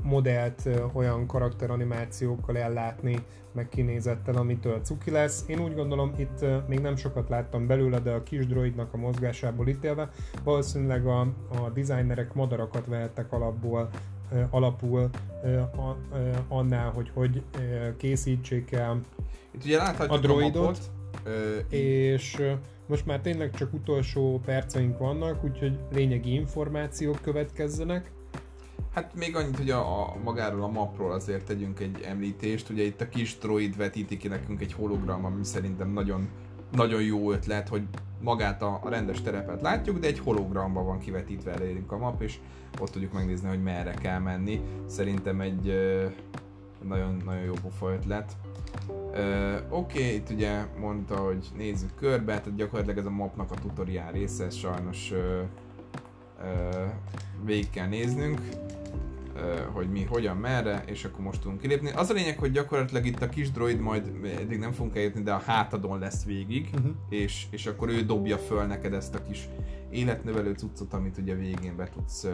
modellt 0.04 0.62
ö, 0.66 0.84
olyan 0.94 1.28
karakteranimációkkal 1.28 2.58
ellátni, 2.58 3.24
meg 3.54 3.70
kinézettel, 3.70 4.36
amitől 4.36 4.80
cuki 4.84 5.12
lesz. 5.12 5.44
Én 5.48 5.60
úgy 5.60 5.76
gondolom, 5.76 6.14
itt 6.18 6.42
ö, 6.42 6.58
még 6.68 6.80
nem 6.80 6.96
sokat 6.96 7.30
láttam 7.30 7.68
belőle, 7.68 8.00
de 8.00 8.12
a 8.12 8.24
kis 8.24 8.48
droidnak 8.48 8.94
a 8.94 8.98
mozgásából 8.98 9.68
ítélve, 9.68 10.10
valószínűleg 10.44 11.06
a, 11.06 11.20
a 11.50 11.70
designerek 11.74 12.34
madarakat 12.34 12.86
vehettek 12.86 13.32
alapból, 13.32 13.90
ö, 14.32 14.42
alapul 14.50 15.10
ö, 15.44 15.58
a, 15.58 15.98
ö, 16.14 16.30
annál, 16.48 16.90
hogy 16.92 17.12
hogy 17.14 17.44
ö, 17.58 17.96
készítsék 17.98 18.72
el 18.72 19.02
itt 19.52 19.64
ugye 19.64 19.80
a 20.08 20.18
droidot. 20.18 20.56
A 20.56 20.60
mapot, 20.60 20.80
ö, 21.24 21.58
és 21.70 22.42
most 22.88 23.06
már 23.06 23.20
tényleg 23.20 23.52
csak 23.52 23.74
utolsó 23.74 24.42
perceink 24.46 24.98
vannak, 24.98 25.44
úgyhogy 25.44 25.80
lényegi 25.92 26.34
információk 26.34 27.22
következzenek. 27.22 28.12
Hát 28.94 29.16
még 29.16 29.36
annyit, 29.36 29.58
hogy 29.58 29.70
a, 29.70 30.10
a 30.10 30.16
magáról 30.24 30.64
a 30.64 30.68
mapról 30.68 31.12
azért 31.12 31.46
tegyünk 31.46 31.80
egy 31.80 32.02
említést. 32.06 32.70
Ugye 32.70 32.84
itt 32.84 33.02
a 33.02 33.10
kis 33.10 33.38
droid 33.38 33.78
vetíti 33.78 34.18
ki 34.18 34.28
nekünk 34.28 34.62
egy 34.62 34.74
hologram, 34.74 35.26
ami 35.26 35.44
szerintem 35.44 35.90
nagyon, 35.90 36.30
nagyon 36.72 37.02
jó 37.02 37.32
ötlet, 37.32 37.68
hogy 37.68 37.84
magát 38.22 38.62
a, 38.62 38.80
a 38.84 38.90
rendes 38.90 39.22
terepet 39.22 39.62
látjuk, 39.62 40.00
de 40.00 40.08
egy 40.08 40.20
hologramba 40.20 40.84
van 40.84 41.00
kivetítve 41.00 41.52
elérünk 41.52 41.92
a 41.92 41.98
map, 41.98 42.22
és 42.22 42.40
ott 42.80 42.90
tudjuk 42.90 43.14
megnézni, 43.14 43.48
hogy 43.48 43.64
merre 43.64 43.94
kell 43.94 44.20
menni. 44.20 44.62
Szerintem 44.88 45.42
egy 45.42 45.74
nagyon, 46.88 47.22
nagyon 47.26 47.44
jó 47.44 47.54
pofa 47.54 47.94
ötlet. 47.94 48.32
Uh, 48.90 49.56
Oké, 49.70 50.00
okay, 50.00 50.16
itt 50.16 50.30
ugye 50.30 50.66
mondta, 50.80 51.16
hogy 51.16 51.48
nézzük 51.58 51.96
körbe, 51.96 52.40
tehát 52.40 52.56
gyakorlatilag 52.56 52.98
ez 52.98 53.06
a 53.06 53.10
mapnak 53.10 53.52
a 53.52 53.56
tutoriál 53.56 54.12
része, 54.12 54.50
sajnos 54.50 55.12
uh, 55.12 55.42
uh, 56.40 56.92
végig 57.46 57.70
kell 57.70 57.88
néznünk, 57.88 58.42
uh, 59.36 59.60
hogy 59.74 59.90
mi 59.90 60.04
hogyan, 60.04 60.38
merre, 60.38 60.84
és 60.86 61.06
akkor 61.06 61.24
most 61.24 61.42
tudunk 61.42 61.62
kilépni. 61.62 61.92
Az 61.92 62.10
a 62.10 62.14
lényeg, 62.14 62.38
hogy 62.38 62.52
gyakorlatilag 62.52 63.06
itt 63.06 63.22
a 63.22 63.30
kis 63.30 63.52
droid 63.52 63.80
majd 63.80 64.12
eddig 64.40 64.60
nem 64.60 64.72
fogunk 64.72 64.96
eljutni, 64.96 65.22
de 65.22 65.34
a 65.34 65.42
hátadon 65.46 66.00
lesz 66.00 66.26
végig, 66.26 66.70
uh-huh. 66.74 66.92
és, 67.10 67.46
és 67.52 67.66
akkor 67.66 67.90
ő 67.90 68.02
dobja 68.02 68.38
föl 68.38 68.64
neked 68.66 68.94
ezt 68.94 69.16
a 69.16 69.22
kis 69.22 69.50
életnövelő 69.90 70.54
cuccot, 70.54 70.94
amit 70.94 71.18
ugye 71.18 71.36
végén 71.36 71.76
be 71.76 71.90
tudsz 71.90 72.24
uh, 72.24 72.32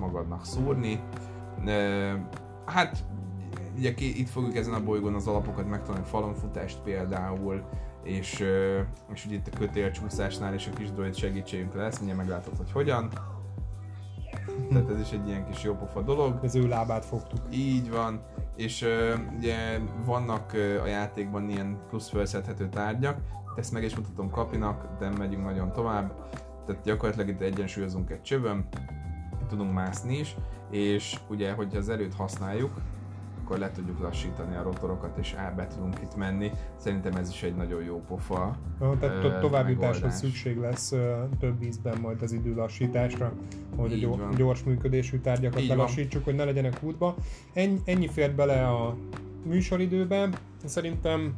magadnak 0.00 0.44
szúrni. 0.44 1.00
Uh, 1.64 2.12
hát 2.66 3.04
ugye 3.76 3.92
itt 3.96 4.28
fogjuk 4.28 4.56
ezen 4.56 4.74
a 4.74 4.84
bolygón 4.84 5.14
az 5.14 5.26
alapokat 5.26 5.68
megtanulni, 5.68 6.06
falonfutást 6.06 6.80
például, 6.80 7.62
és, 8.02 8.44
és 9.12 9.26
ugye 9.26 9.34
itt 9.34 9.48
a 9.52 9.56
kötél 9.58 9.90
csúszásnál 9.90 10.54
és 10.54 10.70
a 10.72 10.76
kis 10.76 10.92
droid 10.92 11.14
segítségünk 11.14 11.74
lesz, 11.74 11.96
mindjárt 11.96 12.20
meglátod, 12.20 12.56
hogy 12.56 12.72
hogyan. 12.72 13.08
Tehát 14.70 14.90
ez 14.90 15.00
is 15.00 15.10
egy 15.10 15.28
ilyen 15.28 15.46
kis 15.50 15.62
jópofa 15.62 16.02
dolog. 16.02 16.38
Az 16.42 16.54
ő 16.54 16.68
lábát 16.68 17.04
fogtuk. 17.04 17.40
Így 17.50 17.90
van, 17.90 18.22
és 18.56 18.86
ugye 19.36 19.78
vannak 20.04 20.52
a 20.82 20.86
játékban 20.86 21.48
ilyen 21.48 21.78
plusz 21.88 22.08
felszedhető 22.08 22.68
tárgyak, 22.68 23.18
ezt 23.56 23.72
meg 23.72 23.82
is 23.82 23.96
mutatom 23.96 24.30
Kapinak, 24.30 24.98
de 24.98 25.10
megyünk 25.10 25.44
nagyon 25.44 25.72
tovább. 25.72 26.28
Tehát 26.66 26.82
gyakorlatilag 26.82 27.28
itt 27.28 27.40
egyensúlyozunk 27.40 28.10
egy 28.10 28.22
csövön, 28.22 28.68
tudunk 29.48 29.72
mászni 29.72 30.18
is, 30.18 30.36
és 30.70 31.18
ugye, 31.28 31.52
hogyha 31.52 31.78
az 31.78 31.88
erőt 31.88 32.14
használjuk, 32.14 32.72
akkor 33.44 33.58
le 33.58 33.70
tudjuk 33.70 34.00
lassítani 34.00 34.56
a 34.56 34.62
rotorokat, 34.62 35.18
és 35.18 35.34
be 35.56 35.66
tudunk 35.66 35.98
itt 36.02 36.16
menni. 36.16 36.50
Szerintem 36.76 37.14
ez 37.14 37.28
is 37.28 37.42
egy 37.42 37.54
nagyon 37.54 37.82
jó 37.82 38.02
pofa 38.08 38.56
Tehát 38.78 39.24
uh, 39.24 39.40
továbbjutáshoz 39.40 40.14
szükség 40.14 40.58
lesz 40.58 40.92
uh, 40.92 40.98
több 41.38 41.58
vízben 41.58 42.00
majd 42.00 42.22
az 42.22 42.32
időlassításra, 42.32 43.32
hogy 43.76 43.92
Így 43.92 44.04
a 44.04 44.06
gyors, 44.06 44.36
gyors 44.36 44.62
működésű 44.62 45.18
tárgyakat 45.18 45.60
Így 45.60 45.68
lelassítsuk, 45.68 46.12
van. 46.12 46.22
hogy 46.24 46.34
ne 46.34 46.44
legyenek 46.44 46.82
útba. 46.82 47.14
Ennyi, 47.52 47.80
ennyi 47.84 48.08
fér 48.08 48.34
bele 48.34 48.68
a 48.68 48.96
műsoridőben. 49.42 50.34
Szerintem 50.64 51.34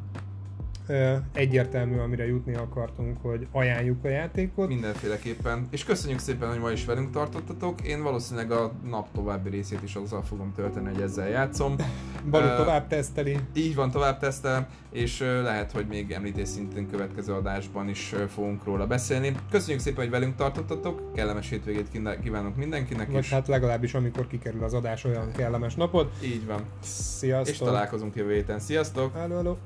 egyértelmű, 1.32 1.98
amire 1.98 2.26
jutni 2.26 2.54
akartunk, 2.54 3.18
hogy 3.22 3.46
ajánljuk 3.52 4.04
a 4.04 4.08
játékot. 4.08 4.68
Mindenféleképpen. 4.68 5.66
És 5.70 5.84
köszönjük 5.84 6.18
szépen, 6.18 6.48
hogy 6.48 6.58
ma 6.58 6.70
is 6.70 6.84
velünk 6.84 7.10
tartottatok. 7.10 7.82
Én 7.82 8.02
valószínűleg 8.02 8.50
a 8.50 8.72
nap 8.84 9.08
további 9.12 9.50
részét 9.50 9.82
is 9.82 9.94
azzal 9.94 10.22
fogom 10.22 10.52
tölteni, 10.54 10.88
hogy 10.92 11.00
ezzel 11.00 11.28
játszom. 11.28 11.76
Balú 12.30 12.46
uh, 12.46 12.56
tovább 12.56 12.86
teszteli. 12.86 13.38
Így 13.54 13.74
van, 13.74 13.90
tovább 13.90 14.18
tesztelem, 14.18 14.66
és 14.92 15.20
lehet, 15.20 15.72
hogy 15.72 15.86
még 15.86 16.10
említés 16.10 16.48
szintén 16.48 16.90
következő 16.90 17.32
adásban 17.32 17.88
is 17.88 18.14
fogunk 18.28 18.64
róla 18.64 18.86
beszélni. 18.86 19.34
Köszönjük 19.50 19.80
szépen, 19.80 20.00
hogy 20.00 20.10
velünk 20.10 20.36
tartottatok, 20.36 21.12
kellemes 21.14 21.48
hétvégét 21.48 21.88
kívánok 22.22 22.56
mindenkinek. 22.56 23.06
Vagy 23.10 23.22
és... 23.22 23.30
hát 23.30 23.48
legalábbis 23.48 23.94
amikor 23.94 24.26
kikerül 24.26 24.64
az 24.64 24.74
adás 24.74 25.04
olyan 25.04 25.32
kellemes 25.32 25.74
napot. 25.74 26.12
Így 26.24 26.46
van. 26.46 26.60
Sziasztok. 26.82 27.54
És 27.54 27.58
találkozunk 27.58 28.14
jövő 28.14 28.32
héten. 28.32 28.58
Sziasztok! 28.58 29.14
Hello, 29.14 29.34
hello. 29.34 29.56